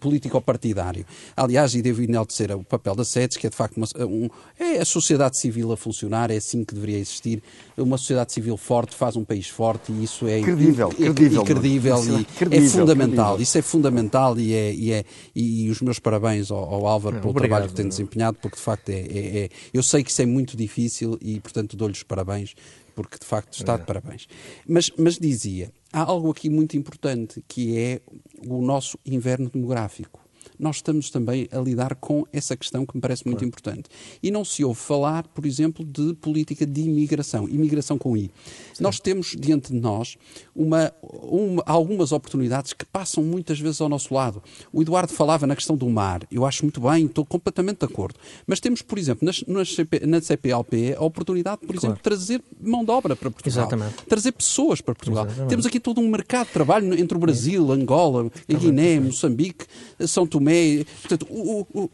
político-partidário. 0.00 1.04
Aliás, 1.36 1.74
e 1.74 1.82
devo 1.82 2.02
enaltecer 2.02 2.50
o 2.56 2.64
papel 2.64 2.94
da 2.94 3.04
SEDES, 3.04 3.36
que 3.36 3.46
é 3.46 3.50
de 3.50 3.56
facto 3.56 3.76
uma, 3.76 3.86
um, 4.06 4.28
é 4.58 4.78
a 4.78 4.84
sociedade 4.84 5.38
civil 5.38 5.70
a 5.72 5.76
funcionar, 5.76 6.30
é 6.30 6.36
assim 6.36 6.64
que 6.64 6.74
deveria 6.74 6.98
existir. 6.98 7.42
Uma 7.76 7.98
sociedade 7.98 8.32
civil 8.32 8.56
forte 8.56 8.94
faz 8.94 9.16
um 9.16 9.24
país 9.24 9.48
forte 9.48 9.92
e 9.92 10.04
isso 10.04 10.26
é 10.26 10.40
Credível, 10.40 10.88
é- 10.90 10.94
credível, 10.94 11.42
e 11.42 11.44
credível 11.46 12.04
Nuno. 12.04 12.20
e 12.20 12.24
Credível, 12.24 12.66
é 12.66 12.70
fundamental. 12.70 13.24
credível. 13.26 13.42
Isso 13.42 13.58
é 13.58 13.62
fundamental 13.62 14.38
e, 14.38 14.54
é, 14.54 14.72
e, 14.74 14.92
é, 14.92 15.04
e 15.34 15.68
os 15.70 15.80
meus 15.80 15.98
parabéns 15.98 16.50
ao, 16.50 16.58
ao 16.58 16.86
Álvaro 16.86 17.16
pelo 17.18 17.30
obrigado, 17.30 17.48
trabalho 17.50 17.68
que 17.70 17.74
tem 17.76 17.88
desempenhado, 17.88 18.38
porque 18.40 18.56
de 18.56 18.62
facto 18.62 18.88
é, 18.90 18.94
é- 19.00 19.38
é- 19.44 19.48
eu 19.72 19.82
sei 19.82 20.02
que 20.02 20.10
isso 20.10 20.22
é 20.22 20.26
muito 20.26 20.56
difícil 20.56 21.18
e 21.20 21.38
portanto 21.40 21.76
dou-lhe 21.76 21.92
os 21.94 22.02
parabéns 22.02 22.54
porque 23.00 23.18
de 23.18 23.24
facto 23.24 23.54
está 23.54 23.78
de 23.78 23.86
parabéns. 23.86 24.28
Mas, 24.68 24.90
mas 24.98 25.18
dizia, 25.18 25.72
há 25.90 26.02
algo 26.02 26.30
aqui 26.30 26.50
muito 26.50 26.76
importante 26.76 27.42
que 27.48 27.78
é 27.78 28.00
o 28.46 28.60
nosso 28.60 28.98
inverno 29.06 29.48
demográfico. 29.48 30.19
Nós 30.60 30.76
estamos 30.76 31.10
também 31.10 31.48
a 31.50 31.58
lidar 31.58 31.94
com 31.94 32.26
essa 32.32 32.56
questão 32.56 32.84
que 32.84 32.94
me 32.96 33.00
parece 33.00 33.26
muito 33.26 33.44
importante. 33.44 33.84
E 34.22 34.30
não 34.30 34.44
se 34.44 34.62
ouve 34.64 34.78
falar, 34.78 35.26
por 35.28 35.46
exemplo, 35.46 35.84
de 35.84 36.12
política 36.14 36.66
de 36.66 36.82
imigração, 36.82 37.48
imigração 37.48 37.96
com 37.96 38.16
I. 38.16 38.30
Nós 38.78 39.00
temos 39.00 39.34
diante 39.38 39.72
de 39.72 39.78
nós 39.80 40.16
uma, 40.54 40.92
uma- 41.22 41.62
algumas 41.66 42.12
oportunidades 42.12 42.72
que 42.72 42.84
passam 42.84 43.24
muitas 43.24 43.58
vezes 43.58 43.80
ao 43.80 43.88
nosso 43.88 44.12
lado. 44.14 44.42
O 44.72 44.82
Eduardo 44.82 45.12
falava 45.12 45.46
na 45.46 45.56
questão 45.56 45.76
do 45.76 45.88
mar. 45.88 46.22
Eu 46.30 46.44
acho 46.44 46.64
muito 46.64 46.80
bem, 46.80 47.06
estou 47.06 47.24
completamente 47.24 47.78
de 47.78 47.86
acordo. 47.86 48.18
Mas 48.46 48.60
temos, 48.60 48.82
por 48.82 48.98
exemplo, 48.98 49.24
nas, 49.24 49.42
nas 49.46 49.74
CP, 49.74 50.06
na 50.06 50.20
CPLP 50.20 50.94
a 50.96 51.02
oportunidade, 51.02 51.62
por 51.66 51.74
exemplo, 51.74 51.96
de 51.96 52.02
trazer 52.02 52.42
mão 52.60 52.84
de 52.84 52.90
obra 52.90 53.16
para 53.16 53.30
Portugal. 53.30 53.66
Exatamente. 53.66 53.94
Trazer 54.06 54.32
pessoas 54.32 54.80
para 54.80 54.94
Portugal. 54.94 55.24
Exatamente. 55.24 55.48
Temos 55.48 55.66
aqui 55.66 55.80
todo 55.80 56.00
um 56.00 56.08
mercado 56.08 56.48
de 56.48 56.52
trabalho 56.52 56.92
entre 56.98 57.16
o 57.16 57.20
Brasil, 57.20 57.70
Angola, 57.72 58.30
a 58.48 58.52
Guiné, 58.52 59.00
Moçambique, 59.00 59.64
São 60.06 60.26
Tomé 60.26 60.49
Tomé. 60.50 60.84
Portanto, 61.00 61.26
o, 61.30 61.66
o, 61.72 61.90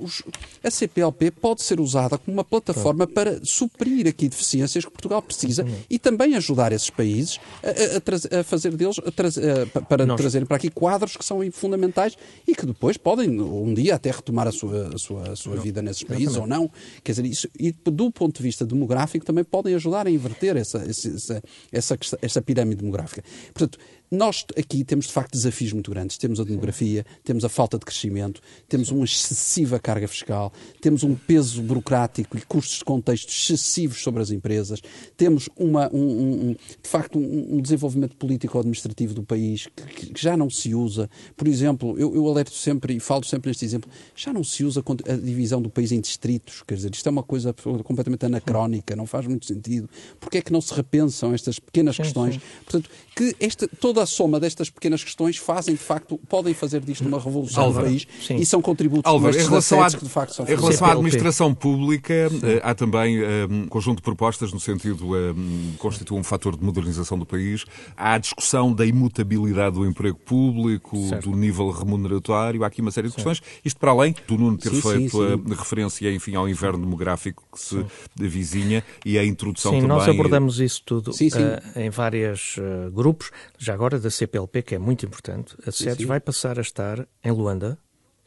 a 0.65 0.71
CPLP 0.71 1.31
pode 1.31 1.63
ser 1.63 1.81
usada 1.81 2.19
como 2.19 2.37
uma 2.37 2.45
plataforma 2.45 3.07
para 3.07 3.45
suprir 3.45 4.07
aqui 4.07 4.29
deficiências 4.29 4.85
que 4.85 4.91
Portugal 4.91 5.23
precisa 5.23 5.67
e 5.89 5.99
também 5.99 6.35
ajudar 6.35 6.73
esses 6.73 6.91
países 6.91 7.39
a, 7.63 8.37
a, 8.37 8.41
a 8.41 8.45
fazer 8.45 8.75
deles, 8.77 8.97
a, 8.99 9.81
para 9.83 10.07
Nós. 10.07 10.21
trazerem 10.21 10.47
para 10.47 10.57
aqui 10.57 10.71
quadros 10.71 11.17
que 11.17 11.25
são 11.25 11.41
fundamentais 11.53 12.17
e 12.47 12.55
que 12.55 12.67
depois 12.67 12.97
podem, 12.97 13.41
um 13.41 13.75
dia, 13.75 13.95
até 13.95 14.11
retomar 14.11 14.49
a 14.49 14.53
sua, 14.53 14.95
a 14.95 14.99
sua, 14.99 15.33
a 15.33 15.37
sua 15.37 15.57
vida 15.57 15.83
nesses 15.83 16.03
países 16.03 16.37
Exatamente. 16.37 16.61
ou 16.61 16.65
não. 16.65 16.71
Quer 17.05 17.13
dizer, 17.13 17.27
isso, 17.27 17.49
e 17.59 17.73
do 17.73 18.11
ponto 18.11 18.37
de 18.37 18.43
vista 18.43 18.65
demográfico 18.65 19.25
também 19.25 19.45
podem 19.45 19.75
ajudar 19.75 20.07
a 20.07 20.11
inverter 20.11 20.57
essa, 20.57 20.79
essa, 20.79 21.43
essa, 21.73 21.99
essa 22.23 22.43
pirâmide 22.43 22.77
demográfica. 22.77 23.23
Portanto, 23.53 23.79
nós 24.11 24.45
aqui 24.57 24.85
temos 24.85 25.07
de 25.07 25.13
facto 25.13 25.33
desafios 25.33 25.73
muito 25.73 25.91
grandes. 25.91 26.17
Temos 26.17 26.39
a 26.41 26.45
demografia, 26.45 27.05
temos 27.25 27.45
a 27.45 27.49
falta 27.49 27.79
de 27.79 27.85
crescimento, 27.85 28.41
temos 28.69 28.91
uma 28.91 29.05
excessiva 29.05 29.79
carga 29.79 30.07
fiscal, 30.07 30.53
temos 30.81 31.03
um 31.03 31.15
peso 31.15 31.63
burocrático 31.63 32.37
e 32.39 32.43
custos 32.43 32.79
de 32.79 32.85
contexto 32.85 33.29
excessivos 33.29 34.03
sobre 34.03 34.23
as 34.23 34.31
empresas, 34.31 34.81
temos 35.17 35.49
uma, 35.57 35.91
um, 35.93 36.51
um, 36.51 36.53
de 36.53 36.89
facto 36.89 37.19
um, 37.19 37.57
um 37.57 37.61
desenvolvimento 37.61 38.17
político-administrativo 38.17 39.15
do 39.15 39.23
país 39.23 39.67
que, 39.75 40.13
que, 40.13 40.23
já 40.23 40.37
não 40.37 40.49
se 40.49 40.75
usa. 40.75 41.11
Por 41.37 41.49
exemplo, 41.49 41.99
eu, 41.99 42.15
eu 42.15 42.29
alerto 42.29 42.55
sempre 42.55 42.95
e 42.95 43.01
falo 43.01 43.25
sempre 43.25 43.51
neste 43.51 43.65
exemplo, 43.65 43.91
já 44.15 44.33
não 44.33 44.45
se 44.45 44.65
usa 44.65 44.83
a 45.09 45.17
divisão 45.17 45.61
do 45.61 45.69
país 45.69 45.93
em 45.93 46.01
distritos. 46.01 46.63
Quer 46.67 46.75
dizer, 46.77 46.95
isto 46.95 47.07
é 47.07 47.11
uma 47.11 47.23
coisa 47.23 47.53
completamente 47.53 48.25
anacrónica, 48.25 48.95
não 48.95 49.07
faz 49.07 49.27
muito 49.27 49.47
sentido. 49.47 49.89
Porque 50.21 50.39
é 50.39 50.43
que 50.43 50.53
não 50.53 50.61
se 50.61 50.73
repensam 50.73 51.35
estas 51.35 51.59
pequenas 51.59 51.97
questões? 51.97 52.39
Portanto, 52.65 52.91
que 53.17 53.35
esta, 53.41 53.67
toda 53.81 54.03
a 54.03 54.07
soma 54.07 54.39
destas 54.39 54.69
pequenas 54.69 55.03
questões 55.03 55.39
fazem, 55.39 55.75
de 55.75 55.81
facto, 55.81 56.21
podem 56.29 56.53
fazer 56.53 56.83
disto 56.83 57.07
uma 57.09 57.19
revolução 57.19 57.65
Álvaro, 57.65 57.87
no 57.87 57.91
país 57.91 58.07
sim. 58.21 58.37
e 58.37 58.45
são 58.45 58.61
contributos 58.61 59.11
Álvaro, 59.11 59.35
em 59.35 59.43
relação, 59.43 59.83
à, 59.83 59.91
que 59.91 60.05
de 60.05 60.11
facto 60.11 60.35
são 60.35 60.45
em 60.45 60.55
relação 60.55 60.87
à 60.87 60.93
administração 60.93 61.55
pública, 61.55 62.13
eh, 62.13 62.61
há 62.63 62.75
também 62.75 63.19
eh, 63.19 63.47
um 63.49 63.67
conjunto 63.69 63.97
de 63.97 64.03
propostas 64.03 64.53
no 64.53 64.61
sentido 64.61 65.15
um, 65.15 65.17
eh, 65.17 65.77
constitui 65.79 66.19
um 66.19 66.23
fator 66.23 66.59
de 66.59 66.63
modernização 66.63 67.19
do 67.19 67.25
país. 67.25 67.65
Há 67.97 68.13
a 68.15 68.19
discussão 68.19 68.71
da 68.71 68.85
imutabilidade 68.85 69.77
do 69.77 69.87
emprego 69.87 70.19
público, 70.19 71.09
certo. 71.09 71.31
do 71.31 71.37
nível 71.37 71.71
remuneratório, 71.71 72.65
há 72.65 72.67
aqui 72.67 72.83
uma 72.83 72.91
série 72.91 73.09
de 73.09 73.15
questões. 73.15 73.41
Isto 73.65 73.81
para 73.81 73.93
além 73.93 74.15
do 74.29 74.37
Nuno 74.37 74.59
ter 74.59 74.75
sim, 74.75 74.83
feito 74.83 75.17
sim, 75.17 75.53
a 75.53 75.55
referência, 75.55 76.13
enfim, 76.13 76.35
ao 76.35 76.47
inverno 76.47 76.81
demográfico 76.81 77.43
que 77.51 77.61
se 77.61 77.83
vizinha 78.15 78.85
e 79.07 79.19
a 79.19 79.25
introdução 79.25 79.73
sim, 79.73 79.81
também... 79.81 79.97
nós 79.97 80.07
abordamos 80.07 80.61
isso 80.61 80.83
tudo 80.85 81.13
uh, 81.13 81.79
em 81.81 81.89
vários 81.89 82.59
uh, 82.59 82.91
grupos 82.91 83.06
grupos, 83.07 83.31
já 83.57 83.73
agora 83.73 84.01
da 84.01 84.11
CPLP, 84.11 84.63
que 84.63 84.75
é 84.75 84.79
muito 84.79 85.07
importante, 85.07 85.57
a 85.65 85.71
SEDES 85.71 86.07
vai 86.07 86.19
passar 86.19 86.59
a 86.59 86.63
estar 86.63 87.07
em 87.23 87.31
Luanda, 87.31 87.79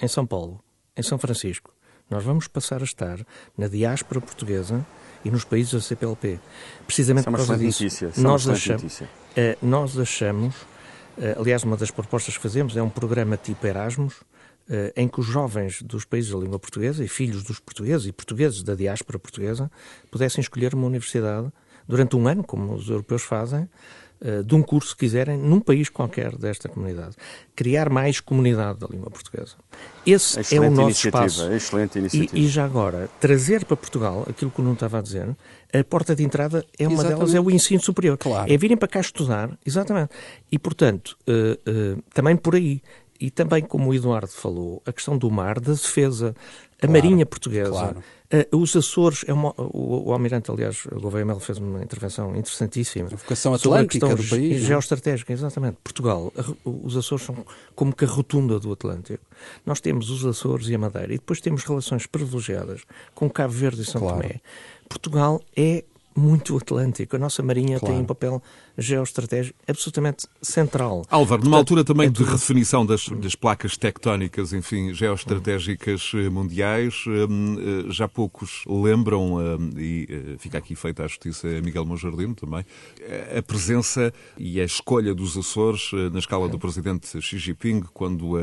em 0.02 0.08
São 0.08 0.26
Paulo, 0.26 0.64
em 0.96 1.04
São 1.04 1.18
Francisco. 1.18 1.74
Nós 2.10 2.24
vamos 2.24 2.48
passar 2.48 2.80
a 2.80 2.86
estar 2.86 3.20
na 3.58 3.68
diáspora 3.68 4.22
portuguesa 4.22 4.86
e 5.26 5.30
nos 5.30 5.44
países 5.44 5.74
da 5.74 5.82
CPLP. 5.82 6.40
Precisamente 6.88 7.28
é 7.28 7.32
por 7.32 7.38
causa 7.38 7.58
disso. 7.58 7.84
Notícia. 7.84 8.14
É 8.18 8.22
nós, 8.22 8.48
achamos, 8.48 9.02
eh, 9.36 9.58
nós 9.62 10.00
achamos, 10.00 10.56
eh, 11.18 11.36
aliás, 11.38 11.64
uma 11.66 11.76
das 11.76 11.92
propostas 11.92 12.38
que 12.38 12.42
fazemos 12.42 12.78
é 12.78 12.82
um 12.82 12.90
programa 12.90 13.36
tipo 13.36 13.68
Erasmus, 13.68 14.16
eh, 14.70 14.94
em 14.96 15.10
que 15.10 15.20
os 15.20 15.26
jovens 15.26 15.82
dos 15.82 16.06
países 16.06 16.32
da 16.32 16.38
língua 16.40 16.58
portuguesa 16.58 17.04
e 17.04 17.08
filhos 17.10 17.44
dos 17.44 17.60
portugueses 17.60 18.08
e 18.08 18.14
portugueses 18.14 18.64
da 18.64 18.76
diáspora 18.76 19.20
portuguesa 19.20 19.70
pudessem 20.10 20.42
escolher 20.42 20.74
uma 20.74 20.88
universidade 20.88 21.52
durante 21.86 22.16
um 22.16 22.28
ano, 22.28 22.44
como 22.44 22.74
os 22.74 22.88
europeus 22.88 23.24
fazem, 23.24 23.68
eh, 24.22 24.44
de 24.44 24.54
um 24.54 24.62
curso, 24.62 24.90
se 24.90 24.96
quiserem, 24.98 25.38
num 25.38 25.62
país 25.62 25.88
qualquer 25.88 26.36
desta 26.36 26.68
comunidade. 26.68 27.16
Criar 27.56 27.90
mais 27.90 28.20
comunidade 28.20 28.80
da 28.80 28.88
língua 28.88 29.10
portuguesa. 29.10 29.56
Esse 30.06 30.42
excelente 30.42 30.66
é 30.66 30.70
o 30.70 30.76
nosso 30.76 31.08
espaço. 31.08 31.52
Excelente 31.54 32.00
iniciativa. 32.00 32.38
E, 32.38 32.46
e, 32.46 32.48
já 32.50 32.66
agora, 32.66 33.10
trazer 33.20 33.64
para 33.64 33.78
Portugal 33.78 34.26
aquilo 34.30 34.52
que 34.52 34.60
o 34.60 34.64
Nuno 34.64 34.74
estava 34.74 35.00
a 35.00 35.02
dizer, 35.02 35.36
a 35.74 35.84
porta 35.86 36.14
de 36.14 36.24
entrada 36.24 36.66
é 36.78 36.86
uma 36.86 36.96
exatamente. 36.96 37.18
delas, 37.18 37.36
é 37.36 37.40
o 37.40 37.50
ensino 37.50 37.82
superior. 37.82 38.18
Claro. 38.18 38.52
É 38.52 38.58
virem 38.58 38.76
para 38.76 38.90
cá 38.90 39.00
estudar, 39.00 39.58
exatamente. 39.66 40.10
E, 40.52 40.60
portanto, 40.60 41.18
uh, 41.28 41.98
uh, 41.98 42.04
também 42.14 42.36
por 42.36 42.56
aí. 42.56 42.82
E 43.20 43.30
também, 43.30 43.62
como 43.62 43.90
o 43.90 43.94
Eduardo 43.94 44.32
falou, 44.32 44.82
a 44.86 44.94
questão 44.94 45.18
do 45.18 45.30
mar, 45.30 45.60
da 45.60 45.74
defesa, 45.74 46.34
a 46.78 46.88
claro, 46.88 46.94
Marinha 46.94 47.26
Portuguesa. 47.26 47.72
Claro. 47.72 48.04
Uh, 48.32 48.58
os 48.58 48.76
Açores, 48.76 49.26
é 49.28 49.34
uma, 49.34 49.54
o, 49.58 50.10
o, 50.10 50.14
Almirante, 50.14 50.52
aliás, 50.52 50.86
Gouveia 50.86 51.26
Melo 51.26 51.40
fez 51.40 51.58
uma 51.58 51.84
intervenção 51.84 52.36
interessantíssima. 52.36 53.08
A 53.12 53.16
vocação 53.16 53.54
atlântica 53.54 54.06
a 54.06 54.14
do 54.14 54.24
país. 54.24 54.64
É? 54.64 54.66
Geoestratégica, 54.68 55.34
exatamente. 55.34 55.78
Portugal, 55.84 56.32
a, 56.38 56.70
os 56.70 56.96
Açores 56.96 57.26
são 57.26 57.36
como 57.76 57.94
que 57.94 58.06
a 58.06 58.08
rotunda 58.08 58.60
do 58.60 58.72
Atlântico. 58.72 59.26
Nós 59.66 59.82
temos 59.82 60.10
os 60.10 60.26
Açores 60.26 60.70
e 60.70 60.76
a 60.76 60.78
Madeira 60.78 61.14
e 61.14 61.18
depois 61.18 61.42
temos 61.42 61.64
relações 61.64 62.06
privilegiadas 62.06 62.84
com 63.16 63.30
Cabo 63.30 63.52
Verde 63.52 63.82
e 63.82 63.86
São 63.86 64.00
claro. 64.02 64.22
Tomé. 64.22 64.42
Portugal 64.88 65.42
é 65.58 65.84
muito 66.16 66.56
atlântico. 66.58 67.16
A 67.16 67.20
nossa 67.20 67.42
Marinha 67.42 67.80
tem 67.80 67.98
um 67.98 68.06
papel 68.06 68.42
geoestratégico 68.80 69.58
absolutamente 69.68 70.28
central. 70.42 71.06
Álvaro, 71.10 71.44
numa 71.44 71.58
altura 71.58 71.84
também 71.84 72.08
é 72.08 72.10
de 72.10 72.24
redefinição 72.24 72.86
das, 72.86 73.08
das, 73.10 73.36
placas 73.36 73.78
tectónicas, 73.78 74.54
enfim, 74.54 74.94
geoestratégicas 74.94 76.12
eh, 76.16 76.30
mundiais, 76.30 77.04
eh, 77.08 77.12
eh, 77.12 77.92
já 77.92 78.08
poucos 78.08 78.64
lembram, 78.68 79.38
e 79.78 80.36
fica 80.40 80.58
aqui 80.58 80.76
feita 80.76 81.04
a 81.04 81.08
justiça 81.08 81.48
a 81.48 81.62
Miguel 81.62 81.86
Monjardino 81.86 82.36
também, 82.36 82.66
a 83.38 83.42
presença 83.42 84.14
e 84.38 84.60
a 84.60 84.64
escolha 84.64 85.14
dos 85.14 85.38
Açores 85.38 85.92
na 86.12 86.20
escala 86.20 86.48
do 86.48 86.60
presidente 86.60 87.22
Xi 87.22 87.38
Jinping, 87.38 87.82
quando 87.94 88.36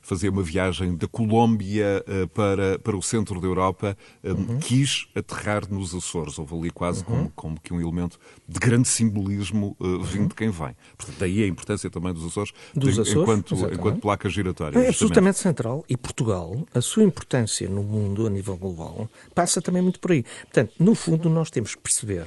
fazia 0.00 0.30
uma 0.30 0.42
viagem 0.42 0.96
da 0.96 1.06
Colômbia 1.06 2.04
para, 2.34 2.78
para 2.78 2.96
o 2.96 3.02
centro 3.02 3.40
da 3.40 3.46
Europa, 3.46 3.96
uhum. 4.22 4.58
quis 4.58 5.06
aterrar 5.14 5.70
nos 5.70 5.94
Açores. 5.94 6.38
Houve 6.38 6.54
ali 6.56 6.70
quase 6.70 7.00
uhum. 7.00 7.04
como, 7.04 7.32
como 7.34 7.60
que 7.60 7.74
um 7.74 7.80
elemento 7.80 8.18
de 8.48 8.58
grande 8.58 8.88
simbolismo 8.88 9.51
uh, 9.52 10.02
vindo 10.02 10.28
de 10.28 10.34
quem 10.34 10.50
vem. 10.50 10.74
Portanto, 10.96 11.16
daí 11.18 11.42
a 11.42 11.46
importância 11.46 11.90
também 11.90 12.12
dos 12.12 12.24
Açores, 12.24 12.52
dos 12.74 12.98
Açores 12.98 13.22
enquanto, 13.22 13.54
enquanto 13.72 14.00
placa 14.00 14.28
giratória. 14.28 14.78
É 14.78 14.88
absolutamente 14.88 15.38
central. 15.38 15.84
E 15.88 15.96
Portugal, 15.96 16.66
a 16.74 16.80
sua 16.80 17.02
importância 17.02 17.68
no 17.68 17.82
mundo, 17.82 18.26
a 18.26 18.30
nível 18.30 18.56
global, 18.56 19.08
passa 19.34 19.60
também 19.60 19.82
muito 19.82 20.00
por 20.00 20.12
aí. 20.12 20.24
Portanto, 20.42 20.72
no 20.78 20.94
fundo, 20.94 21.28
nós 21.28 21.50
temos 21.50 21.74
que 21.74 21.82
perceber 21.82 22.26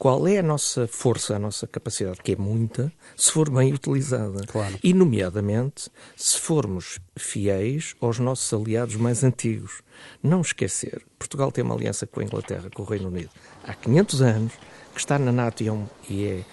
qual 0.00 0.26
é 0.26 0.38
a 0.38 0.42
nossa 0.42 0.88
força, 0.88 1.36
a 1.36 1.38
nossa 1.38 1.66
capacidade, 1.66 2.22
que 2.22 2.32
é 2.32 2.36
muita, 2.36 2.90
se 3.14 3.30
for 3.30 3.50
bem 3.50 3.74
utilizada. 3.74 4.46
Claro. 4.46 4.78
E, 4.82 4.94
nomeadamente, 4.94 5.90
se 6.16 6.40
formos 6.40 6.98
fiéis 7.18 7.94
aos 8.00 8.18
nossos 8.18 8.50
aliados 8.50 8.96
mais 8.96 9.22
antigos. 9.22 9.82
Não 10.22 10.40
esquecer, 10.40 11.02
Portugal 11.18 11.52
tem 11.52 11.62
uma 11.62 11.74
aliança 11.74 12.06
com 12.06 12.20
a 12.20 12.24
Inglaterra, 12.24 12.70
com 12.74 12.82
o 12.82 12.86
Reino 12.86 13.08
Unido, 13.08 13.28
há 13.62 13.74
500 13.74 14.22
anos, 14.22 14.52
que 14.92 15.00
está 15.00 15.18
na 15.18 15.32
NATO 15.32 15.62
e 15.62 15.68
é, 15.68 15.74
e 16.08 16.24
é, 16.24 16.44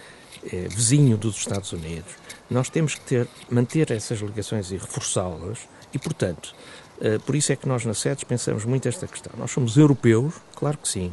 é 0.55 0.67
vizinho 0.67 1.17
dos 1.17 1.37
Estados 1.37 1.71
Unidos. 1.71 2.13
Nós 2.49 2.69
temos 2.69 2.95
que 2.95 3.01
ter, 3.01 3.27
manter 3.49 3.91
essas 3.91 4.19
ligações 4.19 4.71
e 4.71 4.77
reforçá-las 4.77 5.59
e, 5.93 5.99
portanto, 5.99 6.55
uh, 6.99 7.19
por 7.21 7.35
isso 7.35 7.51
é 7.51 7.55
que 7.55 7.67
nós 7.67 7.85
na 7.85 7.93
SEDES 7.93 8.23
pensamos 8.23 8.65
muito 8.65 8.87
esta 8.87 9.07
questão. 9.07 9.33
Nós 9.37 9.51
somos 9.51 9.77
europeus, 9.77 10.35
claro 10.55 10.77
que 10.77 10.87
sim, 10.87 11.11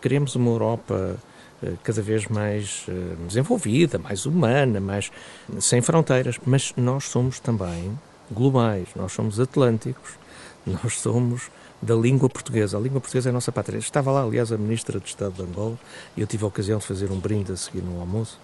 queremos 0.00 0.34
uma 0.34 0.50
Europa 0.50 1.16
eh, 1.64 1.72
cada 1.82 2.02
vez 2.02 2.26
mais 2.26 2.84
eh, 2.88 2.92
desenvolvida, 3.26 3.98
mais 3.98 4.26
humana, 4.26 4.80
mais 4.80 5.10
sem 5.60 5.80
fronteiras, 5.80 6.38
mas 6.44 6.74
nós 6.76 7.04
somos 7.04 7.40
também 7.40 7.98
globais, 8.30 8.88
nós 8.94 9.12
somos 9.12 9.40
atlânticos, 9.40 10.10
nós 10.66 10.98
somos 10.98 11.50
da 11.84 11.94
língua 11.94 12.28
portuguesa. 12.28 12.76
A 12.76 12.80
língua 12.80 13.00
portuguesa 13.00 13.28
é 13.28 13.30
a 13.30 13.32
nossa 13.32 13.52
pátria. 13.52 13.78
Estava 13.78 14.10
lá, 14.10 14.22
aliás, 14.22 14.50
a 14.50 14.56
ministra 14.56 14.98
de 14.98 15.06
Estado 15.06 15.34
de 15.34 15.42
Angola 15.42 15.78
e 16.16 16.20
eu 16.20 16.26
tive 16.26 16.44
a 16.44 16.48
ocasião 16.48 16.78
de 16.78 16.86
fazer 16.86 17.10
um 17.10 17.18
brinde 17.18 17.52
a 17.52 17.56
seguir 17.56 17.82
no 17.82 18.00
almoço. 18.00 18.38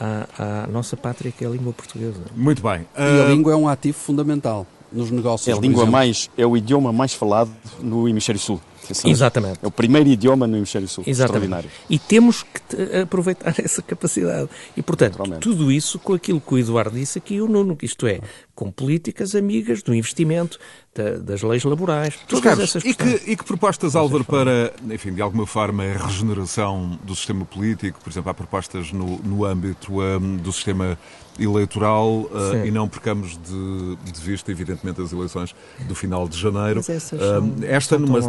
À, 0.00 0.64
à 0.64 0.66
nossa 0.68 0.96
pátria, 0.96 1.30
que 1.30 1.44
é 1.44 1.46
a 1.46 1.50
língua 1.50 1.72
portuguesa. 1.72 2.20
Muito 2.34 2.62
bem. 2.62 2.80
Uh... 2.80 2.86
E 2.96 3.20
a 3.20 3.24
ah, 3.24 3.28
língua 3.28 3.52
é 3.52 3.56
um 3.56 3.68
ativo 3.68 3.98
fundamental 3.98 4.66
nos 4.90 5.10
negócios. 5.10 5.48
É 5.54 5.56
a 5.56 5.60
língua 5.60 5.84
mais, 5.84 6.30
é 6.36 6.46
o 6.46 6.56
idioma 6.56 6.92
mais 6.92 7.12
falado 7.12 7.50
no 7.80 8.08
hemisfério 8.08 8.40
sul. 8.40 8.60
Exatamente. 9.04 9.58
É 9.62 9.66
o 9.66 9.70
primeiro 9.70 10.08
idioma 10.08 10.46
no 10.46 10.56
hemisfério 10.56 10.88
sul. 10.88 11.04
Exatamente. 11.06 11.44
Extraordinário. 11.44 11.70
E 11.88 11.98
temos 11.98 12.42
que 12.42 12.98
aproveitar 13.00 13.54
essa 13.62 13.82
capacidade. 13.82 14.48
E, 14.76 14.82
portanto, 14.82 15.18
tudo 15.40 15.70
isso 15.70 15.98
com 15.98 16.14
aquilo 16.14 16.40
que 16.40 16.54
o 16.54 16.58
Eduardo 16.58 16.96
disse 16.96 17.18
aqui, 17.18 17.40
o 17.40 17.48
Nuno, 17.48 17.76
isto 17.82 18.06
é, 18.06 18.20
com 18.54 18.70
políticas 18.70 19.34
amigas 19.34 19.82
do 19.82 19.94
investimento, 19.94 20.58
da, 20.94 21.16
das 21.16 21.42
leis 21.42 21.64
laborais, 21.64 22.18
todas 22.28 22.44
Carlos, 22.44 22.64
essas 22.64 22.84
e 22.84 22.94
que, 22.94 23.30
e 23.32 23.36
que 23.36 23.44
propostas, 23.44 23.96
Álvaro, 23.96 24.24
para, 24.24 24.72
enfim, 24.90 25.12
de 25.12 25.22
alguma 25.22 25.46
forma, 25.46 25.84
a 25.84 26.06
regeneração 26.06 26.98
do 27.02 27.14
sistema 27.14 27.44
político? 27.44 27.98
Por 28.02 28.10
exemplo, 28.10 28.30
há 28.30 28.34
propostas 28.34 28.92
no, 28.92 29.18
no 29.18 29.44
âmbito 29.44 30.00
um, 30.00 30.36
do 30.36 30.52
sistema 30.52 30.98
eleitoral 31.38 32.22
uh, 32.24 32.64
e 32.64 32.70
não 32.70 32.86
percamos 32.88 33.38
de, 33.38 33.96
de, 34.12 34.20
vista, 34.20 34.50
evidentemente, 34.50 35.00
as 35.00 35.12
eleições 35.12 35.54
do 35.88 35.94
final 35.94 36.28
de 36.28 36.38
janeiro. 36.38 36.80
Uh, 36.80 37.64
esta 37.64 37.98
numa, 37.98 38.20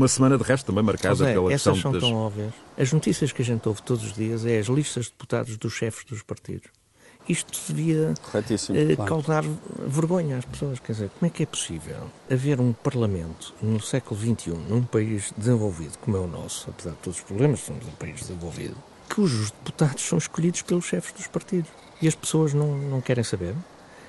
numa 0.00 0.08
semana 0.08 0.38
de 0.38 0.44
resto 0.44 0.64
também 0.64 0.82
marcada 0.82 1.28
é, 1.28 1.34
pela 1.34 1.50
questão 1.50 1.76
são 1.76 1.92
das... 1.92 2.00
tão 2.00 2.14
óbvias. 2.14 2.54
As 2.78 2.90
notícias 2.90 3.32
que 3.32 3.42
a 3.42 3.44
gente 3.44 3.68
ouve 3.68 3.82
todos 3.82 4.02
os 4.02 4.14
dias 4.14 4.46
é 4.46 4.58
as 4.58 4.66
listas 4.66 5.04
de 5.06 5.10
deputados 5.10 5.58
dos 5.58 5.74
chefes 5.74 6.06
dos 6.06 6.22
partidos. 6.22 6.68
isto 7.28 7.60
devia 7.68 8.14
eh, 8.34 8.96
claro. 8.96 9.10
causar 9.10 9.44
vergonha 9.86 10.38
às 10.38 10.44
pessoas. 10.46 10.80
Quer 10.80 10.92
dizer, 10.92 11.10
como 11.18 11.26
é 11.26 11.30
que 11.30 11.42
é 11.42 11.46
possível 11.46 12.10
haver 12.30 12.58
um 12.60 12.72
Parlamento 12.72 13.54
no 13.60 13.78
século 13.78 14.18
XXI, 14.18 14.52
num 14.68 14.82
país 14.82 15.34
desenvolvido 15.36 15.98
como 15.98 16.16
é 16.16 16.20
o 16.20 16.26
nosso, 16.26 16.70
apesar 16.70 16.92
de 16.92 16.96
todos 16.96 17.18
os 17.18 17.24
problemas, 17.24 17.60
somos 17.60 17.86
um 17.86 17.92
país 17.92 18.20
desenvolvido, 18.20 18.76
cujos 19.14 19.50
deputados 19.50 20.02
são 20.02 20.16
escolhidos 20.16 20.62
pelos 20.62 20.86
chefes 20.86 21.12
dos 21.12 21.26
partidos 21.26 21.70
e 22.00 22.08
as 22.08 22.14
pessoas 22.14 22.54
não, 22.54 22.78
não 22.78 23.02
querem 23.02 23.22
saber? 23.22 23.54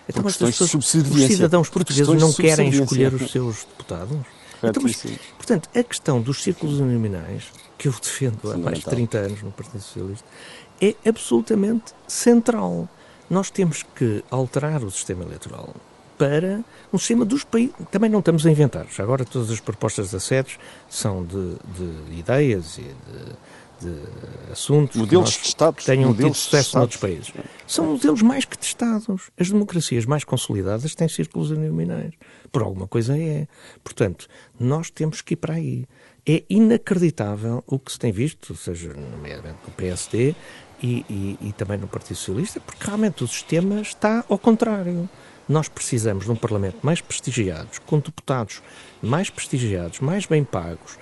Então, 0.07 0.25
as 0.25 0.37
pessoas, 0.37 0.73
os 0.73 0.85
cidadãos 0.87 1.69
portugueses 1.69 2.07
não 2.21 2.31
querem 2.31 2.69
escolher 2.69 3.13
os 3.13 3.29
seus 3.29 3.65
deputados? 3.65 4.17
Então, 4.63 4.83
mas, 4.83 5.03
portanto, 5.37 5.69
a 5.75 5.83
questão 5.83 6.21
dos 6.21 6.43
círculos 6.43 6.79
uninominais, 6.79 7.51
que 7.77 7.87
eu 7.87 7.91
defendo 7.91 8.51
há 8.51 8.57
mais 8.57 8.79
de 8.79 8.85
30 8.85 9.17
anos 9.17 9.41
no 9.41 9.51
Partido 9.51 9.81
Socialista, 9.81 10.27
é 10.81 10.95
absolutamente 11.07 11.93
central. 12.07 12.87
Nós 13.29 13.49
temos 13.49 13.83
que 13.95 14.23
alterar 14.29 14.83
o 14.83 14.91
sistema 14.91 15.23
eleitoral 15.23 15.73
para 16.17 16.63
um 16.93 16.97
sistema 16.99 17.25
dos 17.25 17.43
países. 17.43 17.73
Também 17.89 18.09
não 18.09 18.19
estamos 18.19 18.45
a 18.45 18.51
inventar. 18.51 18.85
Já 18.91 19.03
agora 19.03 19.25
todas 19.25 19.49
as 19.49 19.59
propostas 19.59 20.11
de 20.11 20.17
assédios 20.17 20.59
são 20.87 21.23
de, 21.25 21.55
de 21.75 22.19
ideias 22.19 22.77
e 22.77 22.81
de 22.81 23.35
de 23.81 24.51
assuntos 24.51 24.95
modelos 24.95 25.35
que, 25.35 25.41
de 25.41 25.47
Estado, 25.47 25.75
que 25.75 25.85
tenham 25.85 26.13
tido 26.13 26.33
sucesso 26.33 26.77
noutros 26.77 26.99
países. 26.99 27.33
São 27.67 27.85
modelos 27.85 28.21
mais 28.21 28.45
que 28.45 28.57
testados. 28.57 29.31
As 29.39 29.49
democracias 29.49 30.05
mais 30.05 30.23
consolidadas 30.23 30.95
têm 30.95 31.07
círculos 31.07 31.51
uninominais. 31.51 32.13
Por 32.51 32.61
alguma 32.61 32.87
coisa 32.87 33.17
é. 33.17 33.47
Portanto, 33.83 34.27
nós 34.59 34.89
temos 34.89 35.21
que 35.21 35.33
ir 35.33 35.37
para 35.37 35.55
aí. 35.55 35.85
É 36.25 36.43
inacreditável 36.49 37.63
o 37.65 37.79
que 37.79 37.91
se 37.91 37.97
tem 37.97 38.11
visto, 38.11 38.55
seja 38.55 38.93
nomeadamente 38.93 39.59
no 39.65 39.73
PSD 39.73 40.35
e, 40.81 41.05
e, 41.09 41.37
e 41.41 41.53
também 41.53 41.77
no 41.77 41.87
Partido 41.87 42.15
Socialista, 42.15 42.59
porque 42.59 42.85
realmente 42.85 43.23
o 43.23 43.27
sistema 43.27 43.81
está 43.81 44.23
ao 44.29 44.37
contrário. 44.37 45.09
Nós 45.49 45.67
precisamos 45.67 46.25
de 46.25 46.31
um 46.31 46.35
Parlamento 46.35 46.77
mais 46.81 47.01
prestigiado, 47.01 47.69
com 47.85 47.99
deputados 47.99 48.61
mais 49.01 49.29
prestigiados, 49.29 49.99
mais 49.99 50.25
bem 50.25 50.43
pagos, 50.43 50.97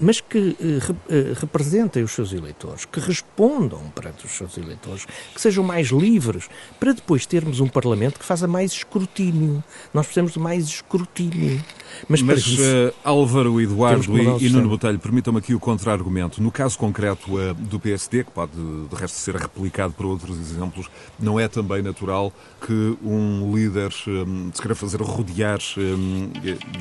mas 0.00 0.20
que 0.20 0.56
eh, 0.60 0.94
eh, 1.08 1.32
representem 1.36 2.02
os 2.02 2.12
seus 2.12 2.32
eleitores, 2.32 2.84
que 2.84 2.98
respondam 2.98 3.80
perante 3.94 4.24
os 4.24 4.32
seus 4.32 4.56
eleitores, 4.56 5.04
que 5.34 5.40
sejam 5.40 5.62
mais 5.62 5.88
livres, 5.88 6.48
para 6.80 6.92
depois 6.92 7.26
termos 7.26 7.60
um 7.60 7.68
Parlamento 7.68 8.18
que 8.18 8.24
faça 8.24 8.48
mais 8.48 8.72
escrutínio. 8.72 9.62
Nós 9.92 10.06
precisamos 10.06 10.32
de 10.32 10.38
mais 10.38 10.64
escrutínio. 10.64 11.62
Mas, 12.08 12.22
Mas 12.22 12.38
isso, 12.38 12.62
uh, 12.62 12.92
Álvaro, 13.04 13.60
Eduardo 13.60 14.18
e, 14.18 14.46
e 14.46 14.48
Nuno 14.48 14.68
Botelho, 14.68 14.98
permitam-me 14.98 15.38
aqui 15.38 15.54
o 15.54 15.60
contra-argumento. 15.60 16.42
No 16.42 16.50
caso 16.50 16.78
concreto 16.78 17.36
uh, 17.36 17.54
do 17.54 17.78
PSD, 17.78 18.24
que 18.24 18.30
pode 18.30 18.52
de 18.52 18.94
resto 18.96 19.16
ser 19.16 19.36
replicado 19.36 19.92
por 19.92 20.06
outros 20.06 20.38
exemplos, 20.38 20.88
não 21.18 21.38
é 21.38 21.48
também 21.48 21.82
natural 21.82 22.32
que 22.66 22.96
um 23.02 23.54
líder 23.54 23.92
um, 24.08 24.50
se 24.52 24.60
queira 24.60 24.74
fazer 24.74 25.00
rodear 25.00 25.58
um, 25.76 26.30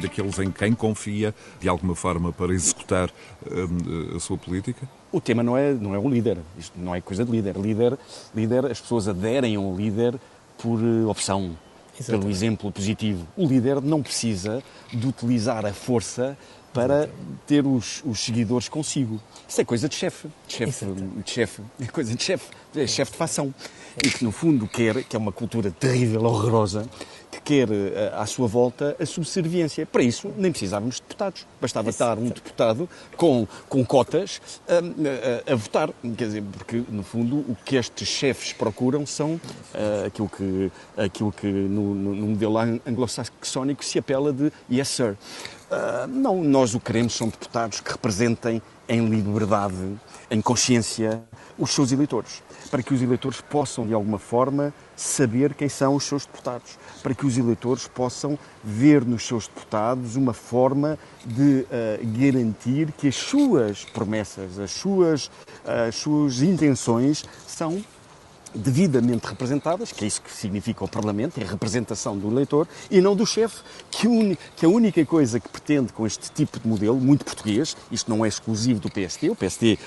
daqueles 0.01 0.39
em 0.39 0.49
quem 0.49 0.73
confia, 0.73 1.35
de 1.59 1.67
alguma 1.67 1.95
forma, 1.95 2.31
para 2.31 2.53
executar 2.53 2.84
um, 2.93 4.15
a 4.15 4.19
sua 4.19 4.37
política? 4.37 4.87
O 5.11 5.21
tema 5.21 5.41
não 5.41 5.57
é, 5.57 5.73
não 5.73 5.95
é 5.95 5.99
o 5.99 6.09
líder, 6.09 6.37
isto 6.57 6.73
não 6.77 6.93
é 6.93 7.01
coisa 7.01 7.23
de 7.23 7.31
líder. 7.31 7.57
Líder, 7.57 7.97
líder 8.35 8.65
as 8.65 8.81
pessoas 8.81 9.07
aderem 9.07 9.55
ao 9.55 9.75
líder 9.75 10.15
por 10.57 10.79
uh, 10.79 11.09
opção, 11.09 11.57
Exatamente. 11.97 12.21
pelo 12.21 12.29
exemplo 12.29 12.71
positivo. 12.71 13.25
O 13.37 13.45
líder 13.47 13.81
não 13.81 14.03
precisa 14.03 14.61
de 14.91 15.07
utilizar 15.07 15.65
a 15.65 15.73
força 15.73 16.37
para 16.73 17.09
ter 17.47 17.65
os, 17.65 18.03
os 18.05 18.19
seguidores 18.19 18.67
consigo. 18.67 19.21
Isso 19.47 19.61
é 19.61 19.63
coisa 19.63 19.87
de 19.87 19.95
chefe. 19.95 20.27
De 20.45 20.53
chefe, 20.53 20.85
de 20.85 21.31
chefe. 21.31 21.61
É 21.79 21.85
coisa 21.85 22.13
de 22.13 22.21
chefe. 22.21 22.49
É 22.75 22.85
chefe 22.85 23.13
de 23.13 23.17
facção. 23.17 23.53
E 24.03 24.09
que, 24.09 24.25
no 24.25 24.31
fundo, 24.33 24.67
quer, 24.67 25.05
que 25.05 25.15
é 25.15 25.19
uma 25.19 25.31
cultura 25.31 25.71
terrível, 25.71 26.25
horrorosa, 26.25 26.85
que 27.35 27.41
quer 27.41 27.69
eh, 27.71 28.13
à 28.15 28.25
sua 28.25 28.47
volta 28.47 28.95
a 28.99 29.05
subserviência. 29.05 29.85
Para 29.85 30.03
isso, 30.03 30.31
nem 30.37 30.51
precisávamos 30.51 30.95
de 30.95 31.01
deputados. 31.01 31.45
Bastava 31.59 31.89
estar 31.89 32.17
um 32.17 32.29
deputado 32.29 32.89
com, 33.17 33.47
com 33.67 33.85
cotas 33.85 34.41
a, 34.67 35.49
a, 35.49 35.53
a, 35.53 35.55
votar. 35.55 35.89
Quer 36.17 36.25
dizer, 36.25 36.43
porque, 36.57 36.83
no 36.89 37.03
fundo, 37.03 37.37
o 37.37 37.57
que 37.65 37.75
estes 37.75 38.07
chefes 38.07 38.53
procuram 38.53 39.05
são 39.05 39.33
uh, 39.33 40.05
aquilo 40.07 40.29
que, 40.29 40.71
aquilo 40.97 41.31
que 41.31 41.47
no, 41.47 41.95
no, 41.95 42.15
no 42.15 42.27
modelo 42.27 42.57
anglo-saxónico 42.57 43.83
se 43.83 43.99
apela 43.99 44.31
de 44.31 44.51
yes, 44.71 44.89
sir. 44.89 45.17
Uh, 45.65 46.07
não, 46.07 46.43
nós 46.43 46.75
o 46.75 46.79
queremos 46.79 47.13
são 47.13 47.27
deputados 47.27 47.81
que 47.81 47.91
representem 47.91 48.61
em 48.87 49.07
liberdade, 49.07 49.75
em 50.29 50.41
consciência, 50.41 51.23
os 51.57 51.71
seus 51.71 51.91
eleitores, 51.91 52.43
para 52.69 52.83
que 52.83 52.93
os 52.93 53.01
eleitores 53.01 53.41
possam, 53.41 53.87
de 53.87 53.93
alguma 53.93 54.19
forma, 54.19 54.73
saber 54.95 55.53
quem 55.53 55.69
são 55.69 55.95
os 55.95 56.03
seus 56.03 56.25
deputados, 56.25 56.77
para 57.03 57.13
que 57.13 57.25
os 57.25 57.37
eleitores 57.37 57.87
possam 57.87 58.37
ver 58.63 59.05
nos 59.05 59.25
seus 59.25 59.47
deputados 59.47 60.15
uma 60.15 60.33
forma 60.33 60.97
de 61.25 61.65
uh, 61.65 61.67
garantir 62.17 62.91
que 62.93 63.07
as 63.07 63.15
suas 63.15 63.83
promessas, 63.85 64.57
as 64.59 64.71
suas, 64.71 65.25
uh, 65.27 65.87
as 65.89 65.95
suas 65.95 66.41
intenções 66.41 67.23
são 67.47 67.83
devidamente 68.55 69.27
representadas, 69.27 69.91
que 69.91 70.05
é 70.05 70.07
isso 70.07 70.21
que 70.21 70.31
significa 70.31 70.83
o 70.83 70.87
Parlamento, 70.87 71.37
é 71.39 71.43
a 71.43 71.47
representação 71.47 72.17
do 72.17 72.31
eleitor, 72.31 72.67
e 72.89 73.01
não 73.01 73.15
do 73.15 73.25
chefe, 73.25 73.61
que, 73.91 74.37
que, 74.55 74.65
a 74.65 74.69
única 74.69 75.05
coisa 75.05 75.39
que 75.39 75.49
pretende 75.49 75.91
com 75.91 76.05
este 76.05 76.31
tipo 76.31 76.59
de 76.59 76.67
modelo, 76.67 76.95
muito 76.95 77.25
português, 77.25 77.75
isto 77.91 78.09
não 78.09 78.23
é 78.23 78.27
exclusivo 78.27 78.79
do 78.79 78.89
PSD, 78.89 79.29
o 79.29 79.35
PSD 79.35 79.77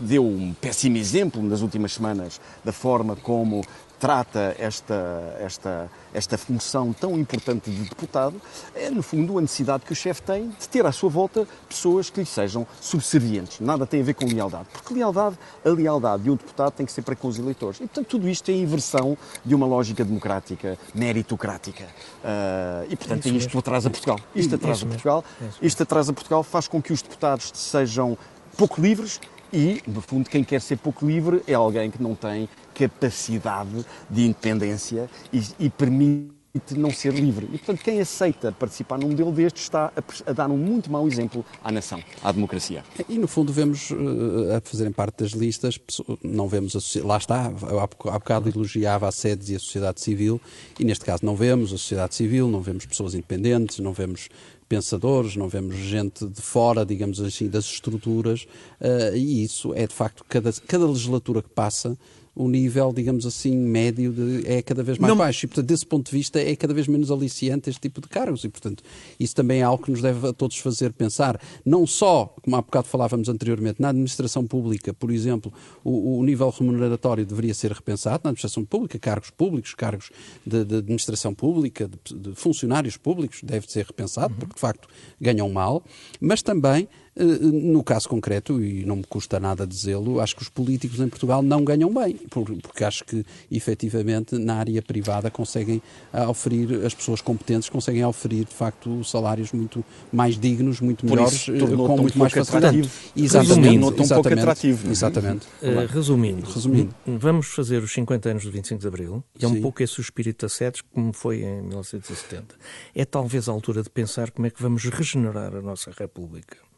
deu 0.00 0.24
um 0.24 0.54
péssimo 0.54 0.96
exemplo 0.96 1.42
nas 1.42 1.60
últimas 1.60 1.94
semanas 1.94 2.40
da 2.64 2.72
forma 2.72 3.16
como 3.16 3.62
trata 4.02 4.56
esta, 4.58 5.36
esta, 5.38 5.90
esta 6.12 6.36
função 6.36 6.92
tão 6.92 7.16
importante 7.16 7.70
de 7.70 7.88
deputado, 7.88 8.34
é, 8.74 8.90
no 8.90 9.00
fundo, 9.00 9.38
a 9.38 9.40
necessidade 9.40 9.84
que 9.84 9.92
o 9.92 9.94
chefe 9.94 10.20
tem 10.22 10.48
de 10.48 10.68
ter 10.68 10.84
à 10.84 10.90
sua 10.90 11.08
volta 11.08 11.46
pessoas 11.68 12.10
que 12.10 12.18
lhe 12.18 12.26
sejam 12.26 12.66
subservientes. 12.80 13.60
Nada 13.60 13.86
tem 13.86 14.00
a 14.00 14.02
ver 14.02 14.14
com 14.14 14.26
lealdade, 14.26 14.66
porque 14.72 14.92
lealdade, 14.92 15.38
a 15.64 15.68
lealdade 15.68 16.24
de 16.24 16.30
um 16.32 16.34
deputado 16.34 16.72
tem 16.72 16.84
que 16.84 16.90
ser 16.90 17.02
para 17.02 17.14
com 17.14 17.28
os 17.28 17.38
eleitores. 17.38 17.76
E, 17.76 17.86
portanto, 17.86 18.08
tudo 18.08 18.28
isto 18.28 18.50
é 18.50 18.54
a 18.54 18.56
inversão 18.56 19.16
de 19.44 19.54
uma 19.54 19.66
lógica 19.66 20.04
democrática, 20.04 20.76
meritocrática. 20.92 21.84
Uh, 21.84 22.90
e, 22.90 22.96
portanto, 22.96 23.26
é 23.26 23.30
isto 23.30 23.50
que 23.50 23.56
atrasa 23.56 23.88
Portugal. 23.88 24.18
Isto 24.34 24.56
atrasa 24.56 24.84
Portugal. 24.84 25.24
Isto 25.62 25.82
atrasa 25.84 26.12
Portugal, 26.12 26.42
faz 26.42 26.66
com 26.66 26.82
que 26.82 26.92
os 26.92 27.02
deputados 27.02 27.52
sejam 27.54 28.18
pouco 28.56 28.80
livres 28.80 29.20
e, 29.52 29.82
no 29.86 30.00
fundo, 30.00 30.30
quem 30.30 30.42
quer 30.42 30.62
ser 30.62 30.78
pouco 30.78 31.06
livre 31.06 31.42
é 31.46 31.52
alguém 31.52 31.90
que 31.90 32.02
não 32.02 32.14
tem 32.14 32.48
capacidade 32.74 33.84
de 34.08 34.24
independência 34.24 35.08
e, 35.32 35.42
e 35.58 35.70
permite 35.70 36.42
não 36.76 36.90
ser 36.90 37.14
livre. 37.14 37.46
E, 37.46 37.58
portanto, 37.58 37.82
quem 37.82 38.00
aceita 38.00 38.52
participar 38.52 38.98
num 38.98 39.08
modelo 39.08 39.32
destes 39.32 39.62
está 39.62 39.90
a, 39.96 40.30
a, 40.30 40.32
dar 40.32 40.50
um 40.50 40.56
muito 40.56 40.90
mau 40.90 41.06
exemplo 41.06 41.44
à 41.64 41.72
nação, 41.72 42.02
à 42.22 42.30
democracia. 42.30 42.84
E, 43.08 43.16
no 43.16 43.26
fundo, 43.26 43.52
vemos, 43.52 43.90
uh, 43.90 44.56
a 44.56 44.60
fazerem 44.60 44.92
parte 44.92 45.22
das 45.22 45.30
listas, 45.30 45.78
não 46.22 46.48
vemos, 46.48 46.76
a, 46.76 47.06
lá 47.06 47.16
está, 47.16 47.46
há 47.46 48.18
bocado 48.18 48.50
elogiava 48.50 49.08
a 49.08 49.12
SEDES 49.12 49.48
e 49.48 49.56
a 49.56 49.58
sociedade 49.58 50.00
civil, 50.00 50.40
e 50.78 50.84
neste 50.84 51.04
caso 51.04 51.24
não 51.24 51.34
vemos 51.34 51.72
a 51.72 51.78
sociedade 51.78 52.14
civil, 52.14 52.48
não 52.48 52.60
vemos 52.60 52.84
pessoas 52.84 53.14
independentes, 53.14 53.78
não 53.78 53.94
vemos 53.94 54.28
pensadores, 54.68 55.36
não 55.36 55.48
vemos 55.48 55.76
gente 55.76 56.26
de 56.26 56.40
fora, 56.40 56.84
digamos 56.84 57.20
assim, 57.20 57.48
das 57.48 57.64
estruturas, 57.64 58.46
uh, 58.80 59.16
e 59.16 59.42
isso 59.44 59.72
é 59.74 59.86
de 59.86 59.94
facto, 59.94 60.22
cada, 60.28 60.52
cada 60.66 60.86
legislatura 60.86 61.42
que 61.42 61.50
passa, 61.50 61.96
o 62.34 62.48
nível, 62.48 62.92
digamos 62.94 63.26
assim, 63.26 63.54
médio 63.54 64.10
de, 64.10 64.46
é 64.46 64.62
cada 64.62 64.82
vez 64.82 64.98
mais 64.98 65.10
não... 65.10 65.16
baixo. 65.16 65.44
E, 65.44 65.48
portanto, 65.48 65.66
desse 65.66 65.84
ponto 65.84 66.10
de 66.10 66.16
vista, 66.16 66.40
é 66.40 66.56
cada 66.56 66.72
vez 66.72 66.88
menos 66.88 67.10
aliciante 67.10 67.68
este 67.68 67.80
tipo 67.80 68.00
de 68.00 68.08
cargos. 68.08 68.42
E, 68.44 68.48
portanto, 68.48 68.82
isso 69.20 69.34
também 69.34 69.60
é 69.60 69.62
algo 69.62 69.84
que 69.84 69.90
nos 69.90 70.00
deve 70.00 70.26
a 70.26 70.32
todos 70.32 70.56
fazer 70.58 70.92
pensar. 70.92 71.38
Não 71.64 71.86
só, 71.86 72.34
como 72.42 72.56
há 72.56 72.62
bocado 72.62 72.88
falávamos 72.88 73.28
anteriormente, 73.28 73.82
na 73.82 73.90
administração 73.90 74.46
pública, 74.46 74.94
por 74.94 75.10
exemplo, 75.10 75.52
o, 75.84 76.18
o 76.18 76.24
nível 76.24 76.48
remuneratório 76.48 77.26
deveria 77.26 77.52
ser 77.52 77.70
repensado. 77.70 78.22
Na 78.24 78.30
administração 78.30 78.64
pública, 78.64 78.98
cargos 78.98 79.30
públicos, 79.30 79.74
cargos 79.74 80.10
de, 80.46 80.64
de 80.64 80.76
administração 80.76 81.34
pública, 81.34 81.88
de, 81.88 82.14
de, 82.18 82.34
funcionários 82.34 82.96
públicos, 82.96 83.40
deve 83.42 83.70
ser 83.70 83.84
repensado, 83.84 84.34
porque, 84.34 84.54
de 84.54 84.60
facto, 84.60 84.88
ganham 85.20 85.50
mal. 85.50 85.84
Mas 86.18 86.40
também 86.40 86.88
no 87.14 87.84
caso 87.84 88.08
concreto, 88.08 88.62
e 88.62 88.84
não 88.84 88.96
me 88.96 89.04
custa 89.04 89.38
nada 89.38 89.66
dizê-lo, 89.66 90.20
acho 90.20 90.34
que 90.34 90.42
os 90.42 90.48
políticos 90.48 90.98
em 90.98 91.08
Portugal 91.08 91.42
não 91.42 91.62
ganham 91.62 91.92
bem, 91.92 92.18
porque 92.62 92.84
acho 92.84 93.04
que 93.04 93.24
efetivamente 93.50 94.38
na 94.38 94.54
área 94.54 94.80
privada 94.80 95.30
conseguem 95.30 95.82
oferir, 96.28 96.84
as 96.86 96.94
pessoas 96.94 97.20
competentes 97.20 97.68
conseguem 97.68 98.04
oferir 98.04 98.46
de 98.46 98.54
facto 98.54 99.04
salários 99.04 99.52
muito 99.52 99.84
mais 100.10 100.38
dignos, 100.38 100.80
muito 100.80 101.04
melhores, 101.04 101.48
eh, 101.48 101.58
com 101.58 101.96
muito 101.98 102.18
mais 102.18 102.32
facilidade. 102.32 102.90
Exatamente, 103.14 103.60
resumindo, 103.60 103.92
tão 103.92 104.08
pouco 104.08 104.28
atrativo. 104.28 104.88
É? 104.88 104.90
Exatamente. 104.90 105.46
Uh, 105.60 105.86
resumindo, 105.88 106.50
resumindo, 106.50 106.94
vamos 107.06 107.48
fazer 107.48 107.82
os 107.82 107.92
50 107.92 108.30
anos 108.30 108.44
do 108.44 108.50
25 108.50 108.80
de 108.80 108.88
Abril, 108.88 109.22
e 109.38 109.44
é 109.44 109.48
um 109.48 109.54
Sim. 109.54 109.60
pouco 109.60 109.82
esse 109.82 110.00
o 110.00 110.02
espírito 110.02 110.46
da 110.46 110.48
SEDES 110.48 110.80
como 110.80 111.12
foi 111.12 111.42
em 111.42 111.62
1970. 111.62 112.54
É 112.94 113.04
talvez 113.04 113.48
a 113.48 113.52
altura 113.52 113.82
de 113.82 113.90
pensar 113.90 114.30
como 114.30 114.46
é 114.46 114.50
que 114.50 114.62
vamos 114.62 114.84
regenerar 114.84 115.54
a 115.54 115.60
nossa 115.60 115.90
República 115.96 116.71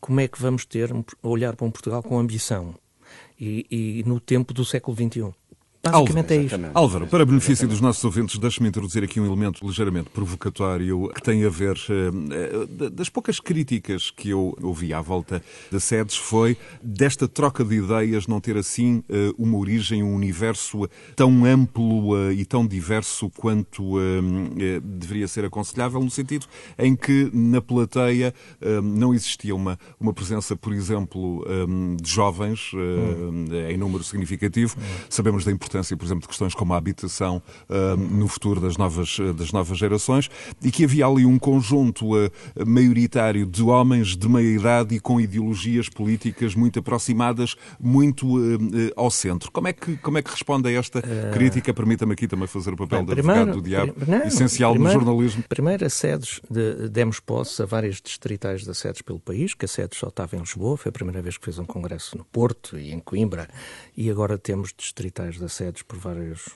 como 0.00 0.20
é 0.20 0.28
que 0.28 0.40
vamos 0.40 0.64
ter 0.64 0.90
olhar 1.22 1.56
para 1.56 1.66
um 1.66 1.70
Portugal 1.70 2.02
com 2.02 2.18
ambição 2.18 2.74
e, 3.38 3.66
e 3.70 4.04
no 4.04 4.20
tempo 4.20 4.52
do 4.52 4.64
século 4.64 4.96
XXI? 4.96 5.34
Basicamente 5.84 6.32
Álvaro, 6.32 6.40
é 6.40 6.44
isto. 6.44 6.70
Álvaro, 6.72 7.06
para 7.06 7.26
benefício 7.26 7.68
dos 7.68 7.80
nossos 7.80 8.02
ouvintes, 8.04 8.38
deixe-me 8.38 8.68
introduzir 8.68 9.04
aqui 9.04 9.20
um 9.20 9.26
elemento 9.26 9.66
ligeiramente 9.66 10.08
provocatório 10.08 11.10
que 11.14 11.22
tem 11.22 11.44
a 11.44 11.50
ver 11.50 11.76
uh, 11.76 12.90
das 12.90 13.10
poucas 13.10 13.38
críticas 13.38 14.10
que 14.10 14.30
eu 14.30 14.56
ouvi 14.62 14.94
à 14.94 15.00
volta 15.02 15.42
da 15.70 15.78
SEDES 15.78 16.16
foi 16.16 16.56
desta 16.82 17.28
troca 17.28 17.62
de 17.62 17.76
ideias 17.76 18.26
não 18.26 18.40
ter 18.40 18.56
assim 18.56 19.04
uh, 19.10 19.34
uma 19.36 19.58
origem, 19.58 20.02
um 20.02 20.14
universo 20.14 20.88
tão 21.14 21.44
amplo 21.44 22.32
e 22.32 22.44
tão 22.46 22.66
diverso 22.66 23.30
quanto 23.30 23.98
deveria 24.82 25.28
ser 25.28 25.44
aconselhável, 25.44 26.00
no 26.00 26.10
sentido 26.10 26.46
em 26.78 26.96
que 26.96 27.30
na 27.32 27.60
plateia 27.60 28.34
não 28.82 29.12
existia 29.12 29.54
uma, 29.54 29.78
uma 30.00 30.12
presença, 30.12 30.56
por 30.56 30.72
exemplo, 30.72 31.44
de 32.00 32.10
jovens 32.10 32.70
hum. 32.74 33.46
em 33.68 33.76
número 33.76 34.02
significativo. 34.04 34.76
Sabemos 35.08 35.44
da 35.44 35.52
importância, 35.52 35.73
por 35.96 36.04
exemplo, 36.04 36.22
de 36.22 36.28
questões 36.28 36.54
como 36.54 36.74
a 36.74 36.76
habitação 36.76 37.42
hum, 37.68 37.96
no 37.96 38.28
futuro 38.28 38.60
das 38.60 38.76
novas, 38.76 39.16
das 39.36 39.52
novas 39.52 39.78
gerações 39.78 40.30
e 40.62 40.70
que 40.70 40.84
havia 40.84 41.06
ali 41.06 41.24
um 41.26 41.38
conjunto 41.38 42.10
maioritário 42.66 43.46
de 43.46 43.62
homens 43.62 44.16
de 44.16 44.28
meia 44.28 44.56
idade 44.56 44.94
e 44.94 45.00
com 45.00 45.20
ideologias 45.20 45.88
políticas 45.88 46.54
muito 46.54 46.78
aproximadas, 46.78 47.56
muito 47.80 48.26
ao 48.96 49.10
centro. 49.10 49.50
Como 49.50 49.68
é 49.68 49.72
que, 49.72 49.96
como 49.98 50.18
é 50.18 50.22
que 50.22 50.30
responde 50.30 50.68
a 50.68 50.72
esta 50.72 50.98
uh... 50.98 51.32
crítica? 51.32 51.72
Permita-me 51.72 52.12
aqui 52.12 52.26
também 52.26 52.46
fazer 52.46 52.72
o 52.72 52.76
papel 52.76 53.04
Bem, 53.04 53.14
de 53.14 53.20
advogado 53.20 53.52
do 53.52 53.62
diabo, 53.62 53.94
não, 54.06 54.22
essencial 54.22 54.72
primeiro, 54.72 54.98
no 54.98 55.04
jornalismo. 55.04 55.44
Primeiro, 55.48 55.84
a 55.84 55.90
sedes, 55.90 56.40
de, 56.50 56.88
demos 56.88 57.20
posse 57.20 57.62
a 57.62 57.66
várias 57.66 58.00
distritais 58.00 58.64
de 58.64 58.74
sedes 58.74 59.02
pelo 59.02 59.18
país, 59.18 59.54
que 59.54 59.64
a 59.64 59.68
sede 59.68 59.96
só 59.96 60.08
estava 60.08 60.36
em 60.36 60.40
Lisboa, 60.40 60.76
foi 60.76 60.90
a 60.90 60.92
primeira 60.92 61.22
vez 61.22 61.36
que 61.36 61.44
fez 61.44 61.58
um 61.58 61.64
congresso 61.64 62.16
no 62.16 62.24
Porto 62.24 62.78
e 62.78 62.92
em 62.92 63.00
Coimbra, 63.00 63.48
e 63.96 64.10
agora 64.10 64.38
temos 64.38 64.72
distritais 64.76 65.38
de 65.38 65.48
sedes 65.64 65.82
por 65.82 65.98
vários 65.98 66.48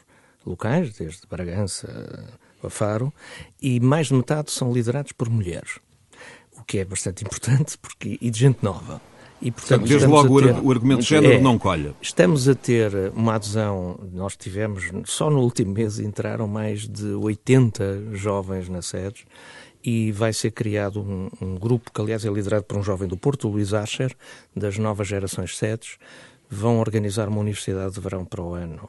locais, 0.45 0.93
desde 0.95 1.27
Bragança 1.27 2.29
a 2.63 2.71
Faro, 2.71 3.13
e 3.61 3.81
mais 3.81 4.09
de 4.09 4.15
metade 4.15 4.51
são 4.51 4.73
liderados 4.73 5.13
por 5.13 5.31
mulheres, 5.31 5.79
o 6.57 6.65
que 6.65 6.79
é 6.79 6.85
bastante 6.85 7.25
importante 7.25 7.79
porque, 7.79 8.19
e 8.21 8.31
de 8.31 8.39
gente 8.39 8.63
nova. 8.63 9.01
E, 9.41 9.53
portanto, 9.53 9.87
Desde 9.87 10.05
logo 10.09 10.43
ter, 10.43 10.53
o 10.53 10.71
argumento 10.73 11.03
de 11.03 11.09
género 11.09 11.35
é, 11.35 11.41
não 11.41 11.57
colha. 11.57 11.95
Estamos 12.03 12.49
a 12.49 12.57
ter 12.57 12.93
uma 13.15 13.37
adesão, 13.37 13.97
nós 14.13 14.37
tivemos, 14.37 14.91
só 15.05 15.31
no 15.31 15.39
último 15.39 15.73
mês 15.73 16.01
entraram 16.01 16.49
mais 16.49 16.89
de 16.89 17.07
80 17.13 18.15
jovens 18.15 18.69
na 18.69 18.83
sede 18.83 19.25
e 19.85 20.11
vai 20.11 20.33
ser 20.33 20.51
criado 20.51 21.01
um, 21.01 21.29
um, 21.41 21.55
grupo 21.55 21.93
que, 21.93 22.01
aliás, 22.01 22.25
é 22.25 22.29
liderado 22.29 22.65
por 22.65 22.77
um 22.77 22.83
jovem 22.83 23.07
do 23.07 23.17
Porto, 23.17 23.47
Luís 23.47 23.73
Ascher, 23.73 24.13
das 24.57 24.77
novas 24.77 25.07
gerações 25.07 25.57
SEDES. 25.57 25.99
Vão 26.51 26.81
organizar 26.81 27.29
uma 27.29 27.39
universidade 27.39 27.95
de 27.95 28.01
verão 28.01 28.25
para 28.25 28.43
o 28.43 28.55
ano 28.55 28.89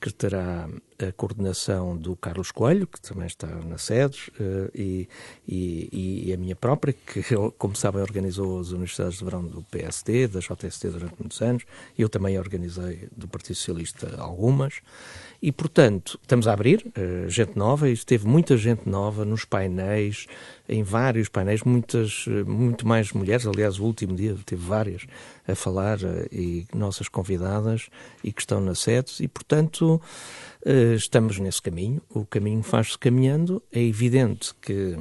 que 0.00 0.12
terá 0.12 0.68
a 0.98 1.12
coordenação 1.12 1.96
do 1.96 2.14
Carlos 2.14 2.52
Coelho, 2.52 2.86
que 2.86 3.00
também 3.00 3.26
está 3.26 3.46
na 3.46 3.78
sede, 3.78 4.32
eh, 4.38 4.70
e, 4.74 5.08
e, 5.46 6.26
e, 6.28 6.32
a 6.32 6.36
minha 6.36 6.54
própria, 6.54 6.92
que, 6.92 7.22
como 7.58 7.74
sabem, 7.74 8.00
organizou 8.00 8.60
as 8.60 8.70
universidades 8.70 9.18
de 9.18 9.24
verão 9.24 9.44
do 9.44 9.62
PSD, 9.62 10.28
da 10.28 10.40
JST 10.40 10.88
durante 10.88 11.14
muitos 11.18 11.42
anos. 11.42 11.64
Eu 11.98 12.08
também 12.08 12.38
organizei 12.38 13.08
do 13.16 13.26
Partido 13.26 13.56
Socialista 13.56 14.14
algumas. 14.18 14.80
E, 15.46 15.52
portanto, 15.52 16.18
estamos 16.22 16.48
a 16.48 16.54
abrir 16.54 16.86
uh, 16.96 17.28
gente 17.28 17.54
nova, 17.54 17.90
e 17.90 17.92
esteve 17.92 18.26
muita 18.26 18.56
gente 18.56 18.88
nova 18.88 19.26
nos 19.26 19.44
painéis, 19.44 20.26
em 20.66 20.82
vários 20.82 21.28
painéis, 21.28 21.62
muitas, 21.62 22.26
uh, 22.26 22.50
muito 22.50 22.88
mais 22.88 23.12
mulheres. 23.12 23.46
Aliás, 23.46 23.78
o 23.78 23.84
último 23.84 24.16
dia 24.16 24.34
teve 24.46 24.64
várias 24.64 25.02
a 25.46 25.54
falar, 25.54 25.98
uh, 25.98 26.26
e 26.32 26.66
nossas 26.74 27.10
convidadas, 27.10 27.90
e 28.24 28.32
que 28.32 28.40
estão 28.40 28.58
na 28.58 28.74
sede, 28.74 29.12
e, 29.20 29.28
portanto, 29.28 30.00
estamos 30.96 31.38
nesse 31.38 31.60
caminho. 31.60 32.00
O 32.08 32.24
caminho 32.24 32.62
faz-se 32.62 32.96
caminhando. 32.96 33.62
É 33.70 33.82
evidente 33.82 34.54
que 34.62 34.96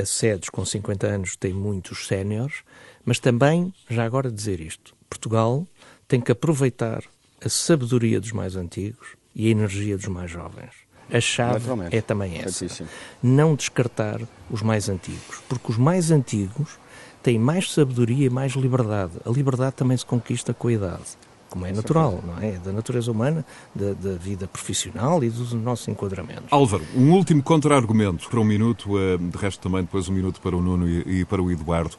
a 0.00 0.04
SEDES 0.04 0.50
com 0.50 0.64
50 0.64 1.04
anos 1.04 1.34
tem 1.34 1.52
muitos 1.52 2.06
séniores, 2.06 2.62
mas 3.04 3.18
também, 3.18 3.74
já 3.90 4.04
agora 4.04 4.30
dizer 4.30 4.60
isto, 4.60 4.94
Portugal 5.10 5.66
tem 6.06 6.20
que 6.20 6.30
aproveitar 6.30 7.02
a 7.44 7.48
sabedoria 7.48 8.20
dos 8.20 8.30
mais 8.30 8.54
antigos 8.54 9.18
e 9.34 9.48
a 9.48 9.50
energia 9.50 9.96
dos 9.96 10.08
mais 10.08 10.30
jovens. 10.30 10.88
A 11.12 11.20
chave 11.20 11.64
é 11.90 12.00
também 12.00 12.38
essa. 12.38 12.84
Não 13.22 13.54
descartar 13.54 14.20
os 14.50 14.62
mais 14.62 14.88
antigos, 14.88 15.40
porque 15.48 15.72
os 15.72 15.78
mais 15.78 16.10
antigos 16.10 16.78
têm 17.22 17.38
mais 17.38 17.72
sabedoria 17.72 18.26
e 18.26 18.30
mais 18.30 18.52
liberdade. 18.52 19.12
A 19.24 19.30
liberdade 19.30 19.76
também 19.76 19.96
se 19.96 20.04
conquista 20.04 20.52
com 20.52 20.68
a 20.68 20.72
idade, 20.72 21.04
como 21.48 21.64
é 21.64 21.72
natural, 21.72 22.22
não 22.26 22.38
é? 22.38 22.52
Da 22.58 22.72
natureza 22.72 23.10
humana, 23.10 23.44
da, 23.74 23.94
da 23.94 24.16
vida 24.16 24.46
profissional 24.46 25.24
e 25.24 25.30
dos 25.30 25.54
nossos 25.54 25.88
enquadramentos. 25.88 26.46
Álvaro, 26.50 26.84
um 26.94 27.12
último 27.12 27.42
contra-argumento 27.42 28.28
para 28.28 28.40
um 28.40 28.44
minuto, 28.44 28.98
eh, 28.98 29.16
de 29.16 29.38
resto 29.38 29.60
também 29.60 29.82
depois 29.82 30.08
um 30.08 30.12
minuto 30.12 30.40
para 30.42 30.54
o 30.54 30.60
Nuno 30.60 30.86
e 30.88 31.24
para 31.24 31.42
o 31.42 31.50
Eduardo. 31.50 31.96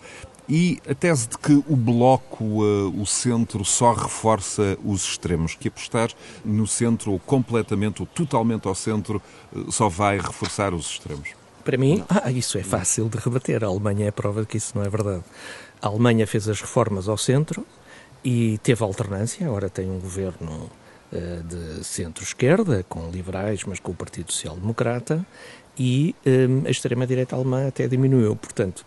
E 0.50 0.82
a 0.90 0.96
tese 0.96 1.30
de 1.30 1.38
que 1.38 1.54
o 1.54 1.76
Bloco, 1.76 2.44
uh, 2.44 3.02
o 3.02 3.06
centro, 3.06 3.64
só 3.64 3.94
reforça 3.94 4.80
os 4.84 5.04
extremos, 5.04 5.54
que 5.54 5.68
apostar 5.68 6.10
no 6.44 6.66
centro 6.66 7.12
ou 7.12 7.20
completamente 7.20 8.02
ou 8.02 8.08
totalmente 8.08 8.68
ao 8.68 8.74
centro 8.74 9.22
uh, 9.54 9.72
só 9.72 9.88
vai 9.88 10.18
reforçar 10.18 10.74
os 10.74 10.90
extremos. 10.90 11.30
Para 11.64 11.78
mim, 11.78 12.04
ah, 12.10 12.32
isso 12.32 12.58
é 12.58 12.64
fácil 12.64 13.08
de 13.10 13.20
rebater. 13.20 13.64
A 13.64 13.68
Alemanha 13.68 14.06
é 14.06 14.08
a 14.08 14.12
prova 14.12 14.42
de 14.42 14.48
que 14.48 14.58
isso 14.58 14.76
não 14.76 14.84
é 14.84 14.90
verdade. 14.90 15.24
A 15.80 15.88
Alemanha 15.88 16.26
fez 16.26 16.50
as 16.50 16.60
reformas 16.60 17.08
ao 17.08 17.18
centro 17.18 17.64
e 18.24 18.58
teve 18.64 18.84
alternância. 18.84 19.46
Agora 19.46 19.70
tem 19.70 19.88
um 19.88 20.00
governo 20.00 20.68
uh, 21.14 21.44
de 21.44 21.84
centro-esquerda, 21.84 22.84
com 22.90 23.08
liberais, 23.12 23.64
mas 23.66 23.80
com 23.80 23.92
o 23.92 23.96
Partido 23.96 24.34
Social 24.34 24.56
Democrata, 24.56 25.24
e 25.80 26.14
um, 26.26 26.68
a 26.68 26.70
extrema-direita 26.70 27.36
alemã 27.36 27.68
até 27.68 27.88
diminuiu. 27.88 28.36
Portanto, 28.36 28.86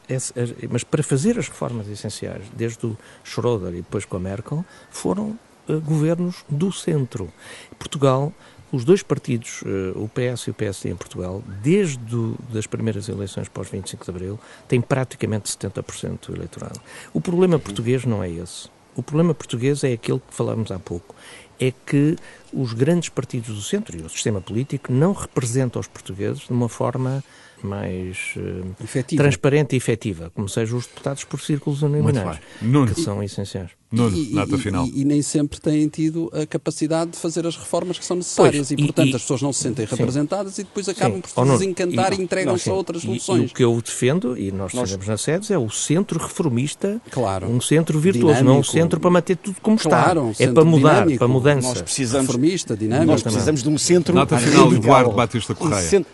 mas 0.71 0.85
para 0.85 1.03
fazer 1.03 1.39
as 1.39 1.49
reformas 1.49 1.89
essenciais, 1.89 2.45
desde 2.55 2.85
o 2.85 2.97
Schroeder 3.25 3.73
e 3.73 3.77
depois 3.77 4.05
com 4.05 4.19
a 4.19 4.21
Merkel, 4.21 4.65
foram 4.91 5.39
uh, 5.69 5.81
governos 5.81 6.45
do 6.51 6.71
centro. 6.71 7.33
Portugal, 7.79 8.33
os 8.71 8.85
dois 8.85 9.03
partidos, 9.03 9.63
uh, 9.63 9.99
o 9.99 10.09
PS 10.09 10.43
e 10.43 10.51
o 10.51 10.55
PSD 10.55 10.91
em 10.91 10.97
Portugal, 10.97 11.43
desde 11.63 11.97
do, 11.99 12.39
das 12.53 12.67
primeiras 12.67 13.09
eleições 13.09 13.49
pós 13.49 13.71
25 13.71 14.05
de 14.05 14.11
Abril, 14.11 14.41
têm 14.69 14.81
praticamente 14.81 15.51
70% 15.51 16.27
do 16.27 16.37
eleitorado. 16.37 16.81
O 17.15 17.21
problema 17.21 17.59
português 17.59 18.05
não 18.05 18.23
é 18.23 18.31
esse. 18.31 18.69
O 18.95 19.03
problema 19.03 19.35
português 19.35 19.83
é 19.85 19.93
aquele 19.93 20.19
que 20.19 20.35
falamos 20.35 20.71
há 20.71 20.79
pouco. 20.79 21.15
É 21.59 21.73
que 21.87 22.17
os 22.53 22.73
grandes 22.73 23.09
partidos 23.09 23.55
do 23.55 23.63
centro 23.63 23.97
e 23.97 24.03
o 24.03 24.09
sistema 24.09 24.41
político 24.41 24.93
não 24.93 25.13
representam 25.13 25.81
os 25.81 25.87
portugueses 25.87 26.41
de 26.41 26.53
uma 26.53 26.69
forma 26.69 27.23
mais 27.63 28.35
uh, 28.37 29.17
transparente 29.17 29.75
e 29.75 29.77
efetiva, 29.77 30.31
como 30.35 30.49
sejam 30.49 30.79
os 30.79 30.87
deputados 30.87 31.25
por 31.25 31.41
círculos 31.41 31.83
uninominais, 31.83 32.39
que 32.93 33.01
são 33.01 33.23
essenciais. 33.23 33.71
Nuno, 33.93 34.17
e, 34.17 34.33
nota 34.33 34.57
final. 34.57 34.87
E, 34.87 35.03
e, 35.03 35.05
nem 35.05 35.21
sempre 35.21 35.61
têm 35.61 35.87
tido 35.87 36.31
a 36.33 36.47
capacidade 36.47 37.11
de 37.11 37.19
fazer 37.19 37.47
as 37.47 37.57
reformas 37.57 37.99
que 37.99 38.05
são 38.05 38.17
necessárias 38.17 38.69
pois, 38.69 38.71
e, 38.71 38.77
portanto, 38.77 39.09
e, 39.09 39.15
as 39.15 39.21
pessoas 39.21 39.43
não 39.43 39.53
se 39.53 39.63
sentem 39.63 39.87
sim. 39.87 39.95
representadas 39.95 40.59
e 40.59 40.65
depois 40.65 40.89
acabam 40.89 41.17
sim. 41.17 41.21
por 41.21 41.29
se 41.29 41.35
oh, 41.37 41.45
desencantar 41.45 42.13
e, 42.15 42.23
entregam-se 42.23 42.71
a 42.71 42.73
outras 42.73 43.03
soluções. 43.03 43.51
o 43.51 43.55
que 43.55 43.63
eu 43.63 43.81
defendo, 43.83 44.37
e 44.37 44.51
nós 44.51 44.73
defendemos 44.73 45.07
nas 45.07 45.21
sedes, 45.21 45.51
é 45.51 45.59
o 45.59 45.69
centro 45.69 46.19
reformista, 46.19 47.01
claro. 47.11 47.47
um 47.47 47.61
centro 47.61 48.01
virtuoso, 48.01 48.39
dinâmico. 48.39 48.51
não 48.51 48.61
um 48.61 48.65
centro 48.65 48.99
para 48.99 49.11
manter 49.11 49.37
tudo 49.37 49.57
como 49.61 49.79
claro, 49.79 50.31
está. 50.31 50.45
Um 50.45 50.51
é 50.51 50.53
para 50.53 50.65
mudar, 50.65 50.93
dinâmico. 50.95 51.19
para 51.19 51.29
mudança. 51.29 51.69
Nós 51.69 51.83
precisamos, 51.83 52.27
reformista, 52.29 52.75
dinâmico. 52.75 53.13
Nós 53.13 53.23
precisamos 53.23 53.63
de 53.63 53.69
um 53.69 53.77
centro... 53.77 54.15
Nota 54.15 54.39
final, 54.39 54.73
Eduardo 54.73 55.13
Batista 55.13 55.55
Correia. 55.55 56.01
Um 56.01 56.05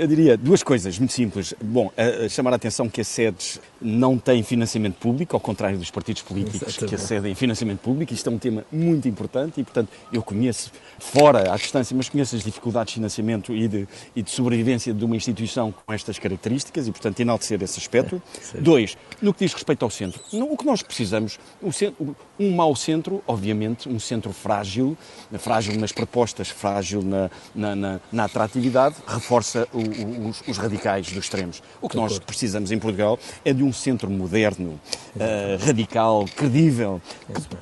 eu 0.00 0.06
diria 0.06 0.34
duas 0.34 0.62
coisas 0.62 0.98
muito 0.98 1.12
simples. 1.12 1.52
Bom, 1.60 1.92
a, 1.94 2.24
a 2.24 2.28
chamar 2.28 2.54
a 2.54 2.56
atenção 2.56 2.88
que 2.88 3.02
a 3.02 3.04
SEDES 3.04 3.60
não 3.82 4.16
tem 4.16 4.42
financiamento 4.42 4.94
público, 4.94 5.36
ao 5.36 5.40
contrário 5.40 5.76
dos 5.76 5.90
partidos 5.90 6.22
políticos 6.22 6.62
Exatamente. 6.62 6.88
que 6.88 6.94
acedem 6.94 7.34
financiamento 7.34 7.80
público. 7.80 8.14
Isto 8.14 8.30
é 8.30 8.32
um 8.32 8.38
tema 8.38 8.64
muito 8.72 9.06
importante 9.06 9.60
e, 9.60 9.64
portanto, 9.64 9.90
eu 10.10 10.22
conheço, 10.22 10.72
fora 10.98 11.52
à 11.52 11.56
distância, 11.56 11.94
mas 11.94 12.08
conheço 12.08 12.34
as 12.34 12.42
dificuldades 12.42 12.92
de 12.92 12.94
financiamento 12.94 13.54
e 13.54 13.68
de, 13.68 13.88
e 14.16 14.22
de 14.22 14.30
sobrevivência 14.30 14.94
de 14.94 15.04
uma 15.04 15.16
instituição 15.16 15.70
com 15.70 15.92
estas 15.92 16.18
características 16.18 16.88
e, 16.88 16.90
portanto, 16.90 17.20
enaltecer 17.20 17.62
esse 17.62 17.78
aspecto. 17.78 18.22
É, 18.54 18.60
Dois, 18.60 18.96
no 19.20 19.34
que 19.34 19.44
diz 19.44 19.52
respeito 19.52 19.84
ao 19.84 19.90
centro, 19.90 20.22
o 20.32 20.56
que 20.56 20.64
nós 20.64 20.82
precisamos, 20.82 21.38
centro, 21.72 22.16
um 22.38 22.50
mau 22.52 22.74
centro, 22.74 23.22
obviamente, 23.26 23.86
um 23.86 24.00
centro 24.00 24.32
frágil, 24.32 24.96
frágil 25.38 25.78
nas 25.78 25.92
propostas, 25.92 26.48
frágil 26.48 27.02
na, 27.02 27.30
na, 27.54 27.76
na, 27.76 28.00
na 28.10 28.24
atratividade, 28.24 28.96
reforça 29.06 29.68
o, 29.74 29.89
os, 30.28 30.42
os, 30.46 30.58
radicais 30.58 31.06
dos 31.06 31.24
extremos. 31.24 31.62
O 31.80 31.88
que 31.88 31.96
nós 31.96 32.18
precisamos 32.18 32.70
em 32.72 32.78
Portugal 32.78 33.18
é 33.44 33.52
de 33.52 33.62
um 33.62 33.72
centro 33.72 34.10
moderno, 34.10 34.80
uh, 35.16 35.64
radical, 35.64 36.24
credível, 36.36 37.00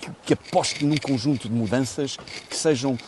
que, 0.00 0.10
que 0.26 0.32
aposte 0.34 0.84
num 0.84 0.96
conjunto 0.96 1.48
de 1.48 1.54
mudanças 1.54 2.16
que 2.48 2.56
sejam 2.56 2.98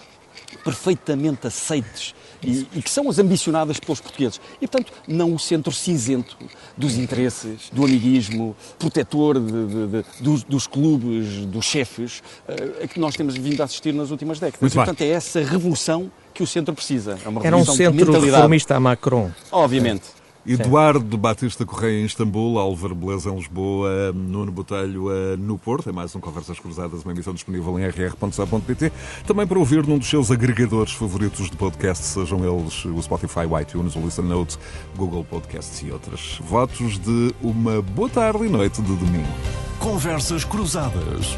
perfeitamente 0.65 1.47
aceites 1.47 2.15
e, 2.43 2.67
e, 2.75 2.83
que 2.83 2.91
são 2.91 3.09
as 3.09 3.19
ambicionadas 3.19 3.79
pelos 3.79 4.01
portugueses. 4.01 4.41
E, 4.61 4.67
portanto, 4.67 4.93
não 5.07 5.35
o 5.35 5.39
centro 5.39 5.73
cinzento 5.73 6.37
dos 6.77 6.97
interesses, 6.97 7.71
do 7.73 7.85
amiguismo, 7.85 8.57
protetor 8.79 9.39
de, 9.39 9.67
de, 9.67 9.87
de, 9.87 10.05
dos, 10.21 10.43
dos, 10.45 10.67
clubes, 10.67 11.47
dos 11.47 11.65
chefes, 11.65 12.23
uh, 12.49 12.85
a 12.85 12.89
que 12.89 12.99
nós 12.99 13.15
temos 13.15 13.37
vindo 13.37 13.61
a 13.61 13.65
assistir 13.65 13.93
nas 13.93 14.11
últimas 14.11 14.39
décadas. 14.39 14.73
e, 14.73 14.75
portanto, 14.75 15.01
é 15.03 15.09
essa 15.09 15.41
revolução 15.41 16.11
que 16.33 16.43
o 16.43 16.47
centro 16.47 16.75
precisa. 16.75 17.19
É 17.25 17.29
uma 17.29 17.45
Era 17.45 17.57
um 17.57 17.65
centro 17.65 18.21
reformista 18.21 18.77
a 18.77 18.81
Macron. 18.81 19.31
Obviamente. 19.51 20.20
Eduardo 20.47 21.19
Batista 21.19 21.67
Correia 21.67 22.01
em 22.01 22.05
Istambul, 22.05 22.59
Álvaro 22.59 22.95
Beleza 22.95 23.31
em 23.31 23.37
Lisboa, 23.37 24.13
Nuno 24.13 24.51
Botelho 24.51 25.11
eh, 25.11 25.37
no 25.37 25.59
Porto. 25.59 25.89
É 25.91 25.93
mais 25.93 26.15
um 26.15 26.21
Conversas 26.21 26.59
Cruzadas, 26.59 27.03
uma 27.03 27.13
emissão 27.13 27.35
disponível 27.35 27.79
em 27.79 27.87
rr.sa.pt. 27.87 28.93
Também 29.27 29.47
para 29.47 29.59
ouvir 29.59 29.87
num 29.87 29.99
dos 29.99 30.09
seus 30.09 30.31
agregadores 30.31 30.93
favoritos 30.93 31.51
de 31.51 31.57
podcast, 31.57 32.05
sejam 32.05 32.45
eles 32.45 32.85
o 32.85 33.01
Spotify, 33.03 33.47
o 33.49 33.59
iTunes, 33.59 33.95
o 33.97 34.01
Listen 34.01 34.25
Notes, 34.25 34.59
Google 34.97 35.25
Podcasts 35.25 35.83
e 35.83 35.91
outros. 35.93 36.41
Votos 36.43 36.99
de 36.99 37.35
uma 37.43 37.83
boa 37.83 38.09
tarde 38.09 38.45
e 38.45 38.49
noite 38.49 38.81
de 38.81 38.97
domingo. 38.97 39.29
Conversas 39.79 40.45
Cruzadas. 40.45 41.37